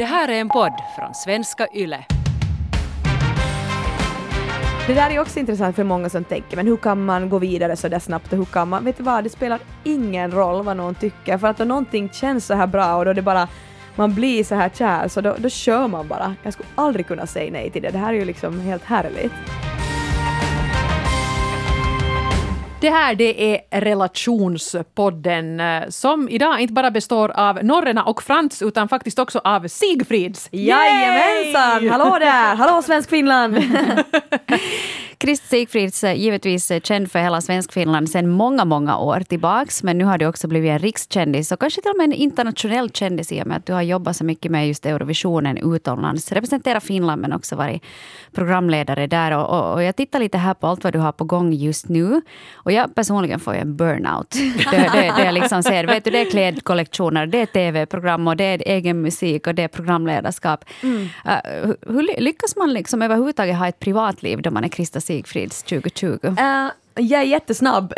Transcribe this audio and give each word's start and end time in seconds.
Det 0.00 0.06
här 0.06 0.28
är 0.28 0.40
en 0.40 0.48
podd 0.48 0.72
från 0.96 1.14
svenska 1.14 1.66
YLE. 1.74 2.04
Det 4.86 4.94
där 4.94 5.10
är 5.10 5.20
också 5.20 5.38
intressant 5.38 5.76
för 5.76 5.84
många 5.84 6.08
som 6.08 6.24
tänker, 6.24 6.56
men 6.56 6.66
hur 6.66 6.76
kan 6.76 7.04
man 7.04 7.28
gå 7.28 7.38
vidare 7.38 7.76
så 7.76 7.88
där 7.88 7.98
snabbt 7.98 8.32
och 8.32 8.38
hur 8.38 8.44
kan 8.44 8.68
man, 8.68 8.84
vet 8.84 8.96
du 8.96 9.02
vad, 9.02 9.24
det 9.24 9.30
spelar 9.30 9.60
ingen 9.84 10.30
roll 10.30 10.64
vad 10.64 10.76
någon 10.76 10.94
tycker, 10.94 11.38
för 11.38 11.46
att 11.46 11.60
om 11.60 11.68
någonting 11.68 12.10
känns 12.12 12.46
så 12.46 12.54
här 12.54 12.66
bra 12.66 12.96
och 12.96 13.04
då 13.04 13.12
det 13.12 13.22
bara 13.22 13.48
man 13.96 14.14
blir 14.14 14.44
så 14.44 14.54
här 14.54 14.68
kär 14.68 15.08
så 15.08 15.20
då, 15.20 15.36
då 15.38 15.48
kör 15.48 15.88
man 15.88 16.08
bara. 16.08 16.34
Jag 16.42 16.52
skulle 16.52 16.68
aldrig 16.74 17.06
kunna 17.06 17.26
säga 17.26 17.52
nej 17.52 17.70
till 17.70 17.82
det. 17.82 17.90
Det 17.90 17.98
här 17.98 18.12
är 18.12 18.18
ju 18.18 18.24
liksom 18.24 18.60
helt 18.60 18.84
härligt. 18.84 19.32
Det 22.80 22.90
här 22.90 23.14
det 23.14 23.54
är 23.54 23.80
relationspodden 23.80 25.60
eh, 25.60 25.88
som 25.88 26.28
idag 26.28 26.60
inte 26.60 26.72
bara 26.72 26.90
består 26.90 27.28
av 27.28 27.64
Norrena 27.64 28.04
och 28.04 28.22
Frans 28.22 28.62
utan 28.62 28.88
faktiskt 28.88 29.18
också 29.18 29.40
av 29.44 29.68
Sigfrids. 29.68 30.48
Jajamensan! 30.52 31.88
Hallå 31.88 32.18
där! 32.20 32.54
Hallå 32.54 32.82
Svenskfinland! 32.82 33.56
Christer 35.22 35.48
Sigfrids 35.48 36.04
är 36.04 36.12
givetvis 36.12 36.72
känd 36.82 37.10
för 37.12 37.18
hela 37.18 37.40
Svenskfinland 37.40 38.10
sedan 38.10 38.28
många, 38.28 38.64
många 38.64 38.98
år 38.98 39.20
tillbaks. 39.20 39.82
Men 39.82 39.98
nu 39.98 40.04
har 40.04 40.18
du 40.18 40.26
också 40.26 40.48
blivit 40.48 40.70
en 40.70 40.78
rikskändis 40.78 41.52
och 41.52 41.60
kanske 41.60 41.82
till 41.82 41.90
och 41.90 41.96
med 41.96 42.04
en 42.04 42.12
internationell 42.12 42.90
kändis 42.90 43.32
i 43.32 43.42
och 43.42 43.46
med 43.46 43.56
att 43.56 43.66
du 43.66 43.72
har 43.72 43.82
jobbat 43.82 44.16
så 44.16 44.24
mycket 44.24 44.52
med 44.52 44.68
just 44.68 44.86
Eurovisionen 44.86 45.74
utomlands. 45.74 46.32
Representerat 46.32 46.84
Finland 46.84 47.22
men 47.22 47.32
också 47.32 47.56
varit 47.56 47.82
programledare 48.32 49.06
där. 49.06 49.30
Och, 49.30 49.58
och, 49.58 49.72
och, 49.72 49.82
jag 49.82 49.96
tittar 49.96 50.18
lite 50.18 50.38
här 50.38 50.54
på 50.54 50.66
allt 50.66 50.84
vad 50.84 50.92
du 50.92 50.98
har 50.98 51.12
på 51.12 51.24
gång 51.24 51.52
just 51.52 51.88
nu. 51.88 52.20
Och 52.54 52.72
jag 52.72 52.94
personligen 52.94 53.40
får 53.40 53.54
ju 53.54 53.60
en 53.60 53.76
burnout. 53.76 54.30
Det, 54.70 54.90
det, 54.92 55.12
det, 55.16 55.24
jag 55.24 55.34
liksom 55.34 55.62
ser, 55.62 55.84
vet 55.84 56.04
du, 56.04 56.10
det 56.10 56.20
är 56.20 56.30
klädkollektioner, 56.30 57.26
det 57.26 57.38
är 57.38 57.46
tv-program 57.46 58.28
och 58.28 58.36
det 58.36 58.44
är 58.44 58.62
egen 58.66 59.02
musik 59.02 59.46
och 59.46 59.54
det 59.54 59.62
är 59.62 59.68
programledarskap. 59.68 60.64
Mm. 60.82 61.02
Uh, 61.02 61.74
hur 61.86 62.20
lyckas 62.20 62.56
man 62.56 62.72
liksom 62.72 63.02
överhuvudtaget 63.02 63.56
ha 63.56 63.68
ett 63.68 63.78
privatliv 63.78 64.42
då 64.42 64.50
man 64.50 64.64
är 64.64 64.68
Krista 64.68 65.00
Sigfrids 65.10 65.62
2020? 65.62 66.18
Uh, 66.22 66.38
eh, 66.38 66.70
jag 66.94 67.20
är 67.20 67.24
jättesnabb. 67.24 67.94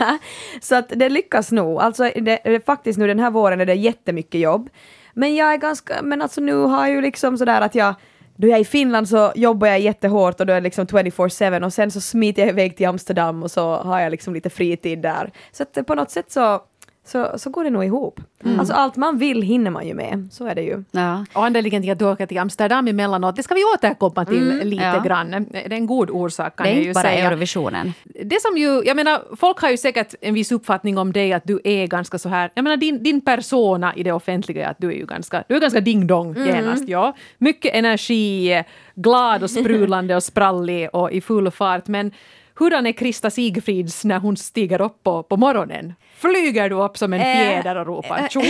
så 0.60 0.74
att 0.74 0.88
det 0.88 1.08
lyckas 1.08 1.52
nog. 1.52 1.80
Alltså 1.80 2.02
det, 2.02 2.40
det, 2.44 2.66
faktiskt 2.66 2.98
nu 2.98 3.06
den 3.06 3.18
här 3.18 3.30
våren 3.30 3.60
är 3.60 3.66
det 3.66 3.74
jättemycket 3.74 4.40
jobb. 4.40 4.70
Men 5.14 5.34
jag 5.34 5.52
är 5.52 5.56
ganska, 5.56 6.02
men 6.02 6.22
alltså 6.22 6.40
nu 6.40 6.54
har 6.54 6.86
jag 6.86 6.94
ju 6.94 7.00
liksom 7.00 7.38
sådär 7.38 7.60
att 7.60 7.74
jag 7.74 7.94
då 8.36 8.48
jag 8.48 8.56
är 8.56 8.60
i 8.60 8.64
Finland 8.64 9.08
så 9.08 9.32
jobbar 9.34 9.68
jag 9.68 9.80
jättehårt 9.80 10.40
och 10.40 10.46
då 10.46 10.52
är 10.52 10.60
det 10.60 10.64
liksom 10.64 10.86
24-7 10.86 11.64
och 11.64 11.72
sen 11.72 11.90
så 11.90 12.00
smiter 12.00 12.42
jag 12.42 12.48
iväg 12.48 12.76
till 12.76 12.86
Amsterdam 12.86 13.42
och 13.42 13.50
så 13.50 13.76
har 13.76 14.00
jag 14.00 14.10
liksom 14.10 14.34
lite 14.34 14.50
fritid 14.50 14.98
där. 15.02 15.30
Så 15.52 15.62
att 15.62 15.86
på 15.86 15.94
något 15.94 16.10
sätt 16.10 16.32
så 16.32 16.60
så, 17.04 17.38
så 17.38 17.50
går 17.50 17.64
det 17.64 17.70
nog 17.70 17.84
ihop. 17.84 18.20
Mm. 18.44 18.60
Alltså 18.60 18.74
allt 18.74 18.96
man 18.96 19.18
vill 19.18 19.42
hinner 19.42 19.70
man 19.70 19.86
ju 19.86 19.94
med, 19.94 20.28
så 20.32 20.46
är 20.46 20.54
det 20.54 20.62
ju. 20.62 20.84
Ja. 20.90 21.24
Och 21.32 21.44
anledningen 21.44 21.82
till 21.82 21.92
att 21.92 21.98
du 21.98 22.04
åker 22.04 22.26
till 22.26 22.38
Amsterdam 22.38 22.88
emellanåt, 22.88 23.36
det 23.36 23.42
ska 23.42 23.54
vi 23.54 23.64
återkomma 23.64 24.24
till 24.24 24.50
mm. 24.50 24.68
lite 24.68 24.84
ja. 24.84 25.02
grann. 25.02 25.46
Det 25.50 25.66
är 25.66 25.72
en 25.72 25.86
god 25.86 26.10
orsak 26.10 26.56
kan 26.56 26.66
jag 26.66 26.76
ju 26.76 26.94
säga. 26.94 27.02
Det 27.02 27.08
är 27.08 27.12
inte 27.12 27.22
bara 27.22 27.28
Eurovisionen. 27.28 27.92
Det 28.24 28.42
som 28.42 28.56
ju, 28.56 28.82
jag 28.84 28.96
menar, 28.96 29.22
folk 29.36 29.58
har 29.58 29.70
ju 29.70 29.76
säkert 29.76 30.14
en 30.20 30.34
viss 30.34 30.52
uppfattning 30.52 30.98
om 30.98 31.12
dig 31.12 31.32
att 31.32 31.44
du 31.44 31.60
är 31.64 31.86
ganska 31.86 32.18
så 32.18 32.28
här, 32.28 32.50
jag 32.54 32.62
menar 32.62 32.76
din, 32.76 33.02
din 33.02 33.20
persona 33.20 33.94
i 33.96 34.02
det 34.02 34.12
offentliga, 34.12 34.68
att 34.68 34.78
du 34.78 34.88
är 34.88 34.96
ju 34.96 35.06
ganska, 35.06 35.44
du 35.48 35.56
är 35.56 35.60
ganska 35.60 35.80
ding-dong 35.80 36.36
mm. 36.36 36.48
genast, 36.48 36.88
ja. 36.88 37.16
Mycket 37.38 37.74
energi, 37.74 38.62
glad 38.94 39.42
och 39.42 39.50
sprudlande 39.50 40.16
och 40.16 40.22
sprallig 40.22 40.88
och 40.92 41.12
i 41.12 41.20
full 41.20 41.50
fart, 41.50 41.88
men 41.88 42.12
hurdan 42.60 42.86
är 42.86 42.92
Krista 42.92 43.30
Sigfrids 43.30 44.04
när 44.04 44.18
hon 44.18 44.36
stiger 44.36 44.80
upp 44.80 45.02
på, 45.02 45.22
på 45.22 45.36
morgonen? 45.36 45.94
Flyger 46.16 46.70
du 46.70 46.76
upp 46.76 46.98
som 46.98 47.12
en 47.12 47.20
eh, 47.20 47.26
fjäder 47.26 47.76
och 47.76 47.86
ropar 47.86 48.18
eh, 48.18 48.28
tjo? 48.28 48.40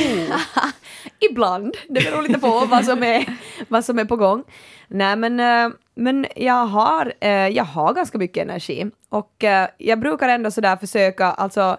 Ibland. 1.30 1.76
Det 1.88 2.04
beror 2.04 2.22
lite 2.22 2.38
på 2.38 2.66
vad 2.66 2.84
som 2.84 3.02
är, 3.02 3.24
vad 3.68 3.84
som 3.84 3.98
är 3.98 4.04
på 4.04 4.16
gång. 4.16 4.44
Nej 4.88 5.16
men, 5.16 5.40
eh, 5.40 5.68
men 5.94 6.26
jag, 6.36 6.66
har, 6.66 7.12
jag 7.50 7.64
har 7.64 7.94
ganska 7.94 8.18
mycket 8.18 8.42
energi 8.42 8.90
och 9.08 9.44
jag 9.78 10.00
brukar 10.00 10.28
ändå 10.28 10.50
sådär 10.50 10.76
försöka 10.76 11.26
alltså 11.26 11.76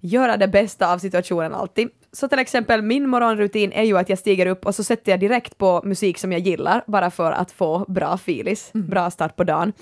göra 0.00 0.36
det 0.36 0.48
bästa 0.48 0.92
av 0.92 0.98
situationen 0.98 1.54
alltid. 1.54 1.88
Så 2.12 2.28
till 2.28 2.38
exempel 2.38 2.82
min 2.82 3.08
morgonrutin 3.08 3.72
är 3.72 3.82
ju 3.82 3.98
att 3.98 4.08
jag 4.08 4.18
stiger 4.18 4.46
upp 4.46 4.66
och 4.66 4.74
så 4.74 4.84
sätter 4.84 5.12
jag 5.12 5.20
direkt 5.20 5.58
på 5.58 5.82
musik 5.84 6.18
som 6.18 6.32
jag 6.32 6.40
gillar 6.40 6.84
bara 6.86 7.10
för 7.10 7.32
att 7.32 7.52
få 7.52 7.84
bra 7.88 8.18
filis, 8.18 8.70
mm. 8.74 8.88
bra 8.88 9.10
start 9.10 9.36
på 9.36 9.44
dagen. 9.44 9.72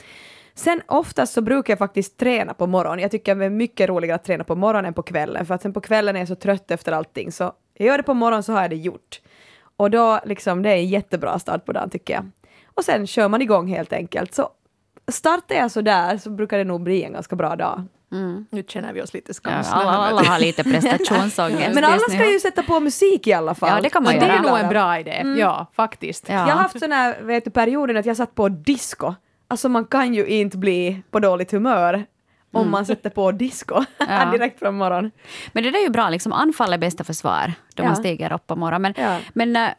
Sen 0.60 0.82
oftast 0.86 1.32
så 1.32 1.40
brukar 1.40 1.72
jag 1.72 1.78
faktiskt 1.78 2.18
träna 2.18 2.54
på 2.54 2.66
morgonen. 2.66 2.98
Jag 2.98 3.10
tycker 3.10 3.34
det 3.34 3.44
är 3.44 3.50
mycket 3.50 3.88
roligare 3.88 4.14
att 4.14 4.24
träna 4.24 4.44
på 4.44 4.54
morgonen 4.54 4.84
än 4.84 4.94
på 4.94 5.02
kvällen, 5.02 5.46
för 5.46 5.54
att 5.54 5.62
sen 5.62 5.72
på 5.72 5.80
kvällen 5.80 6.16
är 6.16 6.20
jag 6.20 6.28
så 6.28 6.34
trött 6.34 6.70
efter 6.70 6.92
allting, 6.92 7.32
så 7.32 7.52
jag 7.74 7.86
gör 7.86 7.96
det 7.96 8.02
på 8.02 8.14
morgonen 8.14 8.42
så 8.42 8.52
har 8.52 8.60
jag 8.60 8.70
det 8.70 8.76
gjort. 8.76 9.20
Och 9.76 9.90
då 9.90 10.20
liksom, 10.24 10.62
det 10.62 10.70
är 10.70 10.76
en 10.76 10.88
jättebra 10.88 11.38
start 11.38 11.64
på 11.64 11.72
dagen 11.72 11.90
tycker 11.90 12.14
jag. 12.14 12.30
Och 12.74 12.84
sen 12.84 13.06
kör 13.06 13.28
man 13.28 13.42
igång 13.42 13.68
helt 13.68 13.92
enkelt. 13.92 14.34
Så 14.34 14.48
startar 15.08 15.54
jag 15.54 15.70
så 15.70 15.80
där 15.80 16.18
så 16.18 16.30
brukar 16.30 16.58
det 16.58 16.64
nog 16.64 16.82
bli 16.82 17.04
en 17.04 17.12
ganska 17.12 17.36
bra 17.36 17.56
dag. 17.56 17.82
Mm. 18.12 18.46
Nu 18.50 18.64
känner 18.68 18.92
vi 18.92 19.02
oss 19.02 19.14
lite 19.14 19.34
skamsna. 19.34 19.82
Ja, 19.82 19.90
alla, 19.90 20.06
alla, 20.06 20.22
har 20.22 20.38
lite 20.38 20.64
prestationsångest. 20.64 21.70
Men 21.74 21.84
alla 21.84 21.98
ska 21.98 22.32
ju 22.32 22.40
sätta 22.40 22.62
på 22.62 22.80
musik 22.80 23.26
i 23.26 23.32
alla 23.32 23.54
fall. 23.54 23.68
Ja, 23.68 23.80
det 23.82 23.90
kan 23.90 24.02
man 24.02 24.14
göra. 24.14 24.26
Det 24.26 24.32
är 24.32 24.42
nog 24.42 24.58
en 24.58 24.68
bra 24.68 24.98
idé. 24.98 25.10
Mm. 25.10 25.38
Ja, 25.38 25.66
faktiskt. 25.72 26.28
Ja. 26.28 26.34
Jag 26.34 26.40
har 26.40 26.62
haft 26.62 26.80
sån 26.80 26.92
här, 26.92 27.22
vet 27.22 27.44
du, 27.44 27.50
perioden 27.50 27.96
att 27.96 28.06
jag 28.06 28.16
satt 28.16 28.34
på 28.34 28.48
disco 28.48 29.14
alltså 29.50 29.68
man 29.68 29.84
kan 29.84 30.14
ju 30.14 30.26
inte 30.26 30.58
bli 30.58 31.02
på 31.10 31.20
dåligt 31.20 31.52
humör 31.52 32.06
om 32.52 32.60
mm. 32.60 32.70
man 32.70 32.86
sätter 32.86 33.10
på 33.10 33.32
disco 33.32 33.84
ja. 33.98 34.30
direkt 34.32 34.58
från 34.58 34.74
morgonen. 34.74 35.10
Men 35.52 35.62
det 35.62 35.70
där 35.70 35.78
är 35.78 35.82
ju 35.82 35.90
bra, 35.90 36.10
liksom 36.10 36.32
anfall 36.32 36.72
är 36.72 36.78
bästa 36.78 37.04
försvar 37.04 37.52
då 37.74 37.82
ja. 37.82 37.86
man 37.86 37.96
stiger 37.96 38.32
upp 38.32 38.46
på 38.46 38.56
morgonen. 38.56 38.82
Men, 38.82 39.04
ja. 39.04 39.18
men 39.32 39.56
äh, 39.56 39.72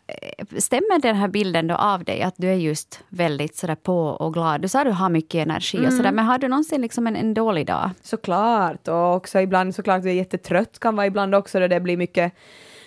stämmer 0.58 1.02
den 1.02 1.16
här 1.16 1.28
bilden 1.28 1.68
då 1.68 1.76
av 1.76 2.04
dig 2.04 2.22
att 2.22 2.34
du 2.38 2.48
är 2.48 2.56
just 2.56 3.04
väldigt 3.10 3.56
sådär 3.56 3.76
på 3.76 4.08
och 4.08 4.34
glad? 4.34 4.62
Du 4.62 4.68
sa 4.68 4.80
att 4.80 4.86
du 4.86 4.92
har 4.92 5.10
mycket 5.10 5.48
energi 5.48 5.78
mm. 5.78 5.88
och 5.88 5.94
sådär, 5.94 6.12
men 6.12 6.26
har 6.26 6.38
du 6.38 6.48
någonsin 6.48 6.82
liksom 6.82 7.08
en, 7.08 7.16
en 7.16 7.34
dålig 7.34 7.68
dag? 7.68 7.90
Såklart, 8.02 8.88
och 8.88 9.16
också 9.16 9.40
ibland 9.40 9.76
såklart 9.76 10.04
du 10.04 10.10
är 10.10 10.14
jättetrött 10.14 10.80
kan 10.80 10.96
vara 10.96 11.08
ibland 11.08 11.36
också 11.36 11.60
då 11.60 11.68
det 11.68 11.80
blir 11.80 11.98
mycket, 11.98 12.34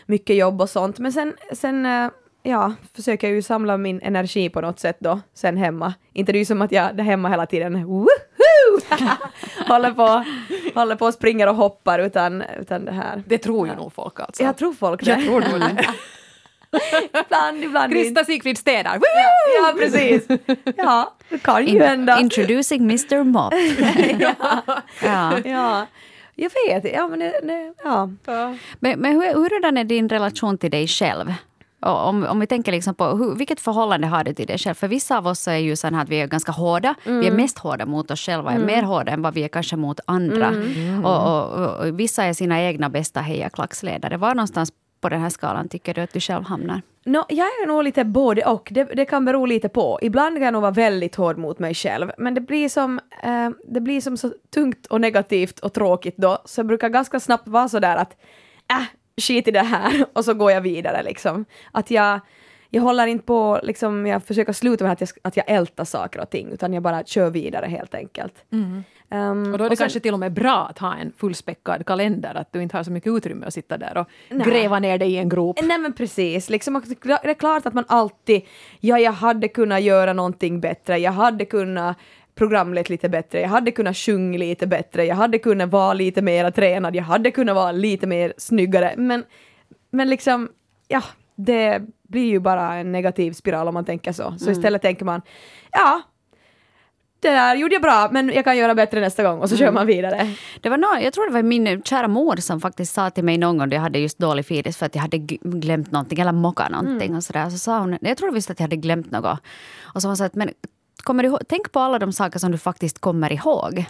mycket 0.06 0.36
jobb 0.36 0.60
och 0.60 0.70
sånt. 0.70 0.98
Men 0.98 1.12
sen, 1.12 1.34
sen 1.52 1.86
äh, 1.86 2.10
ja, 2.44 2.72
försöker 2.96 3.28
ju 3.28 3.42
samla 3.42 3.76
min 3.76 4.00
energi 4.02 4.48
på 4.48 4.60
något 4.60 4.80
sätt 4.80 4.96
då, 5.00 5.20
sen 5.34 5.56
hemma. 5.56 5.94
Inte 6.12 6.32
det 6.32 6.36
är 6.38 6.40
ju 6.40 6.44
som 6.44 6.62
att 6.62 6.72
jag 6.72 6.98
är 7.00 7.02
hemma 7.02 7.28
hela 7.28 7.46
tiden, 7.46 7.84
woho! 7.84 8.08
håller, 9.68 9.90
på, 9.90 10.24
håller 10.74 10.96
på 10.96 11.06
och 11.06 11.14
springer 11.14 11.48
och 11.48 11.54
hoppar, 11.54 11.98
utan, 11.98 12.42
utan 12.60 12.84
det 12.84 12.92
här. 12.92 13.22
Det 13.26 13.38
tror 13.38 13.68
ju 13.68 13.74
nog 13.74 13.92
folk 13.92 14.20
alltså. 14.20 14.42
Jag 14.42 14.56
tror 14.56 14.72
folk 14.72 15.04
det. 15.04 15.10
Jag 15.10 15.24
tror 15.24 15.40
nog 15.40 15.60
det. 15.60 15.86
ibland, 17.26 17.64
ibland. 17.64 17.92
Krista 17.92 18.24
Sigfrid 18.24 18.58
städar. 18.58 19.00
Ja, 19.00 19.30
ja, 19.56 19.74
precis. 19.78 20.26
Ja, 20.76 21.14
det 21.28 21.38
kan 21.38 21.66
ju 21.66 21.82
hända. 21.82 22.20
Introducing 22.20 22.82
Mr 22.82 23.24
Mop. 23.24 23.54
ja. 24.20 24.62
ja. 25.04 25.38
ja. 25.44 25.86
Jag 26.34 26.50
vet, 26.68 26.92
ja 26.94 27.08
men 27.08 27.18
det 27.18 27.74
ja. 27.84 28.10
Men, 28.78 29.00
men 29.00 29.12
hur, 29.12 29.34
hurdan 29.34 29.76
är 29.76 29.84
din 29.84 30.08
relation 30.08 30.58
till 30.58 30.70
dig 30.70 30.88
själv? 30.88 31.32
Om, 31.84 32.26
om 32.26 32.40
vi 32.40 32.46
tänker 32.46 32.72
liksom 32.72 32.94
på 32.94 33.04
hur, 33.04 33.34
vilket 33.34 33.60
förhållande 33.60 34.06
har 34.06 34.24
du 34.24 34.34
till 34.34 34.46
dig 34.46 34.58
själv? 34.58 34.74
För 34.74 34.88
vissa 34.88 35.18
av 35.18 35.26
oss 35.26 35.48
är 35.48 35.56
ju 35.56 35.76
så 35.76 35.86
att 35.86 36.08
vi 36.08 36.16
är 36.16 36.26
ganska 36.26 36.52
hårda. 36.52 36.94
Mm. 37.04 37.20
Vi 37.20 37.26
är 37.26 37.32
mest 37.32 37.58
hårda 37.58 37.86
mot 37.86 38.10
oss 38.10 38.20
själva, 38.20 38.52
mm. 38.52 38.66
mer 38.66 38.82
hårda 38.82 39.12
än 39.12 39.22
vad 39.22 39.34
vi 39.34 39.44
är 39.44 39.48
kanske 39.48 39.76
mot 39.76 40.00
andra. 40.04 40.46
Mm. 40.46 41.04
Och, 41.04 41.26
och, 41.26 41.78
och, 41.78 42.00
vissa 42.00 42.24
är 42.24 42.32
sina 42.32 42.62
egna 42.62 42.88
bästa 42.88 43.20
hejaklacksledare. 43.20 44.16
Var 44.16 44.34
någonstans 44.34 44.72
på 45.00 45.08
den 45.08 45.20
här 45.20 45.30
skalan 45.30 45.68
tycker 45.68 45.94
du 45.94 46.00
att 46.00 46.12
du 46.12 46.20
själv 46.20 46.44
hamnar? 46.44 46.82
No, 47.04 47.24
jag 47.28 47.46
är 47.46 47.66
nog 47.66 47.84
lite 47.84 48.04
både 48.04 48.44
och. 48.44 48.68
Det, 48.70 48.84
det, 48.84 49.04
kan 49.04 49.24
bero 49.24 49.46
lite 49.46 49.68
på. 49.68 49.98
Ibland 50.02 50.36
kan 50.36 50.42
jag 50.42 50.52
nog 50.52 50.62
vara 50.62 50.72
väldigt 50.72 51.14
hård 51.14 51.38
mot 51.38 51.58
mig 51.58 51.74
själv, 51.74 52.10
men 52.18 52.34
det 52.34 52.40
blir 52.40 52.68
som, 52.68 53.00
eh, 53.22 53.50
det 53.68 53.80
blir 53.80 54.00
som 54.00 54.16
så 54.16 54.32
tungt 54.54 54.86
och 54.86 55.00
negativt 55.00 55.58
och 55.58 55.72
tråkigt 55.72 56.16
då, 56.16 56.38
så 56.44 56.58
jag 56.58 56.66
brukar 56.66 56.88
ganska 56.88 57.20
snabbt 57.20 57.48
vara 57.48 57.68
så 57.68 57.78
där 57.78 57.96
att 57.96 58.16
äh, 58.70 58.86
skit 59.16 59.48
i 59.48 59.50
det 59.50 59.62
här 59.62 60.04
och 60.12 60.24
så 60.24 60.34
går 60.34 60.50
jag 60.50 60.60
vidare 60.60 61.02
liksom. 61.02 61.44
Att 61.72 61.90
jag, 61.90 62.20
jag 62.70 62.82
håller 62.82 63.06
inte 63.06 63.24
på, 63.24 63.60
liksom, 63.62 64.06
jag 64.06 64.24
försöker 64.24 64.52
sluta 64.52 64.84
med 64.84 64.92
att 64.92 65.00
jag, 65.00 65.10
att 65.22 65.36
jag 65.36 65.50
ältar 65.50 65.84
saker 65.84 66.20
och 66.20 66.30
ting, 66.30 66.52
utan 66.52 66.72
jag 66.72 66.82
bara 66.82 67.04
kör 67.04 67.30
vidare 67.30 67.66
helt 67.66 67.94
enkelt. 67.94 68.44
Mm. 68.52 68.84
Um, 69.10 69.52
och 69.52 69.58
då 69.58 69.64
är 69.64 69.68
det 69.68 69.72
och 69.72 69.78
sen, 69.78 69.84
kanske 69.84 70.00
till 70.00 70.12
och 70.12 70.20
med 70.20 70.32
bra 70.32 70.66
att 70.70 70.78
ha 70.78 70.94
en 70.94 71.12
fullspäckad 71.16 71.86
kalender, 71.86 72.34
att 72.34 72.52
du 72.52 72.62
inte 72.62 72.76
har 72.76 72.84
så 72.84 72.90
mycket 72.90 73.12
utrymme 73.12 73.46
att 73.46 73.54
sitta 73.54 73.78
där 73.78 73.96
och 73.96 74.08
nej. 74.28 74.46
gräva 74.46 74.78
ner 74.78 74.98
dig 74.98 75.12
i 75.12 75.16
en 75.16 75.28
grop. 75.28 75.58
Nej 75.62 75.78
men 75.78 75.92
precis, 75.92 76.50
liksom, 76.50 76.82
det 77.02 77.30
är 77.30 77.34
klart 77.34 77.66
att 77.66 77.74
man 77.74 77.84
alltid, 77.88 78.42
ja 78.80 78.98
jag 78.98 79.12
hade 79.12 79.48
kunnat 79.48 79.82
göra 79.82 80.12
någonting 80.12 80.60
bättre, 80.60 80.98
jag 80.98 81.12
hade 81.12 81.44
kunnat 81.44 81.96
programlet 82.34 82.90
lite 82.90 83.08
bättre, 83.08 83.40
jag 83.40 83.48
hade 83.48 83.70
kunnat 83.70 83.96
sjunga 83.96 84.38
lite 84.38 84.66
bättre, 84.66 85.04
jag 85.04 85.16
hade 85.16 85.38
kunnat 85.38 85.70
vara 85.70 85.94
lite 85.94 86.22
mer 86.22 86.50
tränad, 86.50 86.96
jag 86.96 87.04
hade 87.04 87.30
kunnat 87.30 87.54
vara 87.54 87.72
lite 87.72 88.06
mer 88.06 88.34
snyggare, 88.36 88.94
men, 88.96 89.24
men 89.90 90.10
liksom, 90.10 90.48
ja, 90.88 91.02
det 91.36 91.82
blir 92.08 92.30
ju 92.30 92.40
bara 92.40 92.74
en 92.74 92.92
negativ 92.92 93.32
spiral 93.32 93.68
om 93.68 93.74
man 93.74 93.84
tänker 93.84 94.12
så. 94.12 94.34
Så 94.38 94.44
mm. 94.44 94.52
istället 94.52 94.82
tänker 94.82 95.04
man, 95.04 95.22
ja, 95.72 96.02
det 97.20 97.30
där 97.30 97.56
gjorde 97.56 97.74
jag 97.74 97.82
bra, 97.82 98.08
men 98.12 98.28
jag 98.28 98.44
kan 98.44 98.56
göra 98.56 98.74
bättre 98.74 99.00
nästa 99.00 99.22
gång 99.22 99.38
och 99.40 99.48
så 99.48 99.56
kör 99.56 99.72
man 99.72 99.86
vidare. 99.86 100.34
Det 100.60 100.68
var 100.68 100.76
nå 100.76 100.98
jag 101.02 101.12
tror 101.12 101.26
det 101.26 101.32
var 101.32 101.42
min 101.42 101.82
kära 101.82 102.08
mor 102.08 102.36
som 102.36 102.60
faktiskt 102.60 102.94
sa 102.94 103.10
till 103.10 103.24
mig 103.24 103.38
någon 103.38 103.58
gång 103.58 103.68
då 103.68 103.76
jag 103.76 103.80
hade 103.80 103.98
just 103.98 104.18
dålig 104.18 104.46
filis 104.46 104.76
för 104.76 104.86
att 104.86 104.94
jag 104.94 105.02
hade 105.02 105.18
glömt 105.42 105.90
någonting 105.90 106.20
eller 106.20 106.32
mockat 106.32 106.70
någonting 106.70 107.16
och 107.16 107.24
sådär. 107.24 107.50
Så 107.50 107.58
sa 107.58 107.78
hon, 107.78 107.98
jag 108.00 108.16
tror 108.16 108.32
visst 108.32 108.50
att 108.50 108.60
jag 108.60 108.64
hade 108.64 108.76
glömt 108.76 109.10
något. 109.10 109.38
Och 109.94 110.02
så 110.02 110.08
hon 110.08 110.16
sa 110.16 110.24
att 110.24 110.34
men 110.34 110.50
Kommer 111.02 111.24
ihåg, 111.24 111.38
tänk 111.48 111.72
på 111.72 111.80
alla 111.80 111.98
de 111.98 112.12
saker 112.12 112.38
som 112.38 112.52
du 112.52 112.58
faktiskt 112.58 112.98
kommer 113.00 113.32
ihåg. 113.32 113.84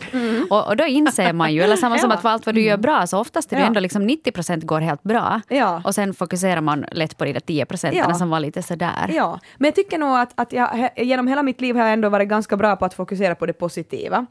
Och, 0.51 0.67
och 0.69 0.77
då 0.77 0.85
inser 0.85 1.33
man 1.33 1.53
ju, 1.55 1.63
eller 1.63 1.77
samma 1.77 1.99
som 1.99 2.11
Ja. 2.11 2.17
att 2.17 2.23
för 2.23 2.29
allt 2.29 2.47
vad 2.47 2.55
du 2.55 2.61
gör 2.63 2.77
bra 2.77 3.07
så 3.07 3.19
oftast 3.19 3.53
är 3.53 3.57
det 3.57 3.63
Ja. 3.63 3.67
ändå 3.67 3.81
liksom 3.81 4.07
90 4.07 4.33
procent 4.33 4.65
går 4.65 4.81
helt 4.81 5.03
bra. 5.03 5.41
Ja. 5.49 5.83
Och 5.85 5.95
sen 5.95 6.15
fokuserar 6.15 6.61
man 6.61 6.85
lätt 6.93 7.19
på 7.19 7.25
de 7.25 7.33
där 7.33 7.41
10 7.41 7.67
procenten 7.67 8.05
Ja. 8.09 8.15
som 8.15 8.31
var 8.31 8.41
lite 8.41 8.63
sådär. 8.63 9.11
Ja, 9.13 9.41
men 9.59 9.67
jag 9.69 9.75
tycker 9.75 9.99
nog 9.99 10.17
att, 10.19 10.33
att 10.35 10.53
jag, 10.53 10.91
genom 10.97 11.27
hela 11.27 11.43
mitt 11.43 11.61
liv 11.61 11.77
har 11.77 11.83
jag 11.85 11.93
ändå 11.93 12.09
varit 12.09 12.29
ganska 12.29 12.57
bra 12.57 12.77
på 12.77 12.85
att 12.85 12.95
fokusera 12.95 13.35
på 13.35 13.47
det 13.47 13.53
positiva. 13.53 14.27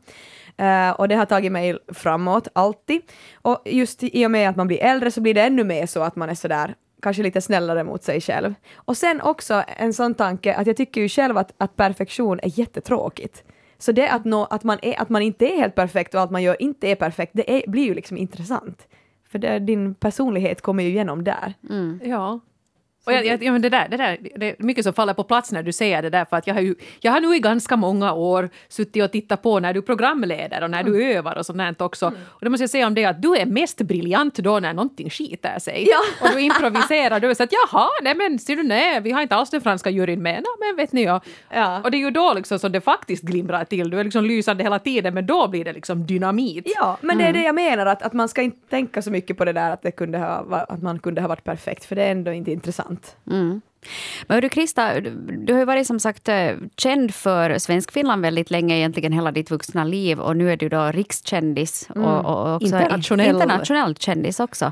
Eh, 0.57 0.89
och 0.89 1.07
det 1.07 1.15
har 1.15 1.25
tagit 1.25 1.51
mig 1.51 1.77
framåt, 1.93 2.47
alltid. 2.53 3.01
Och 3.41 3.61
just 3.65 4.03
i 4.03 4.25
och 4.25 4.31
med 4.31 4.49
att 4.49 4.55
man 4.55 4.67
blir 4.67 4.83
äldre 4.83 5.11
så 5.11 5.21
blir 5.21 5.33
det 5.33 5.41
ännu 5.41 5.63
mer 5.63 5.85
så 5.85 6.01
att 6.03 6.15
man 6.15 6.29
är 6.29 6.35
sådär 6.35 6.75
kanske 7.03 7.23
lite 7.23 7.41
snällare 7.41 7.83
mot 7.83 8.03
sig 8.03 8.21
själv. 8.21 8.53
Och 8.75 8.97
sen 8.97 9.21
också 9.21 9.63
en 9.67 9.93
sån 9.93 10.13
tanke 10.13 10.55
att 10.55 10.67
jag 10.67 10.77
tycker 10.77 11.01
ju 11.01 11.09
själv 11.09 11.37
att, 11.37 11.53
att 11.57 11.75
perfektion 11.75 12.39
är 12.43 12.59
jättetråkigt. 12.59 13.43
Så 13.77 13.91
det 13.91 14.09
att, 14.09 14.25
nå, 14.25 14.45
att, 14.45 14.63
man 14.63 14.79
är, 14.81 15.01
att 15.01 15.09
man 15.09 15.21
inte 15.21 15.45
är 15.45 15.57
helt 15.57 15.75
perfekt 15.75 16.15
och 16.15 16.21
allt 16.21 16.31
man 16.31 16.43
gör 16.43 16.61
inte 16.61 16.87
är 16.87 16.95
perfekt, 16.95 17.31
det 17.35 17.51
är, 17.57 17.69
blir 17.71 17.83
ju 17.83 17.93
liksom 17.93 18.17
intressant. 18.17 18.87
För 19.31 19.39
det, 19.39 19.59
din 19.59 19.95
personlighet 19.95 20.61
kommer 20.61 20.83
ju 20.83 20.89
igenom 20.89 21.23
där. 21.23 21.53
Ja. 22.03 22.39
Och 23.05 23.13
jag, 23.13 23.25
jag, 23.25 23.43
ja, 23.43 23.51
men 23.51 23.61
det, 23.61 23.69
där, 23.69 23.87
det, 23.89 23.97
där, 23.97 24.17
det 24.35 24.49
är 24.49 24.55
mycket 24.59 24.83
som 24.83 24.93
faller 24.93 25.13
på 25.13 25.23
plats 25.23 25.51
när 25.51 25.63
du 25.63 25.71
säger 25.71 26.01
det 26.01 26.09
där, 26.09 26.25
för 26.25 26.37
att 26.37 26.47
jag 26.47 26.53
har, 26.53 26.61
ju, 26.61 26.75
jag 26.99 27.11
har 27.11 27.21
nu 27.21 27.35
i 27.35 27.39
ganska 27.39 27.75
många 27.75 28.13
år 28.13 28.49
suttit 28.67 29.03
och 29.03 29.11
tittat 29.11 29.41
på 29.41 29.59
när 29.59 29.73
du 29.73 29.81
programleder 29.81 30.63
och 30.63 30.69
när 30.69 30.83
du 30.83 31.03
övar 31.03 31.37
och 31.37 31.45
sånt 31.45 31.81
också. 31.81 32.07
Och 32.25 32.39
då 32.41 32.49
måste 32.49 32.63
jag 32.63 32.69
säga 32.69 32.87
om 32.87 32.93
det 32.93 33.05
att 33.05 33.21
du 33.21 33.35
är 33.35 33.45
mest 33.45 33.77
briljant 33.77 34.35
då 34.35 34.59
när 34.59 34.73
någonting 34.73 35.09
skiter 35.09 35.59
sig. 35.59 35.87
Ja. 35.89 35.99
Och 36.27 36.35
du 36.35 36.41
improviserar, 36.41 37.19
du 37.19 37.29
är 37.29 37.33
så 37.33 37.43
att 37.43 37.51
jaha, 37.51 37.89
nej 38.01 38.15
men 38.15 38.39
ser 38.39 38.55
du, 38.55 38.63
nej, 38.63 39.01
vi 39.01 39.11
har 39.11 39.21
inte 39.21 39.35
alls 39.35 39.49
den 39.49 39.61
franska 39.61 39.89
juryn 39.89 40.21
med, 40.21 40.33
nej 40.33 40.43
men 40.59 40.75
vet 40.75 40.93
ni 40.93 41.03
ja. 41.03 41.21
Ja. 41.49 41.81
Och 41.83 41.91
det 41.91 41.97
är 41.97 41.99
ju 41.99 42.11
då 42.11 42.33
liksom 42.33 42.59
som 42.59 42.71
det 42.71 42.81
faktiskt 42.81 43.23
glimrar 43.23 43.65
till, 43.65 43.89
du 43.89 43.99
är 43.99 44.03
liksom 44.03 44.25
lysande 44.25 44.63
hela 44.63 44.79
tiden, 44.79 45.13
men 45.13 45.25
då 45.25 45.47
blir 45.47 45.65
det 45.65 45.73
liksom 45.73 46.05
dynamit. 46.05 46.73
Ja, 46.75 46.97
men 47.01 47.17
det 47.17 47.23
är 47.23 47.33
det 47.33 47.43
jag 47.43 47.55
menar, 47.55 47.85
att, 47.85 48.01
att 48.01 48.13
man 48.13 48.29
ska 48.29 48.41
inte 48.41 48.69
tänka 48.69 49.01
så 49.01 49.11
mycket 49.11 49.37
på 49.37 49.45
det 49.45 49.53
där 49.53 49.71
att, 49.71 49.81
det 49.81 49.91
kunde 49.91 50.17
ha, 50.17 50.65
att 50.69 50.81
man 50.81 50.99
kunde 50.99 51.21
ha 51.21 51.27
varit 51.27 51.43
perfekt, 51.43 51.85
för 51.85 51.95
det 51.95 52.03
är 52.03 52.11
ändå 52.11 52.31
inte 52.31 52.51
intressant. 52.51 52.92
Mm. 53.31 53.61
Men 54.27 54.41
du 54.41 54.49
Krista, 54.49 54.99
du, 54.99 55.53
har 55.53 55.59
ju 55.59 55.65
varit 55.65 55.87
som 55.87 55.99
sagt 55.99 56.29
eh, 56.29 56.51
känd 56.77 57.13
för 57.13 57.57
Svenskfinland 57.57 58.21
väldigt 58.21 58.51
länge, 58.51 58.75
egentligen 58.75 59.11
hela 59.11 59.31
ditt 59.31 59.51
vuxna 59.51 59.83
liv 59.83 60.19
och 60.19 60.37
nu 60.37 60.51
är 60.51 60.57
du 60.57 60.69
då 60.69 60.91
rikskändis 60.91 61.89
och, 61.89 62.03
och 62.03 62.25
och 62.25 62.55
också 62.55 62.65
Internationell. 62.65 63.35
internationell 63.35 63.95
kändis 63.95 64.39
också. 64.39 64.65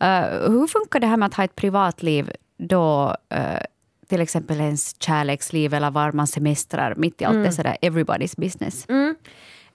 Eh, 0.00 0.22
hur 0.50 0.66
funkar 0.66 1.00
det 1.00 1.06
här 1.06 1.16
med 1.16 1.26
att 1.26 1.34
ha 1.34 1.44
ett 1.44 1.56
privatliv 1.56 2.30
då 2.58 3.16
eh, 3.28 3.60
till 4.08 4.20
exempel 4.20 4.60
ens 4.60 5.02
kärleksliv 5.02 5.74
eller 5.74 5.90
var 5.90 6.12
man 6.12 6.26
semestrar 6.26 6.94
mitt 6.94 7.22
i 7.22 7.24
allt 7.24 7.44
det 7.44 7.52
sådär 7.52 7.76
everybody's 7.82 8.40
business? 8.40 8.86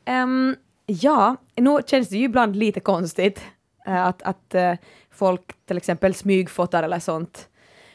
Ehm, 0.05 0.55
ja, 0.85 1.35
nu 1.55 1.79
känns 1.87 2.09
det 2.09 2.17
ju 2.17 2.25
ibland 2.25 2.55
lite 2.55 2.79
konstigt 2.79 3.41
eh, 3.85 4.05
att, 4.05 4.21
att 4.21 4.55
folk 5.11 5.41
till 5.67 5.77
exempel 5.77 6.13
smygfotar 6.13 6.83
eller 6.83 6.99
sånt 6.99 7.47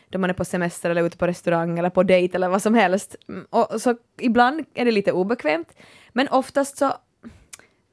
då 0.08 0.18
man 0.18 0.30
är 0.30 0.34
på 0.34 0.44
semester 0.44 0.90
eller 0.90 1.02
ute 1.02 1.16
på 1.16 1.26
restaurang 1.26 1.78
eller 1.78 1.90
på 1.90 2.02
dejt 2.02 2.36
eller 2.36 2.48
vad 2.48 2.62
som 2.62 2.74
helst. 2.74 3.16
Mm, 3.28 3.46
och 3.50 3.80
så 3.80 3.96
ibland 4.20 4.64
är 4.74 4.84
det 4.84 4.90
lite 4.90 5.12
obekvämt, 5.12 5.72
men 6.12 6.28
oftast 6.28 6.78
så, 6.78 6.92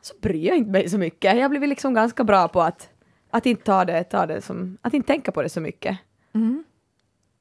så 0.02 0.14
bryr 0.22 0.48
jag 0.48 0.58
inte 0.58 0.72
mig 0.72 0.90
så 0.90 0.98
mycket. 0.98 1.36
Jag 1.36 1.42
har 1.42 1.50
blivit 1.50 1.70
liksom 1.70 1.94
ganska 1.94 2.24
bra 2.24 2.48
på 2.48 2.62
att, 2.62 2.90
att 3.30 3.46
inte 3.46 3.64
ta 3.64 3.86
det, 3.86 4.04
ta 4.04 4.26
det 4.26 4.42
som, 4.42 4.78
att 4.82 4.94
inte 4.94 5.08
tänka 5.08 5.32
på 5.32 5.42
det 5.42 5.50
så 5.50 5.62
mycket. 5.62 5.98
Mm. 6.34 6.64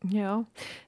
Ja. 0.02 0.36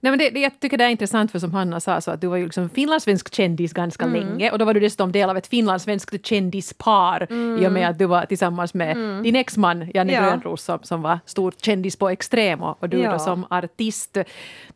Nej, 0.00 0.10
men 0.12 0.18
det, 0.18 0.30
det, 0.30 0.40
jag 0.40 0.60
tycker 0.60 0.78
det 0.78 0.84
är 0.84 0.88
intressant 0.88 1.32
för 1.32 1.38
som 1.38 1.54
Hanna 1.54 1.80
sa, 1.80 2.00
så 2.00 2.10
att 2.10 2.20
du 2.20 2.26
var 2.26 2.36
ju 2.36 2.44
liksom 2.44 2.68
finlandssvensk 2.68 3.34
kändis 3.34 3.72
ganska 3.72 4.06
länge 4.06 4.50
och 4.50 4.58
då 4.58 4.64
var 4.64 4.74
du 4.74 4.80
dessutom 4.80 5.12
del 5.12 5.30
av 5.30 5.36
ett 5.36 5.46
finlandssvenskt 5.46 6.26
kändispar 6.26 7.32
i 7.32 7.66
och 7.66 7.72
med 7.72 7.88
att 7.88 7.98
du 7.98 8.06
var 8.06 8.24
tillsammans 8.26 8.74
med 8.74 8.96
din 9.22 9.36
exman 9.36 9.90
Janne 9.94 10.12
Ja. 10.12 10.20
Grönros 10.20 10.62
som, 10.64 10.78
som 10.82 11.02
var 11.02 11.18
stor 11.26 11.54
kändis 11.62 11.96
på 11.96 12.08
Extrem 12.08 12.62
och, 12.62 12.82
och 12.82 12.88
du 12.88 12.98
Ja. 12.98 13.12
då 13.12 13.18
som 13.18 13.46
artist. 13.50 14.16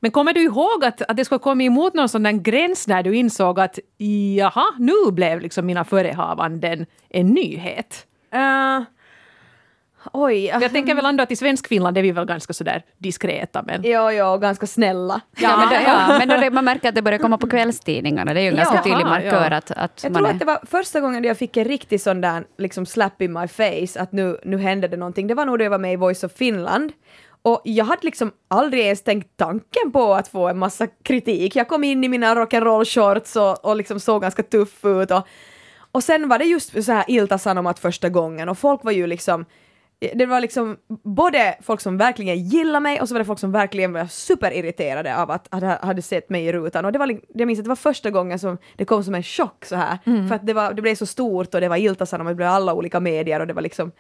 Men 0.01 0.11
kommer 0.11 0.33
du 0.33 0.43
ihåg 0.43 0.85
att, 0.85 1.03
att 1.03 1.17
det 1.17 1.25
skulle 1.25 1.39
komma 1.39 1.63
emot 1.63 1.95
någon 1.95 2.09
sån 2.09 2.23
där 2.23 2.33
gräns 2.33 2.87
när 2.89 3.03
du 3.03 3.17
insåg 3.17 3.61
att 3.61 3.79
jaha, 4.37 4.65
nu 4.79 4.93
blev 5.13 5.41
liksom 5.41 5.67
mina 5.67 5.85
förehavanden 5.85 6.87
en 7.09 7.27
nyhet? 7.27 8.07
Uh, 8.35 8.85
oj. 10.13 10.45
Jag 10.45 10.73
tänker 10.73 10.95
väl 10.95 11.07
ändå 11.07 11.23
att 11.23 11.31
i 11.31 11.37
Svenskfinland 11.37 11.99
är 11.99 12.03
vi 12.03 12.13
väl 12.13 12.25
ganska 12.25 12.53
sådär 12.53 12.83
diskreta 12.99 13.63
men 13.67 13.81
Jo, 13.85 14.11
jo, 14.11 14.39
ganska 14.39 14.67
snälla. 14.67 15.21
Ja, 15.37 15.57
men, 15.57 15.69
det, 15.69 15.83
ja, 15.83 16.19
men 16.19 16.29
då 16.29 16.37
det, 16.37 16.51
man 16.51 16.65
märker 16.65 16.89
att 16.89 16.95
det 16.95 17.03
börjar 17.03 17.19
komma 17.19 17.39
på 17.39 17.49
kvällstidningarna. 17.49 18.35
Det 18.35 18.41
är 18.41 18.43
ju 18.43 18.49
en 18.49 18.57
ganska 18.57 18.77
Ja. 18.77 18.83
tydlig 18.83 19.05
markör 19.07 19.51
ja. 19.51 19.57
att, 19.57 19.71
att 19.71 20.01
Jag 20.03 20.13
man 20.13 20.21
tror 20.21 20.29
är... 20.29 20.33
att 20.33 20.39
det 20.39 20.45
var 20.45 20.61
första 20.71 21.01
gången 21.01 21.25
jag 21.25 21.39
fick 21.39 21.57
en 21.57 21.65
riktig 21.65 22.01
sån 22.01 22.21
där 22.21 22.45
liksom 22.59 22.87
slap 22.87 23.23
in 23.23 23.33
my 23.33 23.49
face, 23.49 24.01
att 24.03 24.13
nu, 24.13 24.39
nu 24.45 24.59
hände 24.59 24.89
det 24.89 24.97
någonting. 24.97 25.27
Det 25.27 25.35
var 25.35 25.45
nog 25.45 25.59
då 25.59 25.65
jag 25.65 25.71
var 25.71 25.79
med 25.79 25.93
i 25.93 25.97
Voice 25.97 26.25
of 26.25 26.33
Finland. 26.33 26.93
Och 27.43 27.61
jag 27.65 27.85
hade 27.85 28.01
liksom 28.03 28.33
aldrig 28.49 28.83
ens 28.85 29.03
tänkt 29.03 29.37
tanken 29.37 29.93
på 29.93 30.15
att 30.15 30.29
få 30.29 30.49
en 30.49 30.59
massa 30.59 30.87
kritik. 30.87 31.57
Jag 31.57 31.69
kom 31.69 31.85
in 31.85 32.05
i 32.05 32.09
mina 32.09 32.35
rock'n'roll 32.35 32.85
shorts 32.85 33.37
och, 33.37 33.65
och 33.65 33.77
liksom 33.77 34.01
såg 34.01 34.23
ganska 34.23 34.43
tuff 34.43 34.85
ut. 34.85 35.11
Och, 35.11 35.27
och 35.93 36.05
sen 36.05 36.29
var 36.29 36.39
det 36.39 36.45
just 36.45 36.85
så 36.85 36.93
här 36.93 37.05
Ilta 37.09 37.39
Sanomat 37.39 37.79
första 37.79 38.09
gången 38.09 38.49
och 38.49 38.59
folk 38.59 38.85
var 38.85 38.93
ju 38.93 39.07
liksom 39.07 39.45
det 40.15 40.27
var 40.27 40.41
liksom 40.41 40.77
både 41.03 41.57
folk 41.61 41.81
som 41.81 41.97
verkligen 41.97 42.45
gillade 42.45 42.81
mig 42.81 43.01
och 43.01 43.09
så 43.09 43.15
var 43.15 43.19
det 43.19 43.25
folk 43.25 43.39
som 43.39 43.53
verkligen 43.53 43.93
var 43.93 44.07
superirriterade 44.07 45.17
av 45.17 45.31
att 45.31 45.49
hade, 45.51 45.79
hade 45.83 46.03
sett 46.03 46.31
mig 46.31 46.47
i 46.47 46.53
rutan. 46.53 46.85
Och 46.85 46.93
det 46.93 46.99
var, 46.99 47.21
jag 47.35 47.47
minns 47.47 47.59
att 47.59 47.65
det 47.65 47.69
var 47.69 47.77
första 47.77 48.11
gången 48.11 48.39
som 48.39 48.59
det 48.77 48.85
kom 48.85 49.05
som 49.05 49.15
en 49.15 49.23
chock 49.23 49.65
så 49.65 49.77
här. 49.77 49.99
För 50.29 50.35
att 50.35 50.47
det, 50.47 50.53
var, 50.53 50.73
det 50.73 50.83
blev 50.83 50.95
så 50.95 51.07
stort 51.07 51.55
och 51.55 51.61
det 51.61 51.69
var 51.69 51.77
Ilta-Sanomat, 51.77 52.31
det 52.31 52.35
blev 52.35 52.49
alla 52.49 52.75
olika 52.75 53.01
medier 53.01 53.41
och 53.41 53.47
det 53.47 53.53
var 53.53 53.63
liksom 53.63 53.93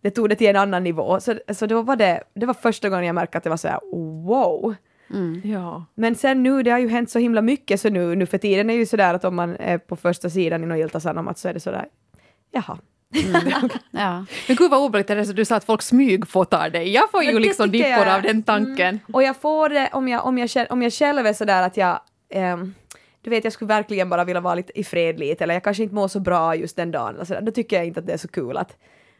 det 0.00 0.10
tog 0.10 0.28
det 0.28 0.36
till 0.36 0.46
en 0.46 0.56
annan 0.56 0.84
nivå. 0.84 1.20
Så, 1.20 1.34
så 1.54 1.66
då 1.66 1.82
var 1.82 1.96
det, 1.96 2.22
det 2.34 2.46
var 2.46 2.54
första 2.54 2.88
gången 2.88 3.06
jag 3.06 3.14
märkte 3.14 3.38
att 3.38 3.44
det 3.44 3.50
var 3.50 3.56
så 3.56 3.68
här 3.68 3.80
wow. 4.26 4.74
ja. 5.44 5.84
Men 5.94 6.14
sen 6.14 6.42
nu, 6.42 6.62
det 6.62 6.70
har 6.70 6.78
ju 6.78 6.88
hänt 6.88 7.10
så 7.10 7.18
himla 7.18 7.42
mycket 7.42 7.80
så 7.80 7.90
nu, 7.90 8.14
nu 8.14 8.26
för 8.26 8.38
tiden 8.38 8.70
är 8.70 8.74
ju 8.74 8.86
sådär 8.86 9.14
att 9.14 9.24
om 9.24 9.36
man 9.36 9.56
är 9.56 9.78
på 9.78 9.96
första 9.96 10.30
sidan 10.30 10.62
i 10.62 10.66
något 10.66 10.78
Ilta-Sanomat 10.78 11.38
så 11.38 11.48
är 11.48 11.54
det 11.54 11.60
sådär 11.60 11.88
jaha. 12.50 12.78
Ja. 13.90 14.24
Men 14.48 14.56
gud 14.56 14.70
vad 14.70 14.80
obehagligt 14.80 15.36
du 15.36 15.44
sa 15.44 15.56
att 15.56 15.64
folk 15.64 15.82
smygfotar 15.82 16.70
dig. 16.70 16.88
Jag 16.88 17.10
får 17.10 17.22
ju 17.22 17.38
liksom 17.38 17.70
dippor 17.70 18.08
av 18.08 18.22
den 18.22 18.42
tanken. 18.42 18.88
Mm. 18.88 19.00
Och 19.12 19.22
jag 19.22 19.36
får 19.36 19.68
det 19.68 19.90
om 19.92 20.08
jag, 20.08 20.26
om 20.26 20.38
jag, 20.38 20.50
om 20.70 20.82
jag 20.82 20.92
själv 20.92 21.26
är 21.26 21.32
sådär 21.32 21.62
att 21.62 21.76
jag 21.76 22.00
ehm, 22.30 22.74
du 23.22 23.30
vet, 23.30 23.44
jag 23.44 23.52
skulle 23.52 23.68
verkligen 23.68 24.08
bara 24.08 24.24
vilja 24.24 24.40
vara 24.40 24.54
lite 24.54 24.80
i 24.80 24.84
fred 24.84 25.18
lite, 25.18 25.44
eller 25.44 25.54
jag 25.54 25.64
kanske 25.64 25.82
inte 25.82 25.94
mår 25.94 26.08
så 26.08 26.20
bra 26.20 26.54
just 26.54 26.76
den 26.76 26.90
dagen, 26.90 27.26
sådär. 27.26 27.40
då 27.40 27.52
tycker 27.52 27.76
jag 27.76 27.86
inte 27.86 28.00
att 28.00 28.06
det 28.06 28.12
är 28.12 28.16
så 28.16 28.28
kul 28.28 28.56
att, 28.56 28.76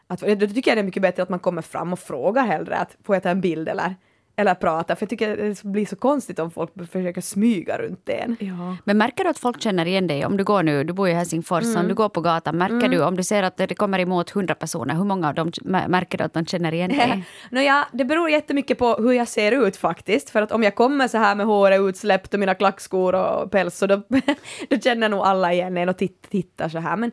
att 0.06 0.20
då 0.20 0.46
tycker 0.46 0.70
jag 0.70 0.76
det 0.76 0.80
är 0.80 0.84
mycket 0.84 1.02
bättre 1.02 1.22
att 1.22 1.28
man 1.28 1.38
kommer 1.38 1.62
fram 1.62 1.92
och 1.92 1.98
frågar 1.98 2.46
hellre 2.46 2.76
att 2.76 2.96
får 3.04 3.16
jag 3.16 3.22
ta 3.22 3.28
en 3.28 3.40
bild 3.40 3.68
eller, 3.68 3.94
eller 4.42 4.54
prata, 4.54 4.96
för 4.96 5.02
jag 5.02 5.10
tycker 5.10 5.36
det 5.36 5.62
blir 5.64 5.86
så 5.86 5.96
konstigt 5.96 6.38
om 6.38 6.50
folk 6.50 6.70
försöker 6.92 7.20
smyga 7.20 7.78
runt 7.78 8.08
en. 8.08 8.36
Ja. 8.40 8.76
Men 8.84 8.98
märker 8.98 9.24
du 9.24 9.30
att 9.30 9.38
folk 9.38 9.60
känner 9.62 9.86
igen 9.86 10.06
dig? 10.06 10.26
Om 10.26 10.36
du 10.36 10.44
går 10.44 10.62
nu, 10.62 10.84
du 10.84 10.92
bor 10.92 11.08
i 11.08 11.12
Helsingfors, 11.12 11.64
Mm. 11.64 11.76
om 11.80 11.88
du 11.88 11.94
går 11.94 12.08
på 12.08 12.20
gatan, 12.20 12.56
märker 12.58 12.88
du 12.88 13.02
om 13.04 13.16
du 13.16 13.22
ser 13.22 13.42
att 13.42 13.56
det 13.56 13.74
kommer 13.74 13.98
emot 13.98 14.30
hundra 14.30 14.54
personer, 14.54 14.94
hur 14.94 15.04
många 15.04 15.28
av 15.28 15.34
dem 15.34 15.50
mär- 15.50 15.88
märker 15.88 16.18
du 16.18 16.24
att 16.24 16.34
de 16.34 16.46
känner 16.46 16.74
igen 16.74 16.90
dig? 16.90 17.24
Nåja, 17.50 17.88
det 17.92 18.04
beror 18.04 18.30
jättemycket 18.30 18.78
på 18.78 18.94
hur 18.94 19.12
jag 19.12 19.28
ser 19.28 19.66
ut 19.66 19.76
faktiskt, 19.76 20.30
för 20.30 20.42
att 20.42 20.52
om 20.52 20.62
jag 20.62 20.74
kommer 20.74 21.08
så 21.08 21.18
här 21.18 21.34
med 21.34 21.46
håret 21.46 21.80
utsläppt 21.80 22.34
och 22.34 22.40
mina 22.40 22.54
klackskor 22.54 23.14
och 23.14 23.50
päls 23.50 23.78
så 23.78 23.86
då, 23.86 24.02
då 24.70 24.78
känner 24.78 25.08
nog 25.08 25.20
alla 25.20 25.52
igen 25.52 25.76
en 25.76 25.88
och 25.88 25.96
titt, 25.98 26.30
tittar 26.30 26.68
så 26.68 26.78
här. 26.78 26.96
Men, 26.96 27.10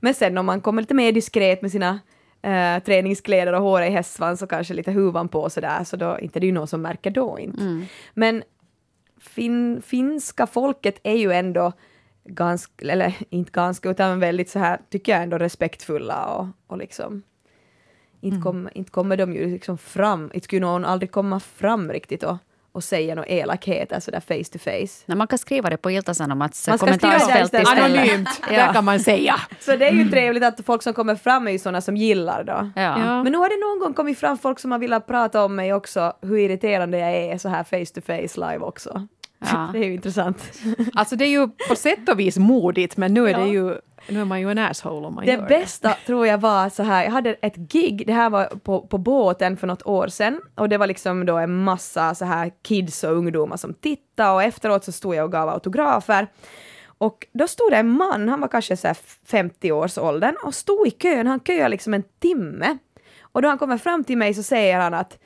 men 0.00 0.14
sen 0.14 0.38
om 0.38 0.46
man 0.46 0.60
kommer 0.60 0.82
lite 0.82 0.94
mer 0.94 1.12
diskret 1.12 1.62
med 1.62 1.70
sina 1.70 1.98
eh, 2.42 2.82
träningskläder 2.82 3.52
och 3.52 3.62
håret 3.62 3.90
i 3.90 3.92
hästsvans 3.92 4.42
och 4.42 4.50
kanske 4.50 4.74
lite 4.74 4.92
huvan 4.92 5.28
på 5.28 5.50
så 5.50 5.60
där, 5.60 5.84
så 5.84 5.96
då 5.96 6.18
inte 6.18 6.40
det 6.40 6.44
är 6.44 6.48
ju 6.48 6.54
någon 6.54 6.68
som 6.68 6.82
märker 6.82 7.10
då 7.10 7.38
inte. 7.38 7.62
Men 8.14 8.42
fin, 9.20 9.82
finska 9.82 10.46
folket 10.46 11.00
är 11.02 11.16
ju 11.16 11.32
ändå 11.32 11.72
ganska, 12.24 12.86
eller 12.92 13.14
inte 13.30 13.50
ganska, 13.50 13.90
utan 13.90 14.20
väldigt 14.20 14.50
så 14.50 14.58
här, 14.58 14.80
tycker 14.90 15.12
jag 15.12 15.22
ändå 15.22 15.38
respektfulla 15.38 16.26
och, 16.26 16.46
och 16.66 16.78
liksom 16.78 17.22
inte, 18.20 18.36
kom, 18.42 18.68
inte 18.74 18.90
kommer 18.90 19.16
de 19.16 19.34
ju 19.34 19.50
liksom 19.50 19.78
fram, 19.78 20.30
inte 20.34 20.44
skulle 20.44 20.60
någon 20.60 20.84
aldrig 20.84 21.10
komma 21.10 21.40
fram 21.40 21.92
riktigt 21.92 22.22
och, 22.22 22.36
och 22.72 22.84
säga 22.84 23.14
några 23.14 23.28
elakheter 23.28 24.00
sådär 24.00 24.20
face 24.20 24.52
to 24.52 24.58
face. 24.58 25.02
Nej, 25.06 25.16
man 25.16 25.26
kan 25.26 25.38
skriva 25.38 25.70
det 25.70 25.76
på 25.76 25.90
Ilta-Sanomats 25.90 26.78
kommentarsfält 26.78 27.44
istället. 27.54 27.68
Anonymt, 27.68 28.28
Ja. 28.50 28.56
där 28.56 28.72
kan 28.72 28.84
man 28.84 29.00
säga. 29.00 29.34
Så 29.60 29.76
det 29.76 29.86
är 29.88 29.92
ju 29.92 30.10
trevligt 30.10 30.44
att 30.44 30.60
folk 30.66 30.82
som 30.82 30.94
kommer 30.94 31.14
fram 31.16 31.48
är 31.48 31.52
ju 31.52 31.58
sådana 31.58 31.80
som 31.80 31.96
gillar 31.96 32.44
då. 32.44 32.70
Ja. 32.76 32.82
Ja. 32.82 33.22
Men 33.22 33.32
nu 33.32 33.38
har 33.38 33.48
det 33.48 33.66
någon 33.66 33.78
gång 33.86 33.94
kommit 33.94 34.18
fram 34.18 34.38
folk 34.38 34.58
som 34.58 34.72
har 34.72 34.78
velat 34.78 35.06
prata 35.06 35.44
om 35.44 35.56
mig 35.56 35.74
också, 35.74 36.12
hur 36.22 36.38
irriterande 36.38 36.98
jag 36.98 37.10
är 37.16 37.38
så 37.38 37.48
här 37.48 37.64
face 37.64 37.94
to 37.94 38.00
face 38.06 38.50
live 38.52 38.64
också. 38.64 39.06
Ja. 39.52 39.68
Det 39.72 39.78
är 39.78 39.84
ju 39.84 39.94
intressant. 39.94 40.52
Alltså 40.94 41.16
det 41.16 41.24
är 41.24 41.28
ju 41.30 41.48
på 41.68 41.76
sätt 41.76 42.08
och 42.08 42.20
vis 42.20 42.36
modigt 42.38 42.96
men 42.96 43.14
nu 43.14 43.24
är 43.28 43.30
Ja. 43.32 43.38
det 43.38 43.48
ju 43.48 43.74
nu 44.08 44.20
är 44.20 44.24
man 44.24 44.40
ju 44.40 44.50
en 44.50 44.58
asshole 44.58 45.06
om 45.06 45.14
man 45.14 45.26
Det 45.26 45.32
gör 45.32 45.48
bästa 45.48 45.96
tror 46.06 46.26
jag 46.26 46.38
var 46.38 46.68
så 46.68 46.82
här, 46.82 47.04
jag 47.04 47.10
hade 47.10 47.34
ett 47.34 47.56
gig, 47.56 48.06
det 48.06 48.12
här 48.12 48.30
var 48.30 48.44
på, 48.44 48.80
på 48.80 48.98
båten 48.98 49.56
för 49.56 49.66
något 49.66 49.86
år 49.86 50.08
sedan 50.08 50.40
och 50.54 50.68
det 50.68 50.78
var 50.78 50.86
liksom 50.86 51.26
då 51.26 51.36
en 51.36 51.64
massa 51.64 52.14
så 52.14 52.24
här 52.24 52.52
kids 52.62 53.04
och 53.04 53.12
ungdomar 53.12 53.56
som 53.56 53.74
tittade 53.74 54.30
och 54.30 54.42
efteråt 54.42 54.84
så 54.84 54.92
stod 54.92 55.14
jag 55.14 55.24
och 55.24 55.32
gav 55.32 55.48
autografer. 55.48 56.26
Och 56.98 57.26
då 57.32 57.48
stod 57.48 57.70
det 57.70 57.76
en 57.76 57.90
man, 57.90 58.28
han 58.28 58.40
var 58.40 58.48
kanske 58.48 58.76
så 58.76 58.86
här 58.86 58.96
50 59.26 59.72
års 59.72 59.98
åldern 59.98 60.36
och 60.44 60.54
stod 60.54 60.86
i 60.86 60.90
kön, 60.90 61.26
han 61.26 61.40
köade 61.40 61.68
liksom 61.68 61.94
en 61.94 62.04
timme. 62.20 62.78
Och 63.20 63.42
då 63.42 63.48
han 63.48 63.58
kommer 63.58 63.78
fram 63.78 64.04
till 64.04 64.18
mig 64.18 64.34
så 64.34 64.42
säger 64.42 64.80
han 64.80 64.94
att 64.94 65.18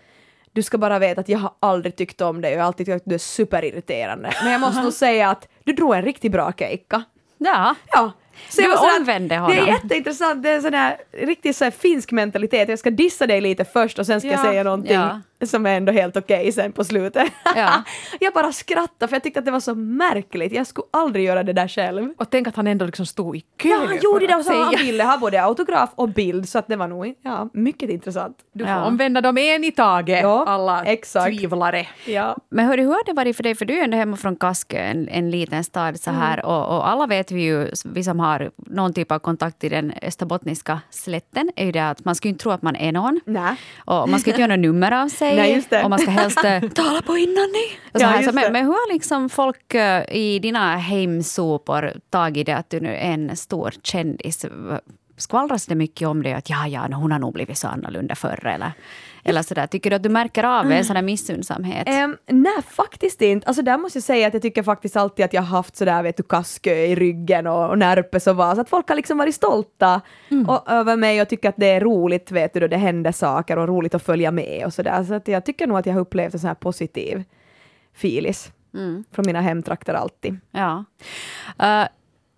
du 0.52 0.62
ska 0.62 0.78
bara 0.78 0.98
veta 0.98 1.20
att 1.20 1.28
jag 1.28 1.38
har 1.38 1.52
aldrig 1.60 1.96
tyckt 1.96 2.20
om 2.20 2.40
dig 2.40 2.52
och 2.52 2.56
jag 2.56 2.62
har 2.62 2.66
alltid 2.66 2.86
tyckt 2.86 2.96
att 2.96 3.02
du 3.04 3.14
är 3.14 3.18
superirriterande. 3.18 4.32
Men 4.42 4.52
jag 4.52 4.60
måste 4.60 4.82
nog 4.82 4.92
säga 4.92 5.30
att 5.30 5.48
du 5.64 5.72
drog 5.72 5.94
en 5.94 6.02
riktigt 6.02 6.32
bra 6.32 6.52
keikka. 6.52 7.02
Ja. 7.38 7.74
Ja. 7.92 8.12
Så 8.48 8.60
Du 8.62 8.68
jag 8.68 8.96
omvände 9.00 9.34
Det 9.34 9.38
honom. 9.38 9.58
är 9.58 9.66
jätteintressant, 9.66 10.42
det 10.42 10.50
är 10.50 10.56
en 10.56 10.62
sån 10.62 10.74
här 10.74 10.96
riktigt 11.12 11.56
så 11.56 11.64
här 11.64 11.70
finsk 11.70 12.12
mentalitet. 12.12 12.68
Jag 12.68 12.78
ska 12.78 12.90
dissa 12.90 13.26
dig 13.26 13.40
lite 13.40 13.64
först 13.64 13.98
och 13.98 14.06
sen 14.06 14.20
ska 14.20 14.28
jag 14.30 14.38
Ja, 14.38 14.42
säga 14.44 14.62
någonting 14.62 14.92
ja. 14.94 15.20
Som 15.44 15.66
är 15.66 15.76
ändå 15.76 15.92
helt 15.92 16.16
okej 16.16 16.52
sen 16.52 16.72
på 16.72 16.84
slutet. 16.84 17.28
Ja. 17.56 17.82
jag 18.20 18.32
bara 18.34 18.52
skrattade 18.52 19.08
för 19.08 19.16
jag 19.16 19.22
tyckte 19.22 19.38
att 19.38 19.44
det 19.46 19.50
var 19.50 19.60
så 19.60 19.74
märkligt. 19.74 20.52
Jag 20.52 20.66
skulle 20.66 20.86
aldrig 20.90 21.24
göra 21.24 21.42
det 21.42 21.52
där 21.52 21.68
själv. 21.68 22.12
Och 22.18 22.30
tänk 22.30 22.48
att 22.48 22.56
han 22.56 22.66
ändå 22.66 22.84
liksom 22.86 23.06
stod 23.06 23.36
i 23.36 23.40
kö 23.56 23.68
Ja, 23.68 23.82
han 23.86 23.98
gjorde 24.02 24.26
det 24.26 24.34
och 24.36 24.44
så 24.44 24.62
han 24.62 24.74
ville 24.78 25.04
ha 25.04 25.18
både 25.18 25.42
autograf 25.42 25.90
och 25.94 26.08
bild 26.08 26.48
så 26.48 26.58
att 26.58 26.68
det 26.68 26.76
var 26.76 26.88
nog 26.88 27.14
ja, 27.22 27.48
mycket 27.52 27.90
intressant. 27.90 28.36
Du 28.52 28.64
får 28.64 28.72
Ja. 28.72 28.84
omvända 28.84 29.20
dem 29.20 29.38
en 29.38 29.64
i 29.64 29.72
taget, 29.72 30.22
Ja, 30.22 30.44
alla 30.48 30.84
exakt. 30.84 31.26
tvivlare. 31.26 31.86
Ja. 32.06 32.36
Men 32.50 32.66
hörru, 32.66 32.82
hur 32.82 32.88
har 32.90 33.04
det 33.06 33.12
varit 33.12 33.36
för 33.36 33.42
dig? 33.42 33.54
För 33.54 33.64
du 33.64 33.78
är 33.78 33.84
ändå 33.84 33.96
hemma 33.96 34.16
från 34.16 34.36
Kaskö, 34.36 34.78
en, 34.78 35.08
en 35.08 35.30
liten 35.30 35.64
stad 35.64 36.00
så 36.00 36.10
här. 36.10 36.32
Mm. 36.38 36.46
Och, 36.46 36.76
och 36.76 36.88
alla 36.88 37.06
vet 37.06 37.30
vi 37.30 37.42
ju, 37.42 37.70
vi 37.84 38.04
som 38.04 38.20
har 38.20 38.50
någon 38.56 38.92
typ 38.94 39.12
av 39.12 39.18
kontakt 39.18 39.64
i 39.64 39.68
den 39.68 39.92
österbottniska 40.02 40.80
slätten, 40.90 41.50
är 41.56 41.66
ju 41.66 41.72
det 41.72 41.88
att 41.88 42.04
man 42.04 42.14
ska 42.14 42.28
ju 42.28 42.32
inte 42.32 42.42
tro 42.42 42.52
att 42.52 42.62
man 42.62 42.76
är 42.76 42.92
någon. 42.92 43.20
Nej. 43.24 43.54
Och 43.84 44.08
man 44.08 44.20
ska 44.20 44.30
inte 44.30 44.40
göra 44.40 44.56
något 44.56 44.62
nummer 44.62 44.92
av 44.92 45.08
sig. 45.08 45.25
Nej, 45.34 45.54
just 45.54 45.70
det. 45.70 45.84
Och 45.84 45.90
man 45.90 45.98
ska 45.98 46.10
helst 46.10 46.44
eh, 46.44 46.60
tala 46.74 47.02
på 47.02 47.16
innan 47.16 47.34
ni. 47.52 47.78
Och 47.92 48.00
så 48.00 48.04
Ja, 48.04 48.08
här, 48.08 48.22
så, 48.22 48.32
men, 48.32 48.52
men 48.52 48.64
hur 48.64 48.72
har 48.72 48.92
liksom 48.92 49.28
folk 49.28 49.74
eh, 49.74 50.04
i 50.16 50.38
dina 50.38 50.76
hemsopor 50.76 51.92
tagit 52.10 52.46
det 52.46 52.56
att 52.56 52.70
du 52.70 52.80
nu 52.80 52.88
är 52.94 53.12
en 53.12 53.36
stor 53.36 53.74
kändis? 53.82 54.46
Skvallras 55.16 55.66
det 55.66 55.74
mycket 55.74 56.08
om 56.08 56.22
det? 56.22 56.32
Att 56.32 56.50
ja, 56.50 56.66
ja, 56.66 56.88
hon 56.92 57.12
har 57.12 57.18
nog 57.18 57.32
blivit 57.32 57.58
så 57.58 57.68
annorlunda 57.68 58.14
förr 58.14 58.46
eller, 58.46 58.72
eller 59.24 59.42
sådär. 59.42 59.66
Tycker 59.66 59.90
du 59.90 59.96
att 59.96 60.02
du 60.02 60.08
märker 60.08 60.44
av 60.44 60.72
en 60.72 60.84
sån 60.84 60.96
här 60.96 61.02
missundsamhet? 61.02 61.88
Um, 61.88 62.16
nej, 62.26 62.62
faktiskt 62.68 63.22
inte. 63.22 63.46
Alltså 63.46 63.62
där 63.62 63.78
måste 63.78 63.96
jag 63.96 64.04
säga 64.04 64.26
att 64.26 64.32
jag 64.32 64.42
tycker 64.42 64.62
faktiskt 64.62 64.96
alltid 64.96 65.24
att 65.24 65.32
jag 65.32 65.42
har 65.42 65.56
haft 65.56 65.76
sådär, 65.76 66.02
vet 66.02 66.16
du, 66.16 66.22
kaskö 66.22 66.74
i 66.74 66.94
ryggen 66.94 67.46
och, 67.46 67.70
och 67.70 67.78
närpes 67.78 68.26
och 68.26 68.36
var, 68.36 68.54
så 68.54 68.60
att 68.60 68.68
folk 68.68 68.88
har 68.88 68.96
liksom 68.96 69.18
varit 69.18 69.34
stolta 69.34 70.00
och, 70.48 70.70
över 70.70 70.96
mig 70.96 71.22
och 71.22 71.28
tycker 71.28 71.48
att 71.48 71.56
det 71.58 71.70
är 71.70 71.80
roligt, 71.80 72.30
vet 72.30 72.54
du, 72.54 72.60
då 72.60 72.66
det 72.66 72.76
händer 72.76 73.12
saker 73.12 73.58
och 73.58 73.68
roligt 73.68 73.94
att 73.94 74.02
följa 74.02 74.30
med 74.30 74.66
och 74.66 74.74
sådär. 74.74 75.04
Så 75.04 75.14
att 75.14 75.28
jag 75.28 75.44
tycker 75.44 75.66
nog 75.66 75.78
att 75.78 75.86
jag 75.86 75.94
har 75.94 76.00
upplevt 76.00 76.34
en 76.34 76.40
sån 76.40 76.48
här 76.48 76.54
positiv 76.54 77.24
filis 77.94 78.52
från 79.12 79.26
mina 79.26 79.40
hemtrakter 79.40 79.94
alltid. 79.94 80.38
Ja. 80.50 80.84
Eh, 81.58 81.88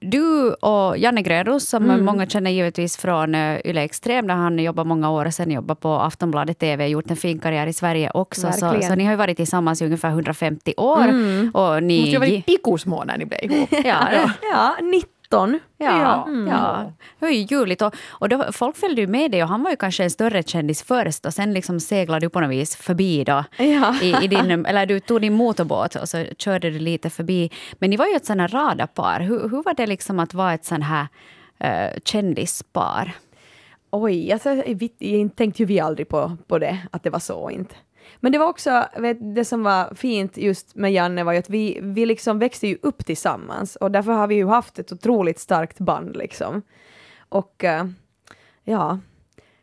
du 0.00 0.52
och 0.52 0.99
Janne 0.99 1.23
Grönros, 1.23 1.69
som 1.69 1.85
Mm. 1.90 2.05
många 2.05 2.26
känner 2.26 2.50
givetvis 2.50 2.97
från 2.97 3.35
uh, 3.35 3.57
Yle 3.64 3.83
Extrem, 3.83 4.26
där 4.26 4.35
han 4.35 4.59
jobbar 4.59 4.85
många 4.85 5.11
år 5.11 5.25
och 5.26 5.35
sen 5.35 5.50
jobbar 5.50 5.75
på 5.75 5.88
Aftonbladet 5.95 6.59
TV, 6.59 6.87
gjort 6.87 7.11
en 7.11 7.17
fin 7.17 7.38
karriär 7.38 7.67
i 7.67 7.73
Sverige 7.73 8.11
också. 8.14 8.52
Så, 8.52 8.81
så 8.83 8.95
ni 8.95 9.05
har 9.05 9.11
ju 9.12 9.17
varit 9.17 9.37
tillsammans 9.37 9.83
i 9.83 9.85
ungefär 9.85 10.09
150 10.09 10.75
år. 10.76 11.02
Mm. 11.09 11.50
Och 11.55 11.83
ni, 11.83 11.97
Det 11.97 12.00
måste 12.00 12.11
ju 12.11 12.17
ha 12.17 12.21
varit 12.21 12.49
ikusmå 12.49 13.05
när 13.05 13.19
ni 13.19 13.25
blev 13.26 13.52
ihop. 13.52 13.69
ja, 13.85 14.09
Ja, 14.52 14.76
19. 15.28 15.61
Ja, 15.78 15.99
Ja. 16.00 16.28
ja. 16.49 16.92
Det 17.18 17.26
var 17.26 17.28
ju 17.28 17.38
ljuvligt. 17.38 17.82
Och, 17.82 17.94
och 18.08 18.28
då, 18.28 18.52
folk 18.52 18.76
följde 18.76 19.00
ju 19.00 19.06
med 19.06 19.30
dig 19.30 19.42
och 19.42 19.49
han 19.49 19.62
var 19.62 19.70
ju 19.70 19.76
kanske 19.76 20.04
en 20.04 20.11
större 20.11 20.42
kändis 20.42 20.82
först 20.82 21.26
och 21.26 21.35
sen 21.35 21.54
liksom 21.54 21.80
seglade 21.80 22.26
du 22.26 22.30
på 22.30 22.40
något 22.40 22.50
vis 22.50 22.76
förbi 22.76 23.25
då. 23.25 23.44
Ja. 23.56 23.94
I, 24.02 24.25
i 24.25 24.28
din, 24.28 24.66
eller 24.66 24.87
du 24.87 25.00
tog 25.00 25.20
din 25.20 25.32
motorbåt 25.32 25.94
och 25.94 26.08
så 26.08 26.25
körde 26.38 26.70
du 26.70 26.78
lite 26.78 27.11
förbi. 27.11 27.50
Men 27.78 27.90
ni 27.90 27.97
var 27.97 28.06
ju 28.06 28.14
ett 28.16 28.26
sånt 28.26 28.40
här 28.40 28.49
radarpar. 28.49 29.20
Hur, 29.20 29.40
hur 29.49 29.62
var 29.62 29.75
det 29.75 29.87
liksom 29.87 30.18
att 30.18 30.35
vara 30.35 30.54
ett 30.54 30.64
sånt 30.64 30.85
här 30.85 31.06
uh, 31.64 31.99
kändispar? 32.04 33.12
Oj, 33.90 34.32
alltså, 34.32 34.62
vi, 34.66 34.90
jag 34.99 35.37
tänkte 35.37 35.62
ju 35.62 35.66
vi 35.66 35.80
aldrig 35.80 36.08
på, 36.08 36.37
på 36.49 36.58
det, 36.58 36.78
att 36.90 37.02
det 37.02 37.11
var 37.11 37.18
så 37.18 37.50
inte. 37.50 37.75
Men 38.20 38.32
det 38.32 38.38
var 38.38 38.46
också, 38.46 38.84
vet, 38.96 39.34
det 39.34 39.44
som 39.44 39.62
var 39.62 39.94
fint 39.94 40.37
just 40.37 40.75
med 40.75 40.92
Janne 40.92 41.25
var 41.25 41.32
ju 41.32 41.38
att 41.38 41.50
vi, 41.50 41.78
vi 41.82 42.06
liksom 42.06 42.38
växte 42.38 42.68
ju 42.68 42.78
upp 42.82 43.06
tillsammans 43.06 43.76
och 43.76 43.90
därför 43.90 44.12
har 44.12 44.26
vi 44.26 44.34
ju 44.34 44.46
haft 44.46 44.78
ett 44.78 44.92
otroligt 44.92 45.38
starkt 45.38 45.78
band 45.78 46.16
liksom. 46.16 46.62
Och 47.28 47.64
eh, 47.64 47.87
ja, 48.64 48.98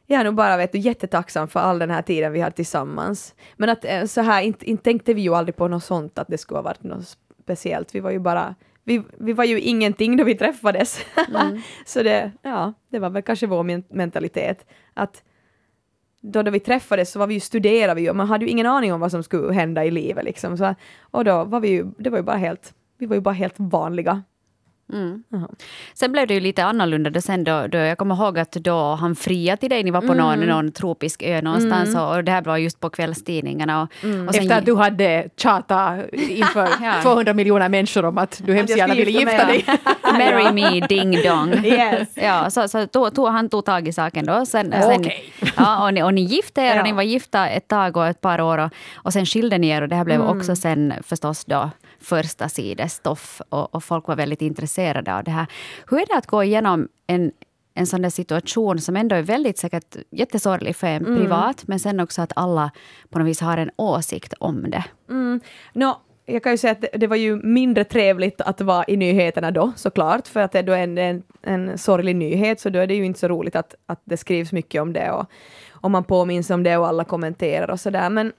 jag 0.06 0.20
är 0.20 0.24
nog 0.24 0.36
bara 0.36 0.58
vet 0.58 0.72
du, 0.72 0.78
jättetacksam 0.78 1.48
för 1.48 1.60
all 1.60 1.80
den 1.80 1.92
här 1.92 2.02
tiden 2.02 2.32
vi 2.32 2.42
har 2.42 2.52
tillsammans. 2.52 3.36
Men 3.58 3.70
att 3.70 3.86
eh, 3.86 4.06
så 4.06 4.22
här, 4.22 4.42
inte, 4.42 4.70
inte 4.70 4.84
tänkte 4.84 5.14
vi 5.14 5.22
ju 5.22 5.36
aldrig 5.36 5.56
på 5.56 5.68
något 5.68 5.84
sånt, 5.84 6.20
att 6.20 6.28
det 6.28 6.38
skulle 6.38 6.58
ha 6.58 6.64
varit 6.64 6.84
något 6.84 7.18
speciellt. 7.44 7.96
Vi 7.96 8.00
var 8.00 8.12
ju 8.12 8.20
bara, 8.20 8.56
vi, 8.84 9.02
vi 9.20 9.34
var 9.34 9.44
ju 9.44 9.60
ingenting 9.60 10.18
då 10.18 10.24
vi 10.24 10.36
träffades. 10.36 11.06
så 11.86 12.04
det, 12.04 12.32
ja, 12.42 12.74
det 12.90 13.00
var 13.00 13.10
väl 13.10 13.22
kanske 13.22 13.48
vår 13.48 13.64
men- 13.64 13.84
mentalitet. 13.90 14.66
Att 14.94 15.24
då, 16.32 16.42
då 16.44 16.52
vi 16.52 16.60
träffades 16.60 17.12
så 17.12 17.20
var 17.20 17.28
vi 17.28 17.34
ju 17.34 17.40
studerade 17.40 17.96
vi 17.96 18.02
ju 18.02 18.10
och 18.10 18.16
man 18.16 18.28
hade 18.28 18.46
ju 18.46 18.52
ingen 18.52 18.66
aning 18.66 18.94
om 18.94 19.00
vad 19.00 19.12
som 19.12 19.24
skulle 19.24 19.54
hända 19.54 19.86
i 19.86 19.92
livet 19.92 20.26
liksom. 20.26 20.58
Så, 20.58 20.76
och 21.02 21.26
då 21.26 21.44
var 21.44 21.60
vi 21.60 21.70
ju, 21.70 21.86
det 21.98 22.10
var 22.10 22.18
ju 22.18 22.24
bara 22.24 22.38
helt, 22.38 22.74
vi 22.98 23.06
var 23.06 23.16
ju 23.16 23.22
bara 23.22 23.34
helt 23.34 23.56
vanliga. 23.58 24.24
Mm. 24.94 25.24
Jaha. 25.30 25.48
Sen 25.94 26.12
blev 26.12 26.28
det 26.28 26.34
ju 26.34 26.40
lite 26.40 26.64
annorlunda 26.64 27.10
då 27.10 27.22
sen 27.22 27.44
då, 27.44 27.68
då 27.68 27.78
jag 27.78 27.98
kommer 27.98 28.16
ihåg 28.16 28.40
att 28.40 28.52
då 28.52 28.96
han 28.96 29.16
friade 29.16 29.58
till 29.58 29.70
dig, 29.70 29.84
ni 29.84 29.92
var 29.92 30.02
på 30.02 30.14
någon, 30.14 30.40
någon 30.40 30.72
tropisk 30.72 31.24
ö 31.24 31.42
någonstans 31.42 31.96
och, 31.96 32.16
och 32.16 32.24
det 32.24 32.32
här 32.32 32.42
var 32.42 32.58
just 32.58 32.80
på 32.80 32.90
kvällstidningarna. 32.90 33.82
Och, 33.82 33.88
och 34.28 34.36
sen, 34.36 34.44
Efter 34.44 34.58
att 34.58 34.66
du 34.66 34.76
hade 34.76 35.30
tjatat 35.38 36.00
inför 36.14 36.70
Ja. 36.82 37.02
200 37.02 37.34
miljoner 37.34 37.70
människor 37.70 38.06
om 38.06 38.18
att 38.18 38.42
du 38.46 38.54
hemskt 38.54 38.78
gärna 38.78 38.94
ville 38.94 39.12
gifta 39.12 39.46
dig. 39.46 39.66
Marry 40.24 40.52
me 40.54 40.80
ding 40.88 41.12
dong. 41.24 41.54
Yes. 41.66 42.10
Ja, 42.16 42.50
så, 42.50 42.68
så 42.68 42.88
tog, 42.88 43.16
tog, 43.16 43.28
han 43.28 43.50
tog 43.50 43.66
tag 43.66 43.88
i 43.88 43.94
saken 43.94 44.26
då. 44.26 44.46
Sen, 44.46 44.72
sen, 44.72 45.06
ja, 45.58 45.86
och, 45.86 45.94
ni, 45.94 46.04
och 46.04 46.14
ni 46.14 46.22
gifte 46.22 46.62
er 46.62 46.76
Ja. 46.76 46.78
och 46.82 46.88
ni 46.88 46.92
var 46.94 47.04
gifta 47.04 47.50
ett 47.50 47.68
tag 47.68 47.98
och 47.98 48.08
ett 48.08 48.22
par 48.22 48.42
år 48.42 48.58
och, 48.58 48.72
och 48.96 49.14
sen 49.14 49.26
skilde 49.26 49.58
ni 49.58 49.68
er 49.70 49.82
och 49.82 49.90
det 49.90 49.96
här 49.96 50.06
blev 50.06 50.22
också 50.22 50.56
sen 50.56 50.94
förstås 51.04 51.46
då 51.46 51.70
första 52.02 52.50
sidestoff 52.50 53.42
och, 53.50 53.76
och 53.76 53.84
folk 53.84 54.08
var 54.08 54.16
väldigt 54.16 54.42
intresserade 54.42 55.16
av 55.16 55.24
det 55.24 55.32
här. 55.32 55.46
Hur 55.88 55.98
är 56.02 56.06
det 56.06 56.18
att 56.18 56.28
gå 56.28 56.44
igenom 56.44 56.88
en, 57.08 57.32
en 57.74 57.88
sån 57.88 58.02
där 58.02 58.10
situation 58.10 58.80
som 58.82 58.96
ändå 58.96 59.16
är 59.16 59.22
väldigt 59.22 59.58
säkert 59.58 59.96
jättesorglig 60.12 60.76
för 60.76 60.88
en 60.88 61.06
privat 61.06 61.64
men 61.68 61.80
sen 61.80 62.00
också 62.00 62.22
att 62.22 62.32
alla 62.36 62.72
på 63.10 63.20
något 63.20 63.28
vis 63.28 63.42
har 63.42 63.58
en 63.58 63.72
åsikt 63.76 64.34
om 64.40 64.72
det. 64.72 64.84
Mm. 65.10 65.40
Nå, 65.74 66.02
jag 66.26 66.44
kan 66.44 66.52
ju 66.52 66.58
säga 66.58 66.72
att 66.72 66.82
det, 66.82 66.90
det 66.94 67.08
var 67.08 67.16
ju 67.16 67.36
mindre 67.36 67.84
trevligt 67.84 68.42
att 68.42 68.62
vara 68.62 68.86
i 68.88 68.98
nyheterna 68.98 69.52
då 69.52 69.74
såklart, 69.76 70.28
för 70.28 70.40
att 70.40 70.52
det 70.52 70.62
då 70.62 70.74
är 70.74 70.84
en, 70.84 70.98
en, 70.98 71.24
en 71.42 71.78
sorglig 71.78 72.16
nyhet, 72.16 72.60
så 72.60 72.70
då 72.70 72.80
är 72.80 72.88
det 72.88 72.96
ju 72.96 73.06
inte 73.06 73.20
så 73.20 73.28
roligt 73.28 73.56
att, 73.56 73.76
att 73.86 74.02
det 74.04 74.18
skrivs 74.18 74.52
mycket 74.52 74.82
om 74.82 74.94
det 74.94 75.12
och, 75.12 75.26
och 75.72 75.92
man 75.92 76.04
påminns 76.04 76.50
om 76.50 76.64
det 76.64 76.78
och 76.78 76.88
alla 76.88 77.04
kommenterar 77.04 77.70
och 77.70 77.80
sådär. 77.80 78.10
Men, 78.10 78.34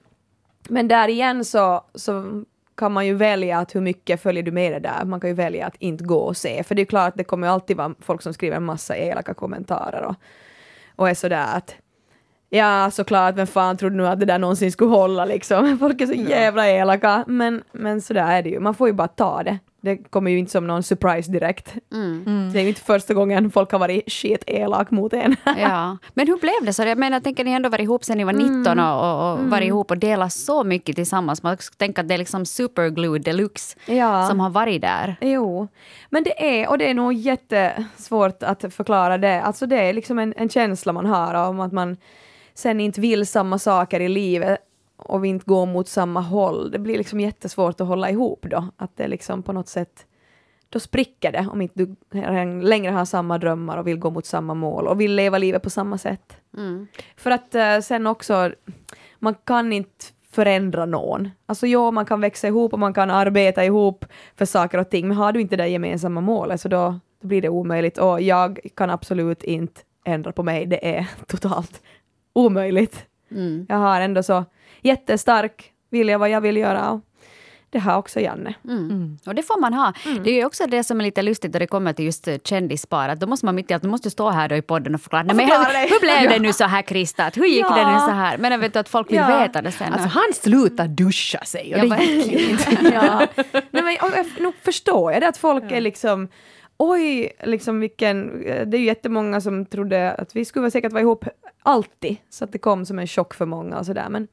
men 0.69 0.88
där 0.88 1.09
igen 1.09 1.45
så, 1.45 1.85
så 1.95 2.43
kan 2.76 2.93
man 2.93 3.07
ju 3.07 3.14
välja 3.14 3.59
att 3.59 3.75
hur 3.75 3.81
mycket 3.81 4.23
följer 4.23 4.43
du 4.43 4.50
med 4.50 4.73
det 4.73 4.78
där. 4.78 5.05
Man 5.05 5.21
kan 5.21 5.31
ju 5.31 5.35
välja 5.35 5.66
att 5.66 5.76
inte 5.78 6.05
gå 6.05 6.19
och 6.19 6.37
se, 6.37 6.62
för 6.62 6.75
det 6.75 6.78
är 6.78 6.83
ju 6.83 6.87
klart 6.87 7.09
att 7.09 7.16
det 7.16 7.25
kommer 7.25 7.49
alltid 7.49 7.76
vara 7.76 7.95
folk 8.00 8.23
som 8.23 8.35
skriver 8.35 8.57
en 8.57 8.64
massa 8.64 8.97
elaka 8.97 9.35
kommentarer 9.35 10.02
och, 10.02 10.14
och 10.97 11.11
är 11.11 11.14
sådär 11.14 11.47
att 11.57 11.75
Ja, 12.50 12.91
såklart, 12.91 13.35
vem 13.37 13.47
fan 13.47 13.76
trodde 13.76 13.97
nu 13.97 14.07
att 14.07 14.21
det 14.21 14.26
där 14.26 14.38
någonsin 14.38 14.73
skulle 14.73 14.91
hålla 14.91 15.25
liksom? 15.25 15.79
Folk 15.81 16.00
är 16.00 16.07
så 16.07 16.12
jävla 16.15 16.69
elaka, 16.69 17.25
men, 17.26 17.62
men 17.73 18.00
sådär 18.03 18.26
är 18.33 18.43
det 18.43 18.50
ju. 18.50 18.61
Man 18.61 18.75
får 18.75 18.88
ju 18.88 18.95
bara 18.95 19.09
ta 19.09 19.43
det. 19.43 19.59
Det 19.81 19.97
kommer 19.97 20.31
ju 20.31 20.38
inte 20.38 20.53
som 20.53 20.67
någon 20.67 20.83
surprise 20.83 21.31
direkt. 21.33 21.75
Det 22.53 22.59
är 22.59 22.62
ju 22.62 22.69
inte 22.69 22.81
första 22.81 23.15
gången 23.15 23.50
folk 23.50 23.73
har 23.73 23.79
varit 23.79 24.12
shit 24.12 24.45
elak 24.47 24.91
mot 24.91 25.12
en. 25.12 25.37
Ja. 25.59 25.99
Men 26.15 26.26
hur 26.26 26.37
blev 26.41 26.53
det? 26.67 26.73
så? 26.73 26.83
Jag 26.83 26.99
menar, 26.99 27.21
tänker 27.21 27.45
ni 27.45 27.50
ändå 27.50 27.69
varit 27.69 27.83
ihop 27.85 28.05
sen 28.05 28.19
ni 28.19 28.25
var 28.25 28.33
19 28.33 28.79
och, 28.79 29.00
och, 29.00 29.33
och 29.33 29.38
varit 29.50 29.67
ihop 29.67 29.91
och 29.91 29.99
delat 29.99 30.33
så 30.33 30.65
mycket 30.65 30.97
tillsammans. 30.97 31.43
Man 31.43 31.57
skulle 31.57 31.76
tänka 31.76 32.00
att 32.00 32.09
det 32.09 32.15
är 32.15 32.19
liksom 32.19 32.47
superglue 32.47 33.19
deluxe 33.19 33.76
Ja. 33.87 34.26
som 34.29 34.41
har 34.41 34.50
varit 34.50 34.83
där. 34.83 35.17
Jo, 35.21 35.69
men 36.11 36.25
det 36.25 36.61
är, 36.61 36.69
och 36.71 36.79
det 36.79 36.91
är 36.91 36.95
nog 36.95 37.12
jättesvårt 37.12 38.43
att 38.43 38.75
förklara 38.75 39.19
det. 39.19 39.43
Alltså 39.43 39.67
det 39.67 39.76
är 39.76 39.93
liksom 39.93 40.19
en, 40.19 40.35
en 40.37 40.49
känsla 40.49 40.93
man 40.93 41.07
har 41.07 41.35
om 41.49 41.61
att 41.61 41.73
man 41.73 41.97
sen 42.59 42.81
inte 42.81 43.01
vill 43.01 43.27
samma 43.27 43.59
saker 43.59 44.01
i 44.01 44.09
livet 44.09 44.59
och 44.97 45.25
vi 45.25 45.29
inte 45.29 45.45
går 45.47 45.67
mot 45.67 45.89
samma 45.89 46.21
håll. 46.21 46.71
Det 46.71 46.79
blir 46.79 46.99
liksom 46.99 47.21
jättesvårt 47.21 47.81
att 47.81 47.87
hålla 47.87 48.11
ihop 48.11 48.47
då. 48.51 48.69
Att 48.77 48.97
det 48.97 49.09
liksom 49.09 49.43
på 49.43 49.53
något 49.53 49.69
sätt, 49.69 50.07
då 50.69 50.81
spricker 50.81 51.33
det 51.33 51.49
om 51.53 51.63
inte 51.63 51.75
du 51.79 51.97
längre 52.63 52.93
har 52.93 53.05
samma 53.05 53.39
drömmar 53.39 53.77
och 53.77 53.87
vill 53.87 53.99
gå 53.99 54.11
mot 54.11 54.27
samma 54.27 54.55
mål 54.55 54.87
och 54.87 55.01
vill 55.01 55.15
leva 55.15 55.39
livet 55.39 55.63
på 55.63 55.71
samma 55.71 55.99
sätt. 55.99 56.37
Mm. 56.57 56.87
För 57.17 57.31
att 57.31 57.55
eh, 57.55 57.81
sen 57.81 58.07
också, 58.07 58.53
man 59.19 59.35
kan 59.45 59.73
inte 59.73 60.05
förändra 60.31 60.87
någon. 60.87 61.31
Alltså 61.47 61.67
ja, 61.67 61.91
man 61.91 62.07
kan 62.07 62.21
växa 62.21 62.49
ihop 62.49 62.73
och 62.73 62.79
man 62.79 62.95
kan 62.95 63.11
arbeta 63.11 63.65
ihop 63.65 64.05
för 64.37 64.45
saker 64.45 64.79
och 64.79 64.91
ting, 64.91 65.09
men 65.09 65.17
har 65.17 65.33
du 65.33 65.41
inte 65.41 65.57
det 65.57 65.69
gemensamma 65.69 66.21
målet 66.21 66.61
så 66.61 66.69
då, 66.69 67.01
då 67.21 67.29
blir 67.29 67.43
det 67.43 67.49
omöjligt 67.49 67.99
och 67.99 68.23
jag 68.23 68.59
kan 68.77 68.91
absolut 68.91 69.43
inte 69.43 69.81
ändra 70.05 70.33
på 70.33 70.43
mig, 70.43 70.67
det 70.67 70.97
är 70.97 71.07
totalt 71.27 71.83
omöjligt. 72.37 73.05
Mm. 73.31 73.66
Jag 73.69 73.76
har 73.76 74.00
ändå 74.00 74.23
så 74.23 74.45
jättestark 74.83 75.73
vilja 75.90 76.19
vad 76.19 76.31
jag 76.31 76.40
vill 76.40 76.57
göra 76.57 76.90
och 76.90 77.00
det 77.71 77.78
har 77.78 77.97
också 77.97 78.21
Janne. 78.21 78.55
Mm. 78.64 79.19
Och 79.26 79.35
det 79.35 79.43
får 79.43 79.61
man 79.61 79.75
ha. 79.75 79.93
Det 80.25 80.31
är 80.40 80.45
också 80.47 80.66
det 80.66 80.85
som 80.85 81.00
är 81.00 81.05
lite 81.05 81.23
lustigt 81.23 81.52
när 81.52 81.61
det 81.61 81.66
kommer 81.66 81.93
till 81.93 82.05
just 82.05 82.28
kändispar. 82.45 83.09
Att 83.09 83.21
då 83.21 83.26
måste 83.26 83.47
man 83.47 83.55
mitt 83.55 83.71
i 83.71 83.75
allt, 83.75 83.83
du 83.83 83.88
måste 83.88 84.11
stå 84.11 84.31
här 84.31 84.49
då 84.49 84.55
i 84.57 84.62
podden 84.62 84.95
och 84.95 85.00
förklara. 85.00 85.23
Nej, 85.23 85.37
men 85.37 85.49
förklara 85.49 85.78
hur, 85.78 86.00
blev 86.00 86.31
det 86.31 86.38
nu 86.38 86.52
så 86.52 86.64
här 86.64 86.83
Krista? 86.83 87.25
Att 87.25 87.37
Hur 87.37 87.47
gick 87.47 87.61
Ja. 87.64 87.75
det 87.76 87.93
nu 87.93 87.99
så 87.99 88.11
här? 88.11 88.38
Men 88.38 88.52
jag 88.52 88.59
vet 88.59 88.76
att 88.76 88.88
folk 88.88 89.11
vill 89.11 89.16
Ja. 89.16 89.40
veta 89.40 89.62
det 89.62 89.73
sen. 89.73 89.93
Alltså 89.93 90.09
han 90.09 90.33
slutar 90.35 90.88
duscha 90.88 91.45
sig 91.45 91.75
och 91.75 91.85
Ja, 91.85 91.97
det 91.97 92.05
gick 92.05 92.33
ju 92.33 92.50
inte. 92.50 92.76
ja. 92.95 93.26
Nej, 93.52 93.83
men, 93.83 93.97
och 94.02 94.16
jag, 94.16 94.26
nog 94.43 94.55
förstår 94.64 95.12
jag 95.12 95.23
det 95.23 95.28
att 95.28 95.37
folk 95.37 95.73
är 95.73 95.81
liksom 95.81 96.28
Oj, 96.78 97.33
liksom 97.42 97.80
vilken, 97.80 98.42
eh, 98.45 98.66
det 98.66 98.76
är 98.76 98.78
ju 98.78 98.87
jättemånga 98.87 99.40
som 99.40 99.66
trodde 99.66 100.12
att 100.12 100.37
vi 100.37 100.45
skulle 100.45 100.71
säkert 100.71 100.92
vara 100.92 101.02
ihop 101.02 101.25
alltid, 101.62 102.16
så 102.30 102.45
att 102.45 102.52
det 102.52 102.59
kom 102.59 102.87
som 102.87 102.99
en 102.99 103.06
chock 103.06 103.35
för 103.35 103.47
många 103.47 103.78
och 103.78 103.87
sådär. 103.87 104.09
Men, 104.09 104.28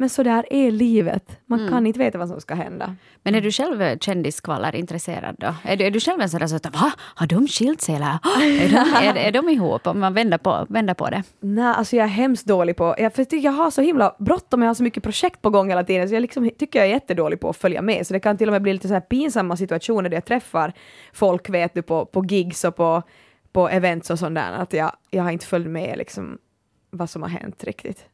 men 0.00 0.08
så 0.08 0.22
där 0.22 0.44
är 0.50 0.70
livet, 0.70 1.38
man 1.46 1.68
kan 1.68 1.86
inte 1.86 1.98
veta 1.98 2.18
vad 2.18 2.28
som 2.28 2.40
ska 2.40 2.54
hända. 2.54 2.96
Men 3.22 3.34
är 3.34 3.40
du 3.40 3.52
själv 3.52 3.82
eh, 3.82 3.98
kändiskvaller 3.98 4.76
intresserad 4.76 5.36
då? 5.38 5.54
Är 5.64 5.76
du, 5.76 5.84
är 5.84 5.90
du 5.90 6.00
själv 6.00 6.20
en 6.20 6.28
sån 6.28 6.40
där 6.40 6.46
som 6.46 6.56
att 6.56 6.66
va? 6.74 6.92
Har 6.98 7.26
de 7.26 7.48
skilt 7.48 7.80
sig 7.80 7.94
eller? 7.94 8.06
"Ah, 8.22 8.40
Är 8.42 8.68
de, 8.68 9.06
är, 9.08 9.14
är 9.14 9.32
de 9.32 9.48
ihop? 9.48 9.86
Om 9.86 10.00
man 10.00 10.14
vänder 10.14 10.38
på, 10.38 10.66
vänder 10.68 10.94
på 10.94 11.10
det. 11.10 11.22
Nej, 11.40 11.64
alltså 11.64 11.96
jag 11.96 12.04
är 12.04 12.08
hemskt 12.08 12.46
dålig 12.46 12.76
på, 12.76 12.94
jag, 12.98 13.14
för 13.14 13.34
jag 13.34 13.52
har 13.52 13.70
så 13.70 13.82
himla 13.82 14.14
bråttom, 14.18 14.62
jag 14.62 14.68
har 14.68 14.74
så 14.74 14.82
mycket 14.82 15.02
projekt 15.02 15.42
på 15.42 15.50
gång 15.50 15.68
hela 15.68 15.84
tiden, 15.84 16.08
så 16.08 16.14
jag 16.14 16.20
liksom, 16.22 16.50
tycker 16.58 16.78
jag 16.78 16.88
är 16.88 16.92
jättedålig 16.92 17.40
på 17.40 17.48
att 17.48 17.56
följa 17.56 17.82
med, 17.82 18.06
så 18.06 18.12
det 18.14 18.20
kan 18.20 18.36
till 18.36 18.48
och 18.48 18.52
med 18.52 18.62
bli 18.62 18.72
lite 18.72 18.88
så 18.88 18.94
här 18.94 19.00
pinsamma 19.00 19.56
situationer 19.56 20.08
där 20.10 20.16
jag 20.16 20.24
träffar 20.24 20.72
folk, 21.12 21.48
vet 21.50 21.74
du, 21.74 21.82
på, 21.82 22.06
på 22.06 22.24
gigs 22.24 22.64
och 22.64 22.76
på, 22.76 23.02
på 23.52 23.68
events 23.68 24.10
och 24.10 24.18
sånt 24.18 24.34
där, 24.34 24.52
att 24.52 24.72
jag, 24.72 24.92
jag 25.10 25.22
har 25.22 25.30
inte 25.30 25.46
följt 25.46 25.68
med 25.68 25.98
liksom 25.98 26.38
vad 26.90 27.10
som 27.10 27.22
har 27.22 27.28
hänt 27.28 27.64
riktigt. 27.64 28.04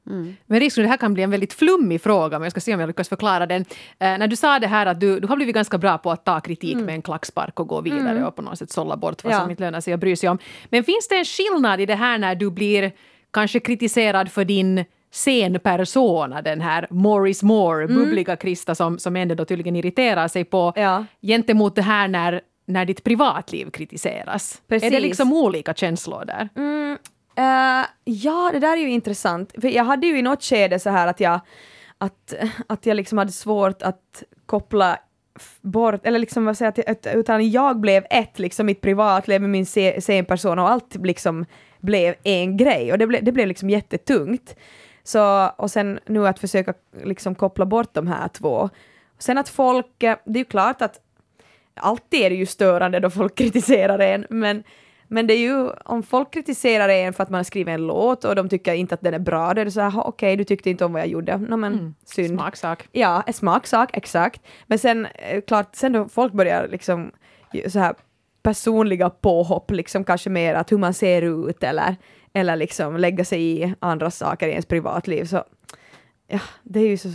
Men 0.47 0.61
risken 0.61 0.83
det 0.85 0.89
här 0.91 0.97
kan 0.97 1.15
bli 1.15 1.23
en 1.23 1.31
väldigt 1.31 1.53
flummig 1.53 2.01
fråga, 2.03 2.39
men 2.39 2.43
jag 2.45 2.51
ska 2.53 2.61
se 2.61 2.75
om 2.75 2.81
jag 2.81 2.87
lyckas 2.87 3.09
förklara 3.09 3.47
den. 3.47 3.61
Eh, 3.99 4.19
när 4.19 4.27
du 4.29 4.37
sa 4.37 4.59
det 4.59 4.67
här 4.67 4.87
att 4.87 5.01
du, 5.01 5.21
du 5.21 5.27
har 5.29 5.37
blivit 5.37 5.55
ganska 5.55 5.79
bra 5.79 5.99
på 5.99 6.11
att 6.11 6.25
ta 6.25 6.41
kritik 6.41 6.77
med 6.77 6.95
en 6.95 7.03
klackspark 7.03 7.61
och 7.61 7.67
gå 7.69 7.81
vidare 7.81 8.27
och 8.27 8.37
på 8.37 8.43
något 8.43 8.59
sätt 8.59 8.71
sålla 8.71 8.97
bort 8.97 9.25
vad 9.25 9.33
Ja. 9.33 9.41
som 9.41 9.51
inte 9.51 9.63
lönar 9.63 9.81
sig 9.81 9.93
att 9.95 10.01
bry 10.01 10.17
sig 10.17 10.29
om. 10.29 10.39
Men 10.71 10.85
finns 10.85 11.09
det 11.09 11.15
en 11.19 11.25
skillnad 11.25 11.81
i 11.81 11.87
det 11.87 11.95
här 11.95 12.19
när 12.19 12.35
du 12.35 12.51
blir 12.51 12.93
kanske 13.33 13.61
kritiserad 13.61 14.31
för 14.33 14.45
din 14.45 14.85
scenpersona, 15.13 16.43
den 16.43 16.61
här 16.61 16.87
Morris 16.91 17.43
Moore, 17.43 17.87
bubbliga 17.87 18.37
Krista 18.37 18.75
som, 18.75 18.99
som 18.99 19.17
ändå 19.17 19.35
då 19.35 19.45
tydligen 19.45 19.77
irriterar 19.77 20.29
sig 20.29 20.45
på, 20.45 20.73
Ja. 20.77 21.05
gentemot 21.23 21.75
det 21.75 21.83
här 21.83 22.09
när, 22.09 22.41
när 22.67 22.85
ditt 22.85 23.05
privatliv 23.05 23.71
kritiseras? 23.71 24.63
Är 24.69 24.75
det 24.75 24.81
Precis. 24.81 25.01
liksom 25.03 25.33
olika 25.33 25.75
känslor 25.75 26.25
där? 26.25 26.49
Uh, 27.39 27.87
ja, 28.05 28.51
det 28.53 28.59
där 28.59 28.77
är 28.77 28.81
ju 28.81 28.91
intressant. 28.91 29.53
För 29.61 29.69
jag 29.69 29.85
hade 29.85 30.07
ju 30.07 30.19
i 30.19 30.23
något 30.23 30.43
skede 30.43 30.79
så 30.79 30.91
här 30.91 31.07
att 31.07 31.21
jag, 31.21 31.41
att, 31.99 32.35
att 32.67 32.87
jag 32.87 32.95
liksom 32.95 33.19
hade 33.19 33.33
svårt 33.33 33.83
att 33.83 34.23
koppla 34.47 34.99
bort, 35.61 36.07
eller 36.07 36.19
liksom 36.19 36.45
vad 36.45 36.59
säger 36.59 36.73
jag, 36.87 37.15
utan 37.15 37.51
jag 37.51 37.81
blev 37.81 38.07
ett, 38.11 38.39
liksom 38.39 38.67
mitt 38.67 38.81
privatliv 38.81 39.41
med 39.41 39.51
min 39.51 39.67
scenperson 40.01 40.59
och 40.59 40.71
allt 40.71 40.95
liksom 40.95 41.45
blev 41.81 42.15
en 42.23 42.57
grej 42.57 42.93
och 42.93 42.99
det, 42.99 43.07
ble, 43.07 43.21
det 43.21 43.33
blev 43.33 43.47
liksom 43.47 43.71
jättetungt. 43.71 44.57
Så, 45.05 45.47
och 45.47 45.71
sen 45.71 45.99
nu 46.07 46.29
att 46.29 46.39
försöka 46.39 46.75
liksom 47.05 47.35
koppla 47.35 47.67
bort 47.67 47.95
de 47.95 48.07
här 48.07 48.29
två. 48.29 48.71
Sen 49.19 49.39
att 49.39 49.49
folk, 49.49 50.03
eh, 50.03 50.17
det 50.25 50.39
är 50.39 50.41
ju 50.41 50.45
klart 50.45 50.83
att 50.83 51.01
alltid 51.75 52.21
är 52.21 52.31
det 52.31 52.37
ju 52.37 52.47
störande 52.47 53.01
då 53.01 53.11
folk 53.11 53.35
kritiserar 53.39 53.99
en, 53.99 54.27
men, 54.31 54.65
men 55.09 55.27
det 55.27 55.35
är 55.35 55.39
ju 55.39 55.71
om 55.71 56.03
folk 56.03 56.33
kritiserar 56.33 56.89
en 56.89 57.13
för 57.13 57.23
att 57.23 57.31
man 57.31 57.39
har 57.39 57.45
skrivit 57.45 57.75
en 57.75 57.87
låt 57.87 58.25
och 58.25 58.35
de 58.35 58.49
tycker 58.49 58.75
inte 58.75 58.95
att 58.95 59.01
den 59.01 59.15
är 59.15 59.19
bra, 59.19 59.55
då 59.55 59.61
är 59.61 59.65
det 59.65 59.71
så 59.71 59.81
här, 59.81 59.91
"Ha, 59.91 60.03
okej, 60.03 60.37
du 60.37 60.45
tyckte 60.45 60.71
inte 60.71 60.85
om 60.85 60.93
vad 60.93 61.03
jag 61.03 61.09
gjorde, 61.09 61.37
no, 61.39 61.57
men 61.57 61.95
synd. 62.05 62.29
Smaksak. 62.39 62.89
Ja, 62.93 63.23
en 63.27 63.33
smaksak, 63.33 63.91
exakt. 63.93 64.43
Men 64.67 64.79
sen, 64.79 65.07
eh, 65.07 65.41
klart, 65.41 65.75
sen 65.77 65.93
då 65.93 66.09
folk 66.09 66.33
börjar 66.33 66.69
liksom 66.69 67.11
så 67.69 67.79
här 67.79 67.95
personliga 68.43 69.11
påhopp, 69.11 69.71
liksom 69.71 70.05
kanske 70.05 70.31
mer 70.31 70.55
att 70.55 70.73
hur 70.73 70.79
man 70.79 70.95
ser 70.95 71.23
ut 71.23 71.63
eller, 71.63 71.97
eller 72.33 72.57
liksom 72.57 72.97
lägga 72.97 73.25
sig 73.25 73.43
i 73.63 73.75
andra 73.81 74.11
saker 74.11 74.49
i 74.49 74.51
ens 74.51 74.67
privatliv, 74.67 75.25
så 75.25 75.45
ja, 76.27 76.41
det 76.63 76.81
är 76.81 76.89
ju 76.89 76.97
så, 76.99 77.09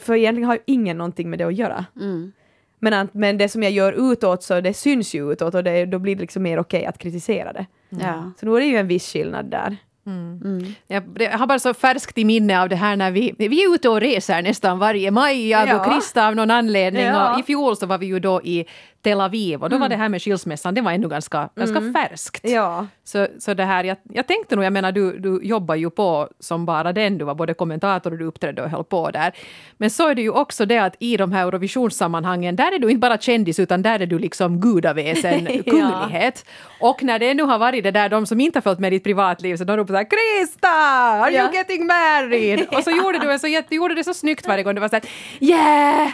för 0.00 0.14
egentligen 0.14 0.46
har 0.46 0.54
ju 0.54 0.60
ingen 0.66 0.98
någonting 0.98 1.30
med 1.30 1.38
det 1.38 1.44
att 1.44 1.54
göra. 1.54 1.84
Mm. 1.96 2.32
Men, 2.78 2.92
att, 2.92 3.14
men 3.14 3.38
det 3.38 3.48
som 3.48 3.62
jag 3.62 3.72
gör 3.72 4.12
utåt 4.12 4.42
så 4.42 4.60
det 4.60 4.74
syns 4.74 5.14
ju 5.14 5.32
utåt 5.32 5.54
och 5.54 5.64
det, 5.64 5.86
då 5.86 5.98
blir 5.98 6.14
det 6.14 6.20
liksom 6.20 6.42
mer 6.42 6.58
okej 6.58 6.86
att 6.86 6.98
kritisera 6.98 7.52
det. 7.52 7.66
Ja. 7.88 8.32
Så 8.40 8.46
då 8.46 8.56
är 8.56 8.60
det 8.60 8.66
ju 8.66 8.76
en 8.76 8.88
viss 8.88 9.12
skillnad 9.12 9.46
där. 9.50 9.76
Mm. 10.08 10.74
Jag, 10.86 11.02
jag 11.20 11.38
har 11.38 11.46
bara 11.46 11.58
så 11.58 11.74
färskt 11.74 12.18
i 12.18 12.24
minne 12.24 12.62
av 12.62 12.68
det 12.68 12.76
här 12.76 12.96
när 12.96 13.10
vi, 13.10 13.34
vi 13.38 13.64
är 13.64 13.74
ute 13.74 13.88
och 13.88 14.00
reser 14.00 14.42
nästan 14.42 14.78
varje 14.78 15.10
maj, 15.10 15.48
jag 15.48 15.68
Ja. 15.68 15.80
och 15.80 15.92
Krista 15.92 16.28
av 16.28 16.36
någon 16.36 16.50
anledning. 16.50 17.02
Ja. 17.04 17.32
Och 17.34 17.40
I 17.40 17.42
fjol 17.42 17.76
så 17.76 17.86
var 17.86 17.98
vi 17.98 18.06
ju 18.06 18.20
då 18.20 18.40
i 18.44 18.64
Tel 19.02 19.20
Aviv 19.20 19.62
och 19.62 19.70
då 19.70 19.78
var 19.78 19.88
det 19.88 19.96
här 19.96 20.08
med 20.08 20.22
skilsmässan, 20.22 20.74
det 20.74 20.80
var 20.80 20.92
ännu 20.92 21.08
ganska, 21.08 21.48
ganska 21.56 21.80
färskt. 21.92 22.40
Ja. 22.48 22.86
Så, 23.04 23.26
så 23.38 23.54
det 23.54 23.64
här, 23.64 23.84
jag, 23.84 23.96
jag 24.12 24.26
tänkte 24.26 24.56
nog, 24.56 24.64
jag 24.64 24.72
menar 24.72 24.92
du, 24.92 25.18
du 25.18 25.40
jobbar 25.42 25.74
ju 25.74 25.90
på 25.90 26.28
som 26.40 26.66
bara 26.66 26.92
den, 26.92 27.18
du 27.18 27.24
var 27.24 27.34
både 27.34 27.54
kommentator 27.54 28.10
och 28.12 28.18
du 28.18 28.24
uppträdde 28.24 28.62
och 28.62 28.70
höll 28.70 28.84
på 28.84 29.10
där. 29.10 29.32
Men 29.76 29.90
så 29.90 30.08
är 30.08 30.14
det 30.14 30.22
ju 30.22 30.30
också 30.30 30.66
det 30.66 30.78
att 30.78 30.96
i 30.98 31.16
de 31.16 31.32
här 31.32 31.42
Eurovisionssammanhangen, 31.42 32.56
där 32.56 32.74
är 32.74 32.78
du 32.78 32.90
inte 32.90 32.98
bara 33.00 33.18
kändis 33.18 33.58
utan 33.58 33.82
där 33.82 34.00
är 34.00 34.06
du 34.06 34.18
liksom 34.18 34.60
gudaväsen, 34.60 35.48
Ja. 35.64 35.72
kunglighet. 35.72 36.44
Och 36.80 37.02
när 37.02 37.18
det 37.18 37.34
nu 37.34 37.42
har 37.42 37.58
varit 37.58 37.84
det 37.84 37.90
där, 37.90 38.08
de 38.08 38.26
som 38.26 38.40
inte 38.40 38.56
har 38.56 38.62
följt 38.62 38.78
med 38.78 38.92
ditt 38.92 39.04
privatliv, 39.04 39.56
så 39.56 39.64
de 39.64 39.76
ropar 39.76 39.97
såhär 39.98 40.10
“Krista, 40.10 40.68
are 40.68 41.30
Ja. 41.30 41.44
you 41.44 41.54
getting 41.54 41.86
married?” 41.86 42.66
Och 42.72 42.84
så 42.84 42.90
gjorde 42.90 43.18
du, 43.18 43.38
så, 43.38 43.46
du 43.68 43.76
gjorde 43.76 43.94
det 43.94 44.04
så 44.04 44.14
snyggt 44.14 44.46
varje 44.48 44.62
gång, 44.62 44.74
det 44.74 44.80
var 44.80 44.88
såhär 44.88 45.04
“Yeah!” 45.40 46.08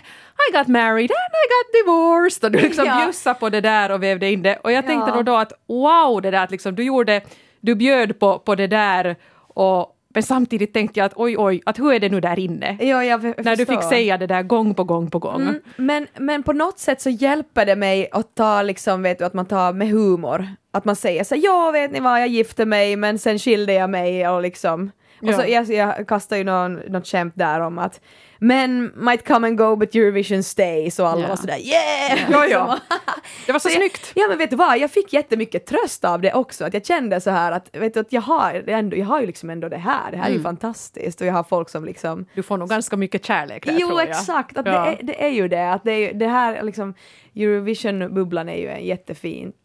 I 0.51 0.53
got 0.59 0.67
married 0.69 1.11
and 1.11 1.35
I 1.35 1.45
got 1.55 1.87
divorced 1.87 2.45
och 2.45 2.51
du 2.53 2.59
liksom 2.59 2.85
Ja. 2.89 3.05
bjussade 3.05 3.39
på 3.41 3.51
det 3.51 3.61
där 3.61 3.91
och 3.91 4.03
vävde 4.03 4.31
in 4.31 4.43
det. 4.43 4.57
Och 4.57 4.73
jag 4.73 4.87
tänkte 4.87 5.11
Ja. 5.11 5.15
nog 5.17 5.25
då 5.25 5.37
att 5.37 5.53
wow, 5.69 6.23
det 6.23 6.31
där 6.31 6.45
att 6.45 6.51
liksom, 6.51 6.75
du 6.75 6.83
gjorde, 6.85 7.21
du 7.61 7.75
bjöd 7.75 8.19
på, 8.19 8.39
på 8.39 8.55
det 8.55 8.67
där 8.67 9.17
och 9.55 9.94
men 10.15 10.23
samtidigt 10.23 10.73
tänkte 10.75 11.01
jag 11.01 11.07
att 11.07 11.13
oj, 11.17 11.37
oj, 11.39 11.63
att 11.67 11.79
hur 11.79 11.93
är 11.93 12.01
det 12.01 12.09
nu 12.09 12.21
där 12.21 12.39
inne? 12.39 12.77
Ja, 12.81 13.05
jag 13.05 13.23
När 13.23 13.57
du 13.57 13.67
fick 13.67 13.83
säga 13.83 14.19
det 14.19 14.27
där 14.27 14.43
gång 14.43 14.75
på 14.75 14.85
gång 14.85 15.11
på 15.11 15.19
gång. 15.19 15.43
Mm, 15.43 15.61
men, 15.77 16.07
men 16.19 16.43
på 16.43 16.53
något 16.53 16.79
sätt 16.79 17.01
så 17.01 17.11
hjälper 17.11 17.67
det 17.67 17.77
mig 17.77 18.09
att 18.13 18.35
ta 18.35 18.63
liksom, 18.63 19.03
vet 19.03 19.19
du, 19.19 19.25
att 19.25 19.35
man 19.35 19.47
tar 19.47 19.73
med 19.73 19.89
humor. 19.89 20.47
Att 20.73 20.85
man 20.85 20.97
säger 20.97 21.25
så 21.25 21.35
ja 21.37 21.71
vet 21.71 21.93
ni 21.93 22.01
vad, 22.01 22.21
jag 22.21 22.29
gifte 22.29 22.65
mig 22.65 22.97
men 22.97 23.19
sen 23.19 23.39
skilde 23.39 23.73
jag 23.73 23.91
mig 23.91 24.29
och 24.29 24.43
liksom. 24.43 24.91
Och 25.23 25.29
Ja. 25.29 25.39
så 25.39 25.49
jag, 25.49 25.71
jag 25.71 26.09
kastar 26.09 26.37
ju 26.37 26.45
någon, 26.45 26.75
något 26.75 27.07
skämt 27.07 27.35
där 27.37 27.61
om 27.61 27.79
att 27.79 28.01
men 28.39 28.93
might 28.97 29.27
come 29.27 29.47
and 29.49 29.59
go 29.59 29.77
but 29.77 29.95
Eurovision 29.95 30.43
stays 30.43 30.99
och 30.99 31.09
alla 31.09 31.21
Ja. 31.23 31.29
var 31.29 31.37
sådär 31.37 31.59
yeah! 31.59 32.31
Ja, 32.31 32.47
ja. 32.47 32.79
Det 33.47 33.53
var 33.53 33.59
så 33.59 33.69
jag, 33.69 33.75
snyggt. 33.77 34.13
Ja 34.15 34.27
men 34.29 34.39
vet 34.39 34.51
du 34.51 34.57
vad, 34.57 34.79
jag 34.79 34.91
fick 34.91 35.13
jättemycket 35.13 35.67
tröst 35.67 36.05
av 36.05 36.21
det 36.21 36.33
också, 36.33 36.65
att 36.65 36.75
jag 36.75 36.87
kände 36.87 37.21
så 37.21 37.31
här 37.31 37.53
att, 37.53 37.77
vet 37.77 37.95
du, 37.95 38.01
att 38.01 38.13
jag, 38.13 38.21
har, 38.23 38.65
ändå, 38.67 38.97
jag 38.97 39.07
har 39.07 39.21
ju 39.21 39.27
liksom 39.27 39.51
ändå 39.51 39.69
det 39.69 39.77
här, 39.77 40.11
det 40.11 40.17
här 40.17 40.29
är 40.31 40.33
ju 40.35 40.43
fantastiskt 40.43 41.21
och 41.21 41.27
jag 41.27 41.33
har 41.33 41.45
folk 41.45 41.69
som 41.69 41.85
liksom 41.85 42.27
Du 42.35 42.43
får 42.43 42.57
nog 42.57 42.69
ganska 42.69 42.97
mycket 42.97 43.25
kärlek 43.27 43.67
där 43.67 43.77
Jo 43.81 43.89
tror 43.89 44.01
jag. 44.01 44.09
exakt, 44.11 44.57
att 44.59 44.67
Ja. 44.67 44.73
det, 44.73 44.79
är, 44.79 44.99
det 45.03 45.25
är 45.25 45.29
ju 45.31 45.49
det, 45.49 45.73
att 45.73 45.85
det, 45.85 45.93
är, 45.93 46.15
det 46.15 46.29
här 46.29 46.63
liksom 46.63 46.95
Eurovision-bubblan 47.35 48.49
är 48.49 48.57
ju 48.57 48.69
en 48.69 48.85
jättefint 48.85 49.57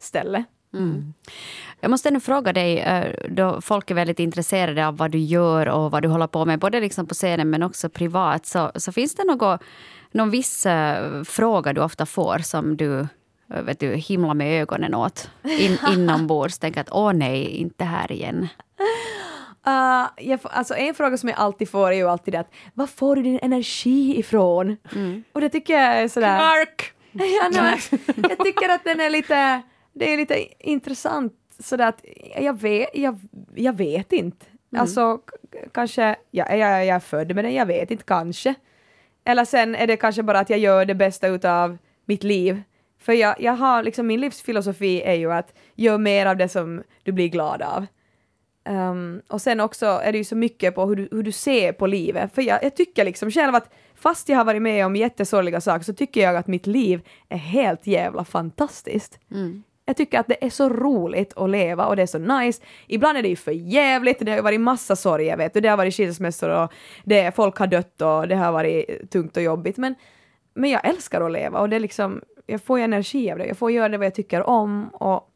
ställe. 0.00 0.44
Jag 1.80 1.90
måste 1.90 2.10
nu 2.10 2.20
fråga 2.20 2.52
dig, 2.52 2.78
eh, 2.78 3.14
då 3.28 3.60
folk 3.60 3.90
är 3.90 3.94
väldigt 3.94 4.18
intresserade 4.18 4.86
av 4.86 4.96
vad 4.96 5.10
du 5.10 5.18
gör 5.18 5.68
och 5.68 5.90
vad 5.90 6.02
du 6.02 6.08
håller 6.08 6.26
på 6.26 6.44
med, 6.44 6.58
både 6.58 6.80
liksom 6.80 7.06
på 7.06 7.14
scenen 7.14 7.50
men 7.50 7.62
också 7.62 7.88
privat, 7.88 8.46
så, 8.46 8.72
så 8.74 8.92
finns 8.92 9.14
det 9.14 9.24
något, 9.24 9.60
någon 10.12 10.30
viss 10.30 10.66
eh, 10.66 11.22
fråga 11.22 11.72
du 11.72 11.80
ofta 11.80 12.06
får 12.06 12.38
som 12.38 12.76
du 12.76 13.00
eh, 13.54 13.62
vet 13.62 13.80
du, 13.80 13.94
himlar 13.94 14.34
med 14.34 14.62
ögonen 14.62 14.94
åt 14.94 15.30
in, 15.44 15.78
inombords? 15.92 16.58
Tänker 16.58 16.80
att 16.80 16.92
åh 16.92 17.12
nej, 17.12 17.44
inte 17.46 17.84
här 17.84 18.12
igen. 18.12 18.48
Uh, 19.66 20.08
jag 20.28 20.40
alltså 20.42 20.74
en 20.74 20.94
fråga 20.94 21.16
som 21.16 21.28
jag 21.28 21.38
alltid 21.38 21.70
får 21.70 21.88
är 21.88 21.96
ju 21.96 22.08
alltid 22.08 22.34
det 22.34 22.40
att 22.40 22.52
var 22.74 22.86
får 22.86 23.16
du 23.16 23.22
din 23.22 23.38
energi 23.42 24.18
ifrån? 24.18 24.76
Och 25.32 25.40
det 25.40 25.48
tycker 25.48 25.74
jag 25.74 25.96
är 25.96 26.08
sådär... 26.08 26.38
Mark! 26.38 26.92
Ja, 27.52 27.76
jag 28.28 28.38
tycker 28.38 28.68
att 28.68 28.84
den 28.84 29.00
är 29.00 29.10
lite, 29.10 29.62
det 29.98 30.12
är 30.12 30.16
lite 30.16 30.68
intressant 30.68 31.32
sådär 31.58 31.88
att 31.88 32.04
jag 32.36 32.60
vet, 32.60 32.88
jag, 32.94 33.18
jag 33.54 33.72
vet 33.76 34.12
inte. 34.12 34.46
Alltså 34.76 35.18
k- 35.18 35.58
kanske, 35.74 36.16
ja, 36.30 36.54
jag, 36.54 36.86
jag 36.86 36.96
är 36.96 37.00
född 37.00 37.34
med 37.34 37.44
den, 37.44 37.54
jag 37.54 37.66
vet 37.66 37.90
inte, 37.90 38.04
kanske. 38.04 38.54
Eller 39.24 39.44
sen 39.44 39.74
är 39.74 39.86
det 39.86 39.96
kanske 39.96 40.22
bara 40.22 40.38
att 40.40 40.50
jag 40.50 40.58
gör 40.58 40.84
det 40.84 40.94
bästa 40.94 41.28
utav 41.28 41.78
mitt 42.04 42.24
liv. 42.24 42.62
För 42.98 43.12
jag, 43.12 43.40
jag 43.40 43.52
har 43.52 43.82
liksom, 43.82 44.06
min 44.06 44.20
livsfilosofi 44.20 45.02
är 45.02 45.14
ju 45.14 45.32
att 45.32 45.54
gör 45.74 45.98
mer 45.98 46.26
av 46.26 46.36
det 46.36 46.48
som 46.48 46.82
du 47.02 47.12
blir 47.12 47.28
glad 47.28 47.62
av. 47.62 47.86
ehm, 48.64 49.22
och 49.28 49.42
sen 49.42 49.60
också 49.60 49.86
är 49.86 50.12
det 50.12 50.18
ju 50.18 50.24
så 50.24 50.36
mycket 50.36 50.74
på 50.74 50.86
hur 50.86 50.96
du, 50.96 51.08
hur 51.12 51.22
du 51.22 51.32
ser 51.32 51.72
på 51.72 51.86
livet. 51.86 52.34
För 52.34 52.42
jag, 52.42 52.64
jag 52.64 52.76
tycker 52.76 53.04
liksom 53.04 53.30
själv 53.30 53.54
att 53.54 53.70
fast 53.94 54.28
jag 54.28 54.36
har 54.36 54.44
varit 54.44 54.62
med 54.62 54.86
om 54.86 54.96
jättesorgliga 54.96 55.60
saker 55.60 55.84
så 55.84 55.94
tycker 55.94 56.20
jag 56.20 56.36
att 56.36 56.46
mitt 56.46 56.66
liv 56.66 57.00
är 57.28 57.36
helt 57.38 57.86
jävla 57.86 58.24
fantastiskt. 58.24 59.18
Jag 59.88 59.96
tycker 59.96 60.20
att 60.20 60.28
det 60.28 60.44
är 60.44 60.50
så 60.50 60.68
roligt 60.68 61.36
att 61.36 61.50
leva 61.50 61.86
och 61.86 61.96
det 61.96 62.02
är 62.02 62.06
så 62.06 62.18
nice. 62.18 62.62
Ibland 62.86 63.18
är 63.18 63.22
det 63.22 63.28
ju 63.28 63.36
för 63.36 63.52
jävligt, 63.52 64.18
det 64.18 64.30
har 64.30 64.36
ju 64.36 64.42
varit 64.42 64.60
massa 64.60 64.96
sorger 64.96 65.36
vet 65.36 65.54
du, 65.54 65.60
det 65.60 65.68
har 65.68 65.76
varit 65.76 65.94
skilsmässor 65.94 66.48
och 66.48 66.72
det, 67.04 67.36
folk 67.36 67.56
har 67.56 67.66
dött 67.66 68.02
och 68.02 68.28
det 68.28 68.34
har 68.34 68.52
varit 68.52 69.10
tungt 69.10 69.36
och 69.36 69.42
jobbigt 69.42 69.76
men, 69.76 69.94
men 70.54 70.70
jag 70.70 70.88
älskar 70.88 71.20
att 71.20 71.32
leva 71.32 71.58
och 71.58 71.68
det 71.68 71.76
är 71.76 71.80
liksom, 71.80 72.22
jag 72.46 72.62
får 72.62 72.78
ju 72.78 72.84
energi 72.84 73.32
av 73.32 73.38
det, 73.38 73.46
jag 73.46 73.58
får 73.58 73.70
göra 73.70 73.88
det 73.88 73.98
vad 73.98 74.06
jag 74.06 74.14
tycker 74.14 74.42
om 74.42 74.88
och 74.88 75.30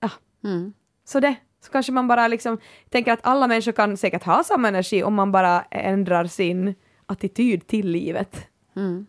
ja, 0.00 0.10
Mm. 0.44 0.72
så 1.04 1.20
det. 1.20 1.34
Så 1.60 1.72
kanske 1.72 1.92
man 1.92 2.08
bara 2.08 2.28
liksom 2.28 2.58
tänker 2.88 3.12
att 3.12 3.20
alla 3.22 3.46
människor 3.46 3.72
kan 3.72 3.96
säkert 3.96 4.22
ha 4.22 4.44
samma 4.44 4.68
energi 4.68 5.02
om 5.02 5.14
man 5.14 5.32
bara 5.32 5.62
ändrar 5.70 6.24
sin 6.24 6.74
attityd 7.06 7.66
till 7.66 7.88
livet. 7.88 8.46
Uh, 8.76 9.02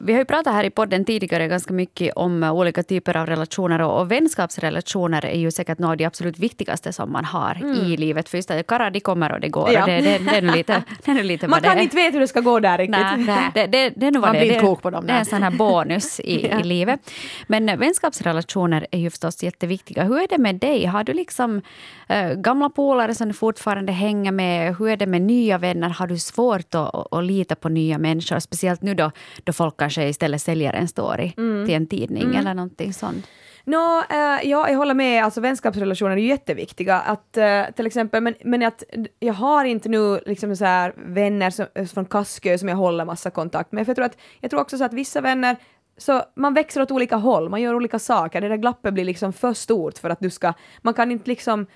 vi 0.00 0.12
har 0.12 0.18
ju 0.20 0.24
pratat 0.24 0.52
här 0.54 0.64
i 0.64 0.70
podden 0.70 1.04
tidigare 1.04 1.48
ganska 1.48 1.72
mycket 1.72 2.12
om 2.16 2.42
uh, 2.42 2.52
olika 2.52 2.82
typer 2.82 3.16
av 3.16 3.26
relationer 3.26 3.80
och, 3.82 4.10
vänskapsrelationer 4.12 5.26
är 5.26 5.38
ju 5.38 5.50
säkert 5.50 5.78
något 5.78 5.90
av 5.90 5.96
de 5.96 6.04
absolut 6.04 6.38
viktigaste 6.38 6.92
som 6.92 7.12
man 7.12 7.24
har 7.24 7.76
i 7.84 7.96
livet. 7.96 8.28
För 8.28 8.38
just 8.38 8.48
det, 8.48 8.62
karlar 8.62 8.90
de 8.90 9.00
kommer 9.00 9.32
och 9.32 9.40
det 9.40 9.48
går. 9.48 9.68
Mm. 9.68 9.74
Ja. 9.74 9.80
Och 9.82 9.86
det, 9.88 10.00
det, 10.00 10.18
det 10.30 10.36
är 10.36 10.56
lite, 10.56 10.82
det 11.04 11.10
är 11.10 11.22
lite 11.24 11.48
Man 11.48 11.62
det 11.62 11.68
kan 11.68 11.78
är. 11.78 11.82
inte 11.82 11.96
veta 11.96 12.12
hur 12.12 12.20
det 12.20 12.28
ska 12.28 12.40
gå 12.40 12.60
där 12.60 12.78
riktigt. 12.78 13.26
Nej, 13.26 13.50
det, 13.54 13.66
det, 13.66 13.92
det 13.96 14.06
är 14.06 14.10
nog 14.10 14.22
vad 14.22 14.28
Man 14.28 14.34
det 14.34 14.40
blir 14.40 14.46
inte 14.48 14.54
Det- 14.56 14.60
klok 14.60 14.82
på 14.82 14.90
dem 14.90 15.06
Det 15.06 15.12
är 15.12 15.18
en 15.18 15.24
sån 15.24 15.42
här 15.42 15.50
bonus 15.50 16.20
i, 16.20 16.48
Ja. 16.50 16.60
i 16.60 16.62
livet. 16.62 17.10
Men 17.46 17.68
eh, 17.68 17.76
vänskapsrelationer 17.76 18.86
är 18.90 18.98
ju 18.98 19.10
förstås 19.10 19.42
jätteviktiga. 19.42 20.04
Hur 20.04 20.18
är 20.22 20.28
det 20.28 20.38
med 20.38 20.54
dig? 20.56 20.84
Har 20.86 21.04
du 21.04 21.12
liksom 21.12 21.62
eh, 22.08 22.32
gamla 22.32 22.70
polare 22.70 23.14
som 23.14 23.28
du 23.28 23.34
fortfarande 23.34 23.92
hänger 23.92 24.32
med? 24.32 24.76
Hur 24.76 24.88
är 24.88 24.96
det 24.96 25.06
med 25.06 25.22
nya 25.22 25.58
vänner? 25.58 25.88
Har 25.88 26.06
du 26.06 26.18
svårt 26.18 26.74
att, 26.74 26.94
att, 26.94 27.12
att 27.12 27.24
lita 27.24 27.54
på 27.54 27.68
nya 27.68 27.98
människor? 27.98 28.38
Speciellt 28.38 28.82
nu 28.82 28.94
då, 28.94 29.10
då 29.44 29.52
folk 29.58 29.76
kanske 29.76 30.08
istället 30.08 30.42
säljer 30.42 30.72
en 30.72 30.88
story 30.88 31.32
Mm. 31.36 31.66
till 31.66 31.74
en 31.74 31.86
tidning 31.86 32.34
eller 32.36 32.54
någonting 32.54 32.92
sånt. 32.92 33.26
Nå, 33.64 34.02
eh, 34.10 34.48
ja, 34.50 34.68
jag 34.70 34.76
håller 34.76 34.94
med, 34.94 35.24
alltså 35.24 35.40
vänskapsrelationer 35.40 36.10
är 36.12 36.16
ju 36.16 36.26
jätteviktiga. 36.26 37.00
Att, 37.00 37.36
eh, 37.36 37.62
till 37.76 37.86
exempel, 37.86 38.22
men, 38.22 38.34
men 38.44 38.62
att 38.62 38.82
jag 39.18 39.34
har 39.34 39.64
inte 39.64 39.88
nu 39.88 40.20
liksom 40.26 40.56
så 40.56 40.64
här 40.64 40.92
vänner 40.96 41.50
som, 41.50 41.66
eh, 41.74 41.86
från 41.86 42.04
Kaskö 42.04 42.58
som 42.58 42.68
jag 42.68 42.76
håller 42.76 43.04
massa 43.04 43.30
kontakt 43.30 43.72
med. 43.72 43.86
För 43.86 43.90
jag 43.90 43.96
tror, 43.96 44.06
att, 44.06 44.16
jag 44.40 44.50
tror 44.50 44.60
också 44.60 44.78
så 44.78 44.84
att 44.84 44.92
vissa 44.92 45.20
vänner, 45.20 45.56
så 45.98 46.22
man 46.36 46.54
växer 46.54 46.82
åt 46.82 46.90
olika 46.90 47.16
håll, 47.16 47.48
man 47.48 47.62
gör 47.62 47.74
olika 47.74 47.98
saker. 47.98 48.40
Det 48.40 48.48
där 48.48 48.56
glappet 48.56 48.94
blir 48.94 49.04
liksom 49.04 49.32
för 49.32 49.52
stort 49.54 49.98
för 49.98 50.10
att 50.10 50.20
du 50.20 50.30
ska, 50.30 50.52
man 50.82 50.94
kan 50.94 51.12
inte 51.12 51.30
liksom 51.30 51.66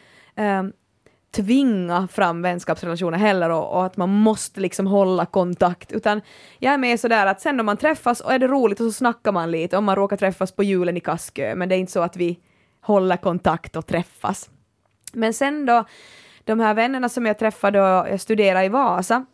tvinga 1.32 2.08
fram 2.12 2.42
vänskapsrelationer 2.42 3.18
heller 3.18 3.50
och, 3.50 3.72
och 3.72 3.86
att 3.86 3.96
man 3.96 4.08
måste 4.08 4.60
liksom 4.60 4.86
hålla 4.86 5.26
kontakt 5.26 5.92
utan 5.92 6.20
jag 6.58 6.74
är 6.74 6.78
med 6.78 7.00
sådär 7.00 7.26
att 7.26 7.40
sen 7.40 7.60
om 7.60 7.66
man 7.66 7.76
träffas 7.76 8.20
och 8.20 8.32
är 8.32 8.38
det 8.38 8.46
roligt 8.46 8.80
och 8.80 8.86
så 8.86 8.92
snackar 8.92 9.32
man 9.32 9.50
lite 9.50 9.76
om 9.76 9.84
man 9.84 9.96
råkar 9.96 10.16
träffas 10.16 10.52
på 10.52 10.62
julen 10.62 10.96
i 10.96 11.00
Kaskö 11.00 11.54
men 11.54 11.68
det 11.68 11.74
är 11.74 11.78
inte 11.78 11.92
så 11.92 12.00
att 12.00 12.16
vi 12.16 12.38
håller 12.80 13.16
kontakt 13.16 13.76
och 13.76 13.86
träffas. 13.86 14.50
Men 15.12 15.34
sen 15.34 15.66
då 15.66 15.84
de 16.44 16.60
här 16.60 16.74
vännerna 16.74 17.08
som 17.08 17.26
jag 17.26 17.38
träffade 17.38 17.80
och 17.80 18.08
jag 18.08 18.20
studerade 18.20 18.64
i 18.64 18.68
Vasa 18.68 19.26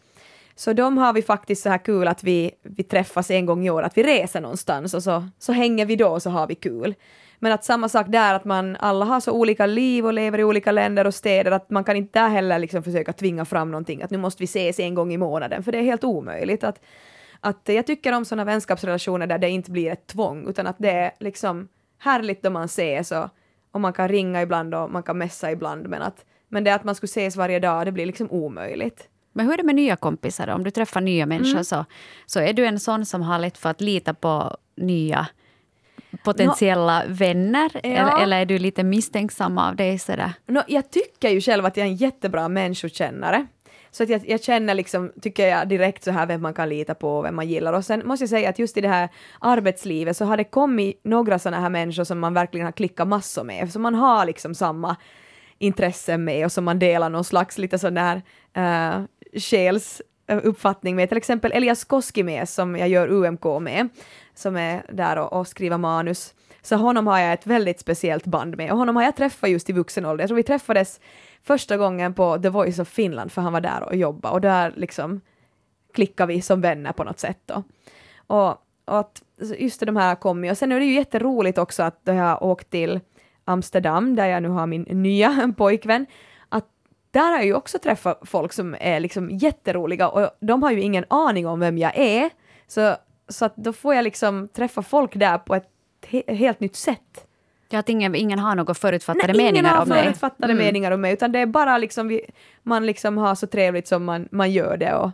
så 0.59 0.73
de 0.73 0.99
har 0.99 1.13
vi 1.13 1.23
faktiskt 1.23 1.63
så 1.63 1.69
här 1.69 1.79
kul 1.79 2.09
att 2.09 2.25
vi, 2.25 2.51
vi 2.63 2.83
träffas 2.83 3.31
en 3.31 3.47
gång 3.47 3.67
i 3.67 3.71
år, 3.71 3.83
att 3.83 3.99
vi 3.99 4.03
reser 4.03 4.41
någonstans 4.41 4.95
och 4.95 5.03
så, 5.03 5.29
så 5.39 5.53
hänger 5.53 5.87
vi 5.87 5.97
då 5.97 6.09
och 6.09 6.23
så 6.23 6.31
har 6.31 6.47
vi 6.47 6.55
kul. 6.55 6.95
Men 7.39 7.53
att 7.53 7.65
samma 7.65 7.89
sak 7.89 8.07
där, 8.09 8.35
att 8.35 8.45
man 8.45 8.77
alla 8.77 9.05
har 9.05 9.21
så 9.21 9.33
olika 9.33 9.67
liv 9.67 10.07
och 10.07 10.13
lever 10.13 10.39
i 10.39 10.45
olika 10.45 10.73
länder 10.73 11.07
och 11.07 11.15
städer, 11.15 11.51
att 11.51 11.71
man 11.71 11.85
kan 11.85 11.97
inte 11.97 12.21
där 12.21 12.29
heller 12.29 12.59
liksom 12.59 12.83
försöka 12.83 13.13
tvinga 13.13 13.45
fram 13.45 13.71
någonting, 13.71 14.03
att 14.03 14.11
nu 14.11 14.19
måste 14.19 14.43
vi 14.43 14.45
ses 14.45 14.81
en 14.81 14.95
gång 14.95 15.13
i 15.13 15.17
månaden, 15.17 15.63
för 15.63 15.73
det 15.73 15.79
är 15.79 15.83
helt 15.83 16.05
omöjligt. 16.05 16.65
Att, 16.65 16.81
att 17.41 17.63
jag 17.65 17.87
tycker 17.87 18.13
om 18.13 18.25
sådana 18.25 18.45
vänskapsrelationer 18.45 19.27
där 19.27 19.39
det 19.39 19.51
inte 19.51 19.71
blir 19.71 19.93
ett 19.93 20.07
tvång, 20.07 20.49
utan 20.49 20.67
att 20.67 20.77
det 20.79 20.91
är 20.91 21.11
liksom 21.21 21.69
härligt 21.99 22.43
då 22.43 22.51
man 22.51 22.65
ses 22.65 23.13
och, 23.13 23.29
och 23.73 23.81
man 23.81 23.93
kan 23.93 24.09
ringa 24.09 24.43
ibland 24.43 24.75
och 24.75 24.91
man 24.91 25.03
kan 25.03 25.19
messa 25.19 25.53
ibland, 25.53 25.89
men 25.89 26.03
att 26.03 26.25
men 26.49 26.65
det 26.65 26.75
att 26.75 26.85
man 26.85 26.95
skulle 26.95 27.09
ses 27.09 27.37
varje 27.37 27.59
dag, 27.59 27.87
det 27.87 27.93
blir 27.93 28.07
liksom 28.07 28.31
omöjligt. 28.31 29.09
Men 29.33 29.47
hur 29.47 29.53
är 29.53 29.57
det 29.57 29.63
med 29.63 29.75
nya 29.75 29.97
kompisar? 29.97 30.49
Om 30.49 30.65
du 30.65 30.71
träffar 30.71 31.01
nya 31.01 31.27
människor 31.27 31.51
Mm. 31.51 31.65
så, 31.65 31.85
så 32.27 32.41
är 32.41 32.53
du 32.53 32.67
en 32.67 32.81
sån 32.81 33.07
som 33.07 33.23
har 33.23 33.39
lätt 33.39 33.59
för 33.59 33.71
att 33.71 33.81
lita 33.81 34.15
på 34.15 34.57
nya 34.77 35.27
potentiella 36.25 37.03
vänner? 37.09 37.71
Ja. 37.75 37.81
Eller, 37.83 38.23
eller 38.23 38.41
är 38.41 38.47
du 38.47 38.59
lite 38.59 38.85
misstänksam 38.85 39.59
av 39.59 39.77
dig? 39.77 39.99
Sådär? 39.99 40.33
Nå, 40.47 40.63
jag 40.69 40.91
tycker 40.91 41.29
ju 41.29 41.41
själv 41.41 41.67
att 41.67 41.77
jag 41.77 41.87
är 41.87 41.91
en 41.91 41.97
jättebra 41.97 42.49
människokännare. 42.49 43.47
Så 43.91 44.03
att 44.03 44.09
jag, 44.09 44.29
jag 44.29 44.43
känner 44.43 44.75
liksom, 44.75 45.13
tycker 45.21 45.49
jag 45.49 45.69
direkt 45.69 46.05
så 46.05 46.11
här 46.11 46.27
vem 46.27 46.43
man 46.43 46.55
kan 46.55 46.69
lita 46.69 46.95
på 46.95 47.19
och 47.19 47.25
vem 47.25 47.37
man 47.37 47.49
gillar. 47.49 47.73
Och 47.73 47.85
sen 47.85 48.03
måste 48.05 48.23
jag 48.23 48.31
säga 48.31 48.51
att 48.51 48.59
just 48.59 48.77
i 48.77 48.81
det 48.81 48.89
här 48.89 49.09
arbetslivet 49.39 50.17
så 50.17 50.25
har 50.25 50.37
det 50.37 50.45
kommit 50.45 51.01
några 51.05 51.39
sådana 51.39 51.61
här 51.63 51.71
människor 51.71 52.05
som 52.05 52.19
man 52.19 52.35
verkligen 52.35 52.65
har 52.65 52.73
klickat 52.73 53.09
massor 53.09 53.45
med. 53.45 53.73
Så 53.73 53.79
man 53.79 53.95
har 53.95 54.27
liksom 54.27 54.55
samma 54.55 54.97
intressen 55.59 56.25
med 56.25 56.45
och 56.45 56.53
som 56.53 56.65
man 56.65 56.79
delar 56.79 57.11
någon 57.11 57.25
slags 57.25 57.59
lite 57.59 57.79
sån 57.79 57.95
där 57.95 58.23
uh, 58.59 59.05
själs 59.35 60.01
eh, 60.01 60.05
Eh, 60.29 60.41
uppfattning 60.43 60.97
med. 60.97 61.09
Till 61.09 61.19
exempel 61.19 61.53
Elias 61.53 61.85
Koskimies 61.85 62.55
som 62.55 62.77
jag 62.77 62.89
gör 62.89 63.09
UMK 63.09 63.45
med, 63.61 63.89
som 64.35 64.57
är 64.57 64.83
där 64.93 65.19
och, 65.19 65.33
och 65.33 65.47
skriver 65.47 65.79
manus. 65.79 66.35
Så 66.63 66.77
honom 66.77 67.07
har 67.07 67.19
jag 67.19 67.33
ett 67.33 67.47
väldigt 67.47 67.81
speciellt 67.81 68.27
band 68.27 68.57
med 68.57 68.73
och 68.73 68.79
honom 68.79 68.97
har 68.97 69.03
jag 69.03 69.17
träffat 69.17 69.51
just 69.51 69.71
i 69.71 69.73
vuxen 69.73 70.05
ålder. 70.05 70.23
Jag 70.23 70.29
tror 70.29 70.37
vi 70.37 70.43
träffades 70.43 71.01
första 71.43 71.77
gången 71.77 72.15
på 72.15 72.39
The 72.39 72.49
Voice 72.49 72.79
of 72.79 72.89
Finland 72.89 73.33
för 73.33 73.43
han 73.43 73.53
var 73.53 73.61
där 73.61 73.83
och 73.83 73.97
jobbade 73.97 74.35
och 74.35 74.41
där 74.41 74.73
liksom 74.77 75.21
klickade 75.95 76.33
vi 76.35 76.43
som 76.43 76.61
vänner 76.61 76.93
på 76.93 77.05
något 77.05 77.21
sätt 77.21 77.41
då. 77.47 77.63
Och, 78.27 78.51
och 78.85 78.99
att 78.99 79.23
just 79.59 79.81
det, 79.81 79.87
de 79.87 79.97
här 79.97 80.15
kom 80.15 80.45
ju. 80.45 80.51
Och 80.51 80.59
sen 80.59 80.73
är 80.73 80.81
det 80.81 80.87
ju 80.87 80.95
jätteroligt 80.95 81.59
också 81.59 81.83
att 81.83 82.05
då 82.05 82.13
jag 82.13 82.25
har 82.25 82.45
åkt 82.45 82.71
till 82.71 83.01
Amsterdam 83.45 84.17
där 84.17 84.27
jag 84.27 84.43
nu 84.43 84.49
har 84.49 84.67
min 84.67 84.83
nya 84.83 85.53
pojkvän, 85.57 86.07
där 87.19 87.31
har 87.31 87.37
jag 87.37 87.45
ju 87.47 87.55
också 87.55 87.79
träffat 87.79 88.21
folk 88.25 88.53
som 88.53 88.77
är 88.81 89.01
liksom 89.01 89.31
jätteroliga 89.31 90.09
och 90.09 90.31
de 90.41 90.63
har 90.63 90.71
ju 90.71 90.81
ingen 90.81 91.05
aning 91.11 91.47
om 91.47 91.61
vem 91.61 91.79
jag 91.79 91.97
är. 91.99 92.31
Så, 92.67 92.95
så 93.29 93.45
att 93.45 93.57
då 93.57 93.73
får 93.73 93.95
jag 93.95 94.03
liksom 94.03 94.49
träffa 94.49 94.83
folk 94.83 95.15
där 95.15 95.39
på 95.39 95.55
ett 95.55 95.69
he- 96.07 96.35
helt 96.35 96.61
nytt 96.61 96.77
sätt. 96.77 97.25
Ja, 97.71 97.79
att 97.79 97.89
ingen, 97.89 98.15
ingen 98.15 98.39
har 98.39 98.55
några 98.55 98.75
förutfattade 98.75 99.33
Nej, 99.33 99.41
ingen 99.43 99.55
meningar 99.55 99.75
har 99.77 99.83
om 99.83 99.89
dig. 99.89 100.03
förutfattade 100.03 100.53
Mm. 100.53 100.65
meningar 100.65 100.91
om 100.91 101.01
mig, 101.01 101.13
utan 101.13 101.33
det 101.33 101.39
är 101.39 101.47
bara 101.47 101.79
liksom 101.79 102.09
vi, 102.09 102.21
man 102.63 102.87
liksom 102.87 103.19
har 103.19 103.35
så 103.35 103.47
trevligt 103.47 103.89
som 103.89 104.05
man, 104.05 104.29
man 104.31 104.51
gör 104.53 104.77
det 104.77 104.95
och, 104.95 105.11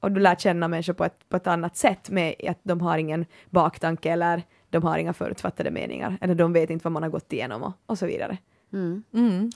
och 0.00 0.12
du 0.12 0.20
lär 0.20 0.34
känna 0.34 0.68
människor 0.68 0.92
på 0.92 1.04
ett, 1.04 1.28
på 1.28 1.36
ett 1.36 1.46
annat 1.46 1.76
sätt 1.76 2.10
med 2.10 2.34
att 2.48 2.58
de 2.62 2.80
har 2.80 2.98
ingen 2.98 3.26
baktanke 3.50 4.10
eller 4.10 4.42
de 4.70 4.82
har 4.82 4.98
inga 4.98 5.12
förutfattade 5.12 5.70
meningar 5.70 6.18
eller 6.20 6.34
de 6.34 6.52
vet 6.52 6.70
inte 6.70 6.84
vad 6.84 6.92
man 6.92 7.02
har 7.02 7.10
gått 7.10 7.32
igenom 7.32 7.62
och, 7.62 7.72
och 7.86 7.98
så 7.98 8.06
vidare. 8.06 8.38
Mm. 8.72 9.50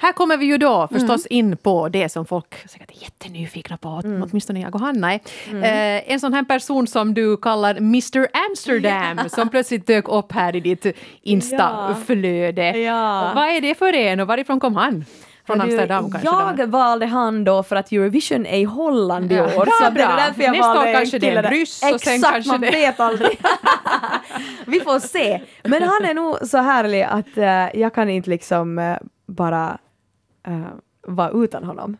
Här 0.00 0.12
kommer 0.12 0.36
vi 0.36 0.46
ju 0.46 0.58
då 0.58 0.88
förstås 0.92 1.26
in 1.26 1.56
på 1.56 1.88
det 1.88 2.08
som 2.08 2.26
folk 2.26 2.68
säkert 2.70 2.90
är 2.90 3.02
jättenyfikna 3.02 3.76
på, 3.76 3.88
åtminstone 4.04 4.60
jag 4.60 4.74
och 4.74 4.80
Hanna 4.80 5.12
är. 5.14 5.20
Eh, 5.52 6.12
en 6.12 6.20
sån 6.20 6.34
här 6.34 6.44
person 6.44 6.86
som 6.86 7.14
du 7.14 7.36
kallar 7.36 7.76
Mr 7.76 8.28
Amsterdam 8.50 9.20
som 9.28 9.48
plötsligt 9.48 9.86
dök 9.86 10.08
upp 10.08 10.32
här 10.32 10.56
i 10.56 10.60
ditt 10.60 10.86
Insta-flöde. 11.22 12.78
Ja. 12.78 13.32
Vad 13.34 13.44
är 13.48 13.60
det 13.60 13.74
för 13.74 13.92
en 13.92 14.20
och 14.20 14.26
varifrån 14.26 14.60
kom 14.60 14.76
han? 14.76 15.04
Från 15.46 15.60
Amsterdam 15.60 16.10
kanske? 16.10 16.28
Jag 16.28 16.56
då? 16.56 16.66
valde 16.66 17.06
han 17.06 17.44
då 17.44 17.62
för 17.62 17.76
att 17.76 17.92
Eurovision 17.92 18.46
är 18.46 18.58
i 18.58 18.64
Holland 18.64 19.32
i 19.32 19.34
Ja. 19.34 19.44
år. 19.44 19.48
Bra, 19.64 19.72
så 19.80 19.84
det 19.84 19.90
bra. 19.90 20.02
är 20.04 20.16
därför 20.16 20.42
jag 20.42 20.52
Nästa 20.52 20.70
år 20.70 20.74
valde 20.74 20.90
en 20.90 20.96
kanske 20.96 21.18
det 21.18 21.30
är 21.30 21.42
där. 21.42 21.50
ryss 21.50 21.82
och 21.94 22.00
sen 22.00 22.22
kanske 22.22 22.50
man 22.50 22.60
det- 22.60 22.70
vet 22.70 23.00
aldrig. 23.00 23.40
Vi 24.66 24.80
får 24.80 24.98
se. 24.98 25.40
Men 25.64 25.82
han 25.82 26.04
är 26.04 26.14
nog 26.14 26.36
så 26.48 26.58
härlig 26.58 27.02
att 27.02 27.36
eh, 27.36 27.80
jag 27.80 27.94
kan 27.94 28.08
inte 28.10 28.30
liksom 28.30 28.78
eh, 28.78 28.96
bara 29.30 29.78
uh, 30.48 30.66
vara 31.06 31.30
utan 31.30 31.64
honom. 31.64 31.96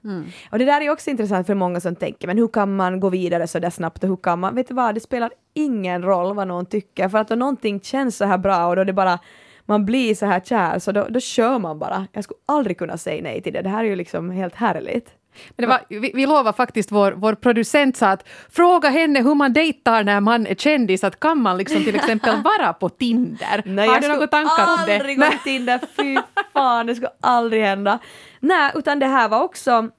Och 0.51 0.59
det 0.59 0.65
där 0.65 0.81
är 0.81 0.91
också 0.91 1.11
intressant 1.11 1.47
för 1.47 1.55
många 1.55 1.81
som 1.81 1.97
tänker, 1.97 2.27
men 2.27 2.39
hur 2.39 2.49
kan 2.49 2.77
man 2.77 3.01
gå 3.01 3.09
vidare 3.09 3.47
så 3.47 3.59
där 3.59 3.71
snabbt 3.71 4.05
och 4.05 4.09
hur 4.09 4.17
kan 4.17 4.39
man, 4.39 4.55
vet 4.55 4.69
du 4.69 4.75
vad, 4.75 4.95
det 4.95 5.01
spelar 5.01 5.33
ingen 5.55 6.03
roll 6.03 6.35
vad 6.35 6.49
någon 6.49 6.67
tycker, 6.67 7.09
för 7.09 7.19
att 7.19 7.29
då 7.29 7.35
någonting 7.35 7.81
känns 7.81 8.17
så 8.17 8.25
här 8.25 8.39
bra 8.39 8.67
och 8.67 8.77
då 8.77 8.85
det 8.85 8.93
bara 8.93 9.19
man 9.67 9.87
blir 9.87 10.15
så 10.15 10.27
här 10.27 10.41
kär, 10.41 10.79
så 10.79 10.93
då, 10.93 11.07
då 11.11 11.21
kör 11.21 11.59
man 11.59 11.79
bara. 11.79 12.07
Jag 12.13 12.25
skulle 12.25 12.39
aldrig 12.47 12.79
kunna 12.79 12.97
säga 12.97 13.23
nej 13.23 13.43
till 13.43 13.53
det. 13.53 13.63
Det 13.63 13.69
här 13.69 13.85
är 13.85 13.89
ju 13.89 13.97
liksom 13.97 14.31
helt 14.31 14.55
härligt. 14.55 15.15
Men 15.51 15.69
var, 15.69 15.81
vi, 15.89 16.13
vi 16.15 16.27
lovar 16.27 16.53
faktiskt, 16.53 16.93
vår, 16.93 17.13
vår 17.13 17.35
producent 17.35 17.97
sa 17.97 18.09
att 18.09 18.29
fråga 18.51 18.89
henne 18.89 19.23
hur 19.23 19.35
man 19.35 19.53
dejtar 19.53 20.05
när 20.05 20.21
man 20.21 20.47
är 20.47 20.55
kändis, 20.55 21.05
att 21.05 21.21
kan 21.21 21.39
man 21.43 21.59
liksom 21.59 21.85
till 21.85 21.95
exempel 21.95 22.43
vara 22.45 22.73
på 22.73 22.89
Tinder? 22.89 23.63
Nej, 23.65 23.89
Har 23.89 23.95
jag 23.95 24.03
du 24.03 24.05
skulle 24.05 24.15
några 24.15 24.27
tankar 24.27 24.81
om 24.81 24.87
det? 24.87 24.97
aldrig 24.97 25.19
gå 25.19 25.27
till 25.31 25.39
Tinder, 25.39 25.81
fy 25.97 26.19
fan, 26.53 26.87
det 26.87 26.95
skulle 26.95 27.11
aldrig 27.21 27.63
hända. 27.63 27.99
Nej, 28.41 28.73
utan 28.75 28.99
det 28.99 29.07
här 29.07 29.29
var 29.29 29.43
också 29.43 29.91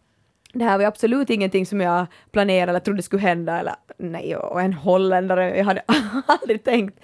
det 0.54 0.66
här 0.66 0.78
var 0.78 0.86
absolut 0.86 1.30
ingenting 1.30 1.66
som 1.66 1.82
jag 1.82 2.06
planerade 2.32 2.70
eller 2.70 2.80
trodde 2.80 3.02
skulle 3.04 3.22
hända, 3.22 3.60
eller 3.60 3.76
nej, 3.98 4.36
och 4.36 4.62
en 4.62 4.74
holländare, 4.74 5.58
jag 5.58 5.66
hade 5.66 5.82
aldrig 6.26 6.64
tänkt 6.64 7.00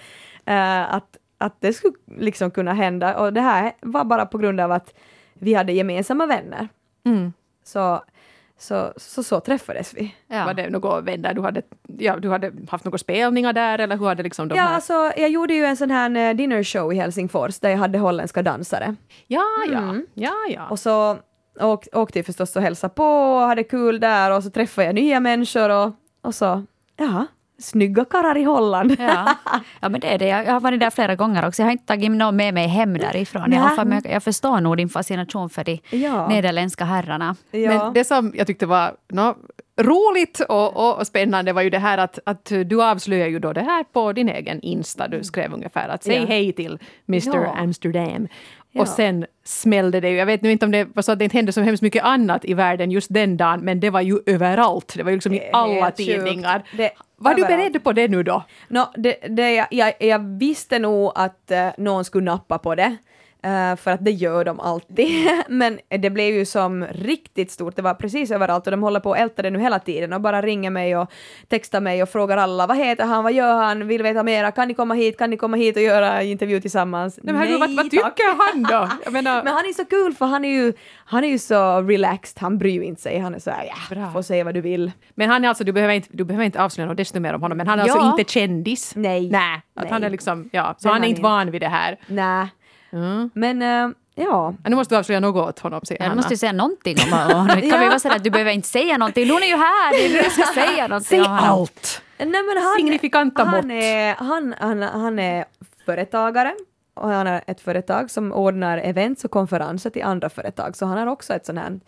eh, 0.45 0.93
att, 0.93 1.17
att 1.37 1.61
det 1.61 1.73
skulle 1.73 1.93
liksom 2.17 2.51
kunna 2.51 2.73
hända. 2.73 3.17
Och 3.19 3.33
det 3.33 3.41
här 3.41 3.71
var 3.81 4.03
bara 4.03 4.25
på 4.25 4.37
grund 4.37 4.59
av 4.59 4.71
att 4.71 4.93
vi 5.33 5.53
hade 5.53 5.73
gemensamma 5.73 6.25
vänner. 6.25 6.67
Mm. 7.05 7.33
Så, 7.63 8.03
så, 8.59 8.93
så, 8.97 9.23
så 9.23 9.39
träffades 9.39 9.93
vi. 9.93 10.15
Ja. 10.27 10.45
Var 10.45 10.53
det 10.53 10.69
några 10.69 11.01
vänner 11.01 11.33
du 11.33 11.41
hade, 11.41 11.61
ja, 11.97 12.15
du 12.15 12.29
hade 12.29 12.51
haft 12.69 12.85
några 12.85 12.97
spelningar 12.97 13.53
där 13.53 13.79
eller 13.79 13.97
hur 13.97 14.05
hade 14.05 14.23
liksom 14.23 14.47
de 14.47 14.55
Ja, 14.55 14.63
här... 14.63 14.75
alltså, 14.75 15.11
jag 15.17 15.29
gjorde 15.29 15.53
ju 15.53 15.65
en 15.65 15.77
sån 15.77 15.91
här 15.91 16.15
eh, 16.29 16.35
dinner 16.35 16.63
show 16.63 16.93
i 16.93 16.95
Helsingfors 16.95 17.59
där 17.59 17.69
jag 17.69 17.77
hade 17.77 17.99
holländska 17.99 18.41
dansare. 18.43 18.95
Ja, 19.27 19.43
ja, 19.71 19.77
Mm. 19.79 20.05
ja, 20.13 20.33
ja. 20.49 20.69
Och 20.69 20.79
så 20.79 21.17
åk, 21.59 21.87
åkte 21.93 22.19
jag 22.19 22.25
förstås 22.25 22.55
och 22.55 22.61
hälsade 22.61 22.93
på 22.93 23.05
och 23.05 23.41
hade 23.41 23.63
kul 23.63 23.99
där 23.99 24.31
och 24.31 24.43
så 24.43 24.49
träffade 24.49 24.85
jag 24.87 24.95
nya 24.95 25.19
människor 25.19 25.69
och, 25.69 25.91
och 26.21 26.35
så, 26.35 26.63
ja, 26.97 27.25
snygga 27.59 28.05
karlar 28.05 28.37
i 28.37 28.43
Holland. 28.43 28.95
Ja. 28.99 29.35
ja, 29.81 29.89
men 29.89 29.99
det 30.01 30.07
är 30.07 30.17
det. 30.17 30.27
Jag 30.27 30.45
jag 30.45 30.53
har 30.53 30.59
varit 30.59 30.79
där 30.79 30.89
flera 30.89 31.15
gånger 31.15 31.47
också. 31.47 31.61
Jag 31.61 31.67
har 31.67 31.71
inte 31.71 31.85
tagit 31.85 32.11
någon 32.11 32.35
med 32.35 32.53
mig 32.53 32.67
hem 32.67 32.93
därifrån. 32.97 33.51
Fall, 33.75 33.87
men 33.87 34.01
jag, 34.03 34.13
jag 34.13 34.23
förstår 34.23 34.61
nog 34.61 34.77
din 34.77 34.89
fascination 34.89 35.49
för 35.49 35.63
de 35.63 35.79
Ja. 35.89 36.27
nederländska 36.27 36.85
herrarna. 36.85 37.35
Ja. 37.51 37.69
Men 37.83 37.93
det 37.93 38.03
som 38.03 38.33
jag 38.35 38.47
tyckte 38.47 38.65
var 38.65 38.91
nå, 39.13 39.35
roligt 39.81 40.39
och, 40.39 40.77
och, 40.77 40.97
och 40.99 41.07
spännande 41.07 41.53
var 41.53 41.61
ju 41.61 41.69
det 41.69 41.79
här 41.79 41.97
att, 41.97 42.19
att 42.25 42.51
du 42.65 42.83
avslöjar 42.83 43.27
ju 43.27 43.39
då 43.39 43.53
det 43.53 43.61
här 43.61 43.83
på 43.83 44.13
din 44.13 44.29
egen 44.29 44.61
Insta. 44.61 45.07
Du 45.07 45.23
skrev 45.23 45.53
ungefär 45.53 45.89
att 45.89 46.03
säg 46.03 46.15
Ja. 46.15 46.25
hej 46.27 46.53
till 46.53 46.79
Mr. 47.07 47.45
Amsterdam. 47.57 48.27
Och 48.75 48.87
sen 48.87 49.25
smällde 49.45 49.99
det 49.99 50.09
ju. 50.09 50.15
Jag 50.15 50.25
vet 50.25 50.41
nu 50.41 50.51
inte 50.51 50.65
om 50.65 50.71
det 50.71 50.87
var 50.95 51.01
så 51.01 51.11
att 51.11 51.19
det 51.19 51.23
inte 51.25 51.37
hände 51.37 51.51
så 51.51 51.61
hemskt 51.61 51.81
mycket 51.83 52.03
annat 52.03 52.45
i 52.45 52.53
världen 52.53 52.91
just 52.91 53.13
den 53.13 53.37
dagen, 53.37 53.59
men 53.59 53.79
det 53.79 53.89
var 53.89 54.01
ju 54.01 54.19
överallt. 54.25 54.93
Det 54.97 55.03
var 55.03 55.09
ju 55.11 55.15
liksom 55.17 55.33
i 55.33 55.37
är 55.39 55.49
alla 55.53 55.91
tidningar. 55.91 56.63
Det- 56.77 56.91
Var 57.19 57.33
du 57.33 57.41
beredd 57.41 57.83
på 57.83 57.93
det 57.93 58.07
nu 58.07 58.23
då? 58.23 58.43
Nå, 58.67 58.93
det, 58.95 59.17
det, 59.29 59.51
jag, 59.51 59.67
jag, 59.71 59.93
jag 59.99 60.19
visste 60.19 60.79
nog 60.79 61.11
att 61.15 61.51
eh, 61.51 61.69
någon 61.77 62.05
skulle 62.05 62.25
nappa 62.25 62.57
på 62.57 62.75
det. 62.75 62.97
Eh, 63.43 63.75
för 63.75 63.91
att 63.91 64.05
det 64.05 64.11
gör 64.11 64.45
de 64.45 64.59
alltid. 64.59 65.29
Men 65.47 65.79
det 65.89 66.09
blev 66.09 66.33
ju 66.35 66.45
som 66.45 66.85
riktigt 66.91 67.51
stort, 67.51 67.75
det 67.75 67.81
var 67.81 67.93
precis 67.93 68.31
överallt 68.31 68.67
och 68.67 68.71
de 68.71 68.83
håller 68.83 68.99
på 68.99 69.09
och 69.09 69.17
ältar 69.17 69.43
det 69.43 69.49
nu 69.49 69.59
hela 69.59 69.79
tiden 69.79 70.13
och 70.13 70.21
bara 70.21 70.41
ringer 70.41 70.69
mig 70.69 70.97
och 70.97 71.11
textar 71.47 71.81
mig 71.81 72.03
och 72.03 72.09
frågar 72.09 72.37
alla 72.37 72.67
vad 72.67 72.77
heter 72.77 73.05
han, 73.05 73.23
vad 73.23 73.33
gör 73.33 73.53
han, 73.53 73.87
vill 73.87 74.03
veta 74.03 74.23
mera, 74.23 74.51
kan 74.51 74.67
ni 74.67 74.73
komma 74.73 74.93
hit, 74.93 75.17
kan 75.17 75.29
ni 75.29 75.37
komma 75.37 75.57
hit 75.57 75.75
och 75.75 75.81
göra 75.81 76.23
intervju 76.23 76.61
tillsammans? 76.61 77.19
Nej, 77.23 77.33
men 77.35 77.59
vad, 77.59 77.75
vad 77.75 77.91
tycker 77.91 78.53
han 78.53 78.63
då? 78.63 79.11
Menar, 79.11 79.43
Men 79.43 79.53
han 79.53 79.65
är 79.65 79.73
så 79.73 79.85
kul 79.85 80.13
för 80.13 80.25
han 80.25 80.45
är 80.45 80.49
ju, 80.49 80.73
han 81.05 81.23
är 81.23 81.27
ju 81.27 81.39
så 81.39 81.81
relaxed, 81.81 82.41
han 82.41 82.57
bryr 82.57 82.73
ju 82.73 82.83
inte 82.83 83.01
sig, 83.01 83.19
han 83.19 83.35
är 83.35 83.39
så 83.39 83.51
här, 83.51 83.65
ja, 83.65 83.95
Bra. 83.95 84.11
får 84.11 84.21
säga 84.21 84.43
vad 84.43 84.53
du 84.53 84.61
vill. 84.61 84.91
Men 85.15 85.29
han 85.29 85.45
är 85.45 85.49
alltså, 85.49 85.63
du 85.63 85.71
behöver 85.71 85.93
inte, 85.93 86.09
du 86.11 86.23
behöver 86.23 86.45
inte 86.45 86.63
avslöja 86.63 86.87
något 86.87 86.97
desto 86.97 87.19
mer 87.19 87.33
om 87.33 87.41
honom, 87.41 87.57
men 87.57 87.67
han 87.67 87.79
är 87.79 87.87
Ja. 87.87 87.93
alltså 87.93 88.19
inte 88.19 88.31
kändis? 88.31 88.95
Nej. 88.95 89.29
Nej, 89.29 89.61
att 89.75 89.83
Nej. 89.83 89.91
han 89.91 90.03
är 90.03 90.09
liksom, 90.09 90.49
ja, 90.51 90.75
så 90.77 90.87
är 90.87 90.91
han 90.91 90.97
är 90.97 91.01
han 91.01 91.09
inte 91.09 91.19
inte. 91.19 91.21
van 91.21 91.51
vid 91.51 91.61
det 91.61 91.67
här. 91.67 91.97
Nej. 92.07 92.47
Mm. 92.91 93.29
Men 93.33 93.61
äh, 93.61 93.89
ja, 94.15 94.53
Nu 94.65 94.75
måste 94.75 94.95
du 94.95 94.99
avslöja 94.99 95.19
något 95.19 95.49
åt 95.49 95.59
honom, 95.59 95.81
säger 95.85 96.01
Ja, 96.01 96.05
du 96.05 96.09
Hanna. 96.09 96.19
måste 96.19 96.33
ju 96.33 96.37
säga 96.37 96.51
någonting 96.51 96.97
om 97.05 97.11
honom. 97.19 97.47
Kan 97.61 97.67
Ja. 97.69 97.77
vi 97.77 97.87
vara 97.87 97.99
sådär 97.99 98.15
att 98.15 98.23
du 98.23 98.29
behöver 98.29 98.51
inte 98.51 98.67
säga 98.67 98.97
någonting. 98.97 99.27
Nu 99.27 99.33
är 99.33 99.47
ju 99.47 99.55
här, 99.55 99.91
det 99.91 100.05
är 100.05 100.09
nu 100.09 100.21
du 100.21 100.29
ska 100.29 100.43
säga 100.53 100.87
någonting 100.87 101.23
Säg 101.23 101.25
allt! 101.29 102.01
Nej, 102.17 102.27
men 102.27 102.63
han, 102.63 102.75
Signifikanta 102.77 103.45
mått. 103.45 103.53
han 103.53 103.71
är, 103.71 104.15
han, 104.15 104.55
han, 104.59 104.81
han 104.81 105.19
är 105.19 105.45
företagare 105.85 106.53
och 106.93 107.09
han 107.09 107.27
har 107.27 107.41
ett 107.47 107.61
företag 107.61 108.11
som 108.11 108.31
ordnar 108.33 108.77
events 108.77 109.25
och 109.25 109.31
konferenser 109.31 109.89
till 109.89 110.03
andra 110.03 110.29
företag, 110.29 110.75
så 110.75 110.85
han 110.85 110.97
har 110.97 111.07
också 111.07 111.33
ett 111.33 111.45
sånt 111.45 111.59
här 111.59 111.79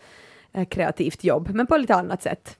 eh, 0.52 0.64
kreativt 0.68 1.24
jobb, 1.24 1.48
men 1.54 1.66
på 1.66 1.76
lite 1.76 1.94
annat 1.94 2.22
sätt. 2.22 2.56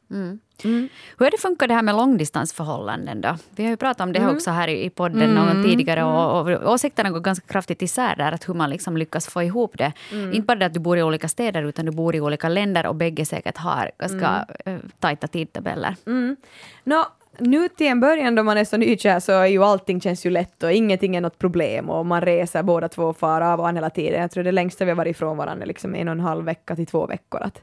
Hur 0.65 1.27
har 1.27 1.31
det 1.31 1.39
funkat 1.39 1.69
det 1.69 1.75
här 1.75 1.83
med 1.83 1.95
långdistansförhållanden 1.95 3.21
då? 3.21 3.37
Vi 3.51 3.63
har 3.63 3.71
ju 3.71 3.77
pratat 3.77 4.01
om 4.01 4.13
det 4.13 4.19
Mm. 4.19 4.37
också 4.37 4.51
här 4.51 4.69
i 4.69 4.91
podden 4.91 5.35
någon 5.35 5.63
tidigare 5.63 6.05
och, 6.05 6.49
och 6.49 6.73
åsikterna 6.73 7.11
går 7.11 7.21
ganska 7.21 7.47
kraftigt 7.53 7.83
isär 7.83 8.17
där, 8.17 8.33
att 8.33 8.49
hur 8.49 8.55
man 8.55 8.71
liksom 8.71 8.97
lyckas 8.97 9.27
få 9.27 9.43
ihop 9.43 9.79
det. 9.79 9.93
Mm. 10.13 10.33
Inte 10.33 10.47
bara 10.47 10.59
det 10.59 10.67
att 10.67 10.75
du 10.75 10.81
bor 10.81 10.99
i 10.99 11.03
olika 11.03 11.29
städer 11.29 11.63
utan 11.63 11.87
du 11.87 11.93
bor 11.93 12.17
i 12.17 12.21
olika 12.21 12.49
länder 12.49 12.87
och 12.87 12.95
bägge 12.95 13.25
säkert 13.27 13.57
har 13.57 13.91
ganska 13.99 14.47
mm. 14.65 14.91
tajta 14.99 15.27
tidtabeller. 15.27 15.97
Mm. 16.07 16.37
Nå, 16.85 17.07
nu 17.39 17.69
till 17.69 17.87
en 17.87 18.01
början 18.01 18.35
då 18.35 18.43
man 18.43 18.59
är 18.59 18.65
så 18.65 18.77
nykär 18.77 19.21
så 19.21 19.33
är 19.33 19.47
ju 19.47 19.65
allting 19.65 20.01
känns 20.01 20.27
ju 20.27 20.31
lätt 20.31 20.63
och 20.63 20.73
ingenting 20.73 21.17
är 21.17 21.21
något 21.21 21.39
problem 21.39 21.91
och 21.91 22.07
man 22.07 22.21
reser 22.21 22.63
båda 22.63 22.89
två 22.89 23.03
och 23.03 23.17
far 23.17 23.41
av 23.41 23.61
an 23.61 23.77
hela 23.77 23.91
tiden. 23.91 24.21
Jag 24.21 24.31
tror 24.31 24.45
det 24.45 24.53
längsta 24.53 24.85
vi 24.85 24.91
har 24.91 24.97
varit 24.97 25.17
ifrån 25.17 25.37
varandra 25.37 25.63
är 25.63 25.67
liksom 25.67 25.95
en 25.95 26.09
och 26.09 26.13
en 26.13 26.21
halv 26.21 26.45
vecka 26.45 26.77
till 26.77 26.87
två 26.87 27.07
veckor. 27.07 27.41
Att, 27.41 27.63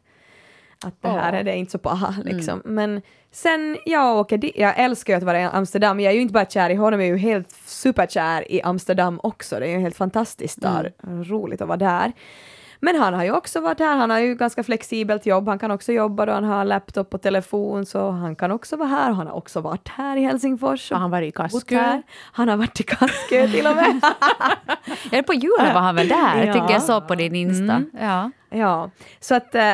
att 0.85 1.01
det 1.01 1.07
här 1.07 1.33
Åh. 1.33 1.39
är 1.39 1.43
det 1.43 1.55
inte 1.55 1.71
så 1.71 1.77
paha 1.77 2.15
liksom. 2.25 2.61
Men 2.65 3.01
sen 3.31 3.77
jag 3.85 4.17
åker 4.17 4.37
dit, 4.37 4.53
jag 4.55 4.79
älskar 4.79 5.13
ju 5.13 5.17
att 5.17 5.23
vara 5.23 5.41
i 5.41 5.43
Amsterdam, 5.43 5.99
jag 5.99 6.11
är 6.11 6.15
ju 6.15 6.21
inte 6.21 6.33
bara 6.33 6.45
kär 6.45 6.69
i 6.69 6.75
honom, 6.75 6.99
jag 6.99 7.09
är 7.09 7.13
ju 7.13 7.17
helt 7.17 7.51
superkär 7.65 8.51
i 8.51 8.61
Amsterdam 8.61 9.19
också, 9.23 9.59
det 9.59 9.65
är 9.65 9.69
ju 9.69 9.75
en 9.75 9.81
helt 9.81 9.97
fantastisk 9.97 10.53
stad, 10.53 10.91
roligt 11.03 11.61
att 11.61 11.67
vara 11.67 11.77
där. 11.77 12.13
Men 12.79 12.95
han 12.95 13.13
har 13.13 13.23
ju 13.23 13.31
också 13.31 13.59
varit 13.61 13.79
här, 13.79 13.95
han 13.97 14.09
har 14.09 14.19
ju 14.19 14.35
ganska 14.35 14.63
flexibelt 14.63 15.25
jobb, 15.25 15.47
han 15.47 15.59
kan 15.59 15.71
också 15.71 15.91
jobba 15.93 16.25
då 16.25 16.31
han 16.33 16.43
har 16.43 16.65
laptop 16.65 17.13
och 17.13 17.21
telefon, 17.21 17.85
så 17.85 18.09
han 18.11 18.35
kan 18.35 18.51
också 18.51 18.75
vara 18.75 18.87
här. 18.89 19.11
Han 19.11 19.27
har 19.27 19.33
också 19.33 19.61
varit 19.61 19.87
här 19.87 20.17
i 20.17 20.21
Helsingfors. 20.21 20.91
Har 20.91 20.99
han 20.99 21.11
varit 21.11 21.27
i 21.27 21.31
Kaskö? 21.31 21.75
här. 21.77 22.03
Han 22.31 22.49
har 22.49 22.57
varit 22.57 22.79
i 22.79 22.83
Kaskö 22.83 23.47
till 23.47 23.67
och 23.67 23.75
med. 23.75 24.01
Ja, 25.11 25.23
på 25.23 25.33
julen 25.33 25.73
var 25.73 25.81
han 25.81 25.95
väl 25.95 26.07
där, 26.07 26.43
Ja. 26.45 26.53
tycker 26.53 26.71
jag 26.73 26.81
såg 26.83 27.07
på 27.07 27.15
din 27.15 27.35
Insta. 27.35 27.83
Ja. 28.01 28.31
ja, 28.49 28.89
så 29.19 29.35
att, 29.35 29.55
eh, 29.55 29.73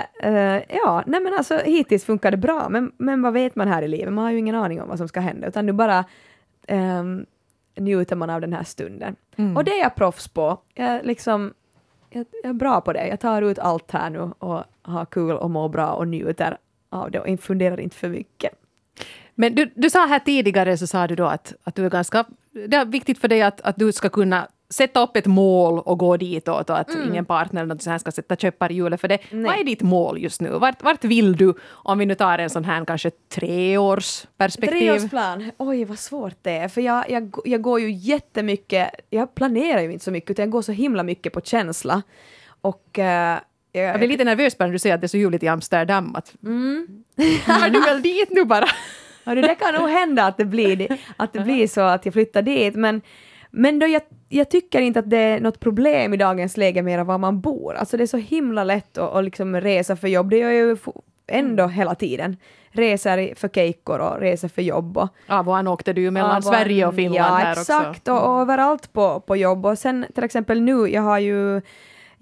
ja, 0.70 1.04
nej 1.06 1.22
men 1.22 1.34
alltså 1.38 1.58
hittills 1.58 2.06
funkar 2.06 2.32
det 2.32 2.38
bra, 2.38 2.70
men, 2.70 2.92
men 2.98 3.22
vad 3.22 3.34
vet 3.34 3.56
man 3.56 3.68
här 3.68 3.82
i 3.82 3.88
livet? 3.88 4.14
Man 4.14 4.24
har 4.24 4.32
ju 4.32 4.38
ingen 4.38 4.56
aning 4.56 4.82
om 4.82 4.90
vad 4.90 4.98
som 4.98 5.08
ska 5.08 5.20
hända, 5.20 5.48
utan 5.48 5.66
nu 5.66 5.72
bara 5.72 6.06
um, 6.68 7.26
njuter 7.78 8.16
man 8.16 8.30
av 8.30 8.42
den 8.42 8.54
här 8.54 8.64
stunden. 8.64 9.16
Och 9.56 9.64
det 9.64 9.72
är 9.72 9.80
jag 9.82 9.96
proffs 9.96 10.28
på. 10.28 10.58
Jag, 10.74 11.06
liksom, 11.06 11.54
jag, 12.16 12.26
jag 12.44 12.50
är 12.50 12.54
bra 12.54 12.82
på 12.82 12.94
det. 12.94 13.08
Jag 13.08 13.20
tar 13.20 13.42
ut 13.42 13.60
allt 13.60 13.92
här 13.92 14.10
nu 14.10 14.32
och 14.40 14.64
har 14.82 15.06
kul 15.06 15.32
och 15.32 15.52
mår 15.52 15.70
bra 15.70 15.92
och 15.92 16.08
njuter 16.08 16.58
av 16.90 17.12
det 17.12 17.20
och 17.20 17.40
funderar 17.40 17.80
inte 17.80 17.96
för 17.96 18.10
mycket. 18.10 18.52
Men 19.36 19.56
du, 19.56 19.72
du 19.76 19.90
sa 19.90 20.06
här 20.06 20.20
tidigare 20.20 20.78
så 20.78 20.88
sa 20.88 21.08
du 21.08 21.16
då 21.16 21.26
att, 21.26 21.54
att 21.64 21.76
du 21.76 21.86
är 21.86 21.90
ganska... 21.90 22.26
Det 22.52 22.76
är 22.76 22.86
viktigt 22.86 23.20
för 23.20 23.28
dig 23.28 23.42
att, 23.42 23.62
att 23.62 23.76
du 23.76 23.92
ska 23.92 24.10
kunna 24.10 24.48
sätta 24.74 25.04
upp 25.04 25.18
ett 25.18 25.26
mål 25.26 25.80
och 25.80 25.98
gå 25.98 26.18
ditåt 26.18 26.70
och 26.70 26.80
att 26.80 26.90
ingen 27.08 27.26
partner 27.26 27.62
eller 27.62 27.74
något 27.74 27.82
sånt 27.82 28.02
ska 28.02 28.12
sätta 28.12 28.36
käppar 28.36 28.72
i 28.72 28.76
hjulet 28.76 29.02
för 29.02 29.08
det. 29.08 29.18
Nej. 29.32 29.44
Vad 29.44 29.60
är 29.60 29.64
ditt 29.64 29.82
mål 29.82 30.20
just 30.20 30.42
nu? 30.42 30.50
Vart, 30.50 30.84
vart 30.84 31.04
vill 31.04 31.36
du? 31.36 31.54
Om 31.70 31.98
vi 31.98 32.06
nu 32.06 32.16
tar 32.16 32.40
en 32.40 32.50
sån 32.50 32.66
här 32.66 32.86
kanske 32.86 33.12
treårsperspektiv. 33.30 34.80
Treårsplan, 34.80 35.52
oj 35.58 35.86
vad 35.86 36.00
svårt 36.00 36.38
det 36.42 36.52
är, 36.52 36.68
för 36.68 36.82
jag, 36.82 37.10
jag, 37.10 37.36
jag 37.46 37.62
går 37.62 37.80
ju 37.80 37.92
jättemycket, 37.92 38.90
jag 39.10 39.36
planerar 39.36 39.82
ju 39.82 39.92
inte 39.92 40.06
så 40.06 40.12
mycket, 40.12 40.32
utan 40.32 40.44
jag 40.44 40.52
går 40.52 40.62
så 40.62 40.72
himla 40.72 41.04
mycket 41.04 41.34
på 41.34 41.42
känsla. 41.42 42.02
Och 42.62 43.00
eh, 43.00 43.40
jag, 43.72 43.98
blir 43.98 44.08
lite 44.08 44.24
nervös 44.24 44.58
bara 44.58 44.66
när 44.66 44.74
du 44.74 44.80
säger 44.80 44.96
att 44.96 45.02
det 45.02 45.06
är 45.06 45.10
så 45.10 45.18
ljuvligt 45.18 45.44
i 45.44 45.48
Amsterdam. 45.48 46.16
Att, 46.16 46.34
Mm. 46.44 47.04
Är 47.48 47.70
du 47.70 47.82
väl 47.82 48.02
dit 48.02 48.30
nu 48.32 48.46
bara? 48.46 48.66
Det 49.26 49.56
kan 49.56 49.74
nog 49.74 49.90
hända 49.90 50.26
att 50.26 50.38
det 50.38 50.46
blir, 50.46 50.98
att 51.18 51.34
det 51.34 51.40
blir 51.40 51.68
så 51.68 51.82
att 51.82 52.06
jag 52.06 52.14
flyttar 52.14 52.42
dit, 52.42 52.76
men, 52.76 53.02
men 53.56 53.80
då 53.80 53.88
jag, 53.88 54.02
jag 54.30 54.50
tycker 54.50 54.82
inte 54.82 55.00
att 55.00 55.10
det 55.10 55.18
är 55.18 55.40
något 55.40 55.60
problem 55.60 56.14
i 56.14 56.18
dagens 56.18 56.58
läge 56.58 56.82
mer 56.82 57.04
var 57.04 57.18
man 57.18 57.42
bor. 57.42 57.76
Alltså 57.76 57.98
det 57.98 58.04
är 58.04 58.08
så 58.08 58.18
himla 58.18 58.64
lätt 58.64 58.98
att, 58.98 59.16
att 59.16 59.24
liksom 59.24 59.62
resa 59.62 59.96
för 59.96 60.08
jobb, 60.08 60.30
det 60.30 60.38
gör 60.38 60.52
jag 60.52 60.68
ju 60.68 60.78
ändå 61.28 61.68
hela 61.68 61.96
tiden. 61.96 62.38
Reser 62.72 63.34
för 63.36 63.48
kejkor 63.48 64.00
och 64.00 64.20
reser 64.20 64.48
för 64.48 64.62
jobb. 64.62 64.98
Och, 64.98 65.08
Av 65.28 65.50
och 65.50 65.58
an 65.58 65.68
åkte 65.68 65.94
du 65.94 66.02
ju 66.02 66.12
mellan 66.12 66.30
Ja, 66.30 66.34
vad- 66.36 66.44
Sverige 66.44 66.88
och 66.88 66.96
Finland 66.96 67.34
ja, 67.34 67.36
här 67.36 67.52
också. 67.52 67.62
exakt, 67.62 68.08
och, 68.08 68.34
och 68.36 68.42
överallt 68.42 68.94
på, 68.94 69.20
på 69.20 69.36
jobb. 69.36 69.66
Och 69.66 69.78
sen 69.80 70.06
till 70.16 70.24
exempel 70.24 70.62
nu, 70.62 70.88
jag 70.88 71.02
har 71.02 71.20
ju 71.20 71.62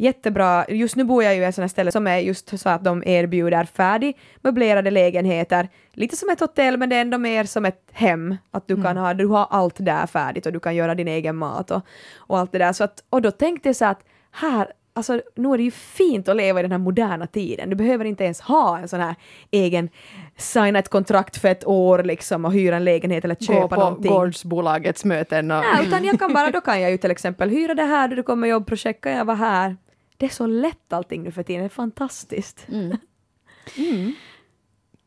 jättebra, 0.02 0.66
just 0.70 0.96
nu 0.96 1.04
bor 1.04 1.24
jag 1.24 1.36
ju 1.36 1.42
i 1.42 1.44
ett 1.44 1.56
sånt 1.56 1.64
här 1.64 1.68
ställe 1.68 1.92
som 1.92 2.08
är 2.08 2.18
just 2.18 2.60
så 2.60 2.70
att 2.70 2.84
de 2.84 3.04
erbjuder 3.06 3.64
färdigmöblerade 3.64 4.92
lägenheter, 4.92 5.70
lite 5.94 6.16
som 6.16 6.30
ett 6.30 6.40
hotell 6.40 6.78
men 6.78 6.90
det 6.90 6.96
är 6.96 7.02
ändå 7.02 7.18
mer 7.18 7.44
som 7.44 7.66
ett 7.66 7.82
hem, 7.92 8.38
att 8.52 8.68
du 8.68 8.84
kan 8.84 8.98
ha, 8.98 9.14
du 9.14 9.26
har 9.26 9.48
allt 9.50 9.76
där 9.78 10.08
färdigt 10.08 10.46
och 10.46 10.54
du 10.54 10.60
kan 10.60 10.76
göra 10.76 10.96
din 10.96 11.08
egen 11.08 11.36
mat 11.36 11.72
och, 11.72 11.82
och 12.18 12.40
allt 12.40 12.52
det 12.52 12.58
där. 12.58 12.74
Så 12.74 12.84
att, 12.84 13.04
och 13.10 13.22
då 13.22 13.32
tänkte 13.32 13.70
jag 13.70 13.76
så 13.76 13.86
att 13.86 14.04
här, 14.32 14.68
alltså 14.94 15.22
nu 15.36 15.54
är 15.54 15.58
det 15.58 15.64
ju 15.64 15.72
fint 15.72 16.30
att 16.30 16.36
leva 16.36 16.60
i 16.60 16.64
den 16.64 16.72
här 16.72 16.80
moderna 16.80 17.28
tiden. 17.28 17.70
Du 17.70 17.76
behöver 17.76 18.06
inte 18.06 18.24
ens 18.24 18.42
ha 18.42 18.80
en 18.80 18.88
sån 18.88 19.00
här 19.00 19.16
egen, 19.52 19.90
signa 20.38 20.80
ett 20.80 20.90
kontrakt 20.90 21.38
för 21.38 21.48
ett 21.48 21.68
år 21.68 22.04
liksom 22.04 22.46
och 22.46 22.54
hyra 22.54 22.76
en 22.76 22.84
lägenhet 22.84 23.24
eller 23.24 23.36
Gå 23.40 23.46
köpa 23.46 23.68
på 23.68 23.76
någonting. 23.76 24.12
gårdsbolagets 24.12 25.06
möten. 25.06 25.52
Och, 25.52 25.64
Nej, 25.74 25.88
utan 25.88 26.04
jag 26.06 26.20
kan 26.20 26.34
bara, 26.34 26.52
då 26.52 26.62
kan 26.62 26.82
jag 26.82 26.92
ju 26.92 26.98
till 26.98 27.12
exempel 27.12 27.50
hyra 27.50 27.74
det 27.74 27.84
här, 27.84 28.08
då 28.08 28.16
det 28.16 28.24
kommer 28.24 28.48
jobbprojekt, 28.48 29.02
kan 29.02 29.12
jag 29.12 29.26
vara 29.26 29.38
här. 29.38 29.76
Det 30.22 30.28
är 30.28 30.30
så 30.30 30.48
lätt 30.48 30.94
allting 30.94 31.24
nu 31.24 31.32
för 31.32 31.44
tiden, 31.44 31.62
det 31.62 31.68
är 31.68 31.70
fantastiskt. 31.70 32.68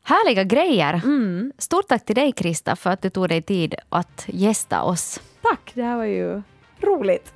Härliga 0.05 0.45
grejer. 0.45 0.95
Mm. 0.95 1.53
Stort 1.59 1.89
tack 1.89 2.05
till 2.05 2.15
dig 2.15 2.33
Krista 2.33 2.77
för 2.77 2.91
att 2.91 3.03
du 3.03 3.11
tog 3.11 3.29
dig 3.29 3.43
tid 3.43 3.75
att 3.89 4.25
gästa 4.27 4.83
oss. 4.83 5.21
Tack, 5.43 5.73
det 5.75 5.83
här 5.83 5.97
var 5.97 6.05
ju 6.05 6.43
roligt. 6.81 7.33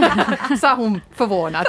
sa 0.60 0.74
hon 0.74 1.00
förvånat. 1.14 1.66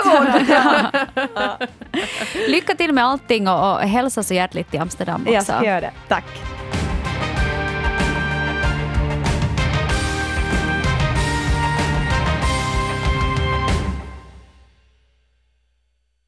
Lycka 2.47 2.75
till 2.75 2.93
med 2.93 3.05
allting 3.05 3.47
och, 3.47 3.73
och 3.73 3.79
hälsa 3.79 4.23
så 4.23 4.33
hjärtligt 4.33 4.71
till 4.71 4.79
Amsterdam 4.79 5.21
också. 5.21 5.33
Jag 5.33 5.43
ska 5.43 5.65
göra 5.65 5.81
det. 5.81 5.91
Tack. 6.07 6.52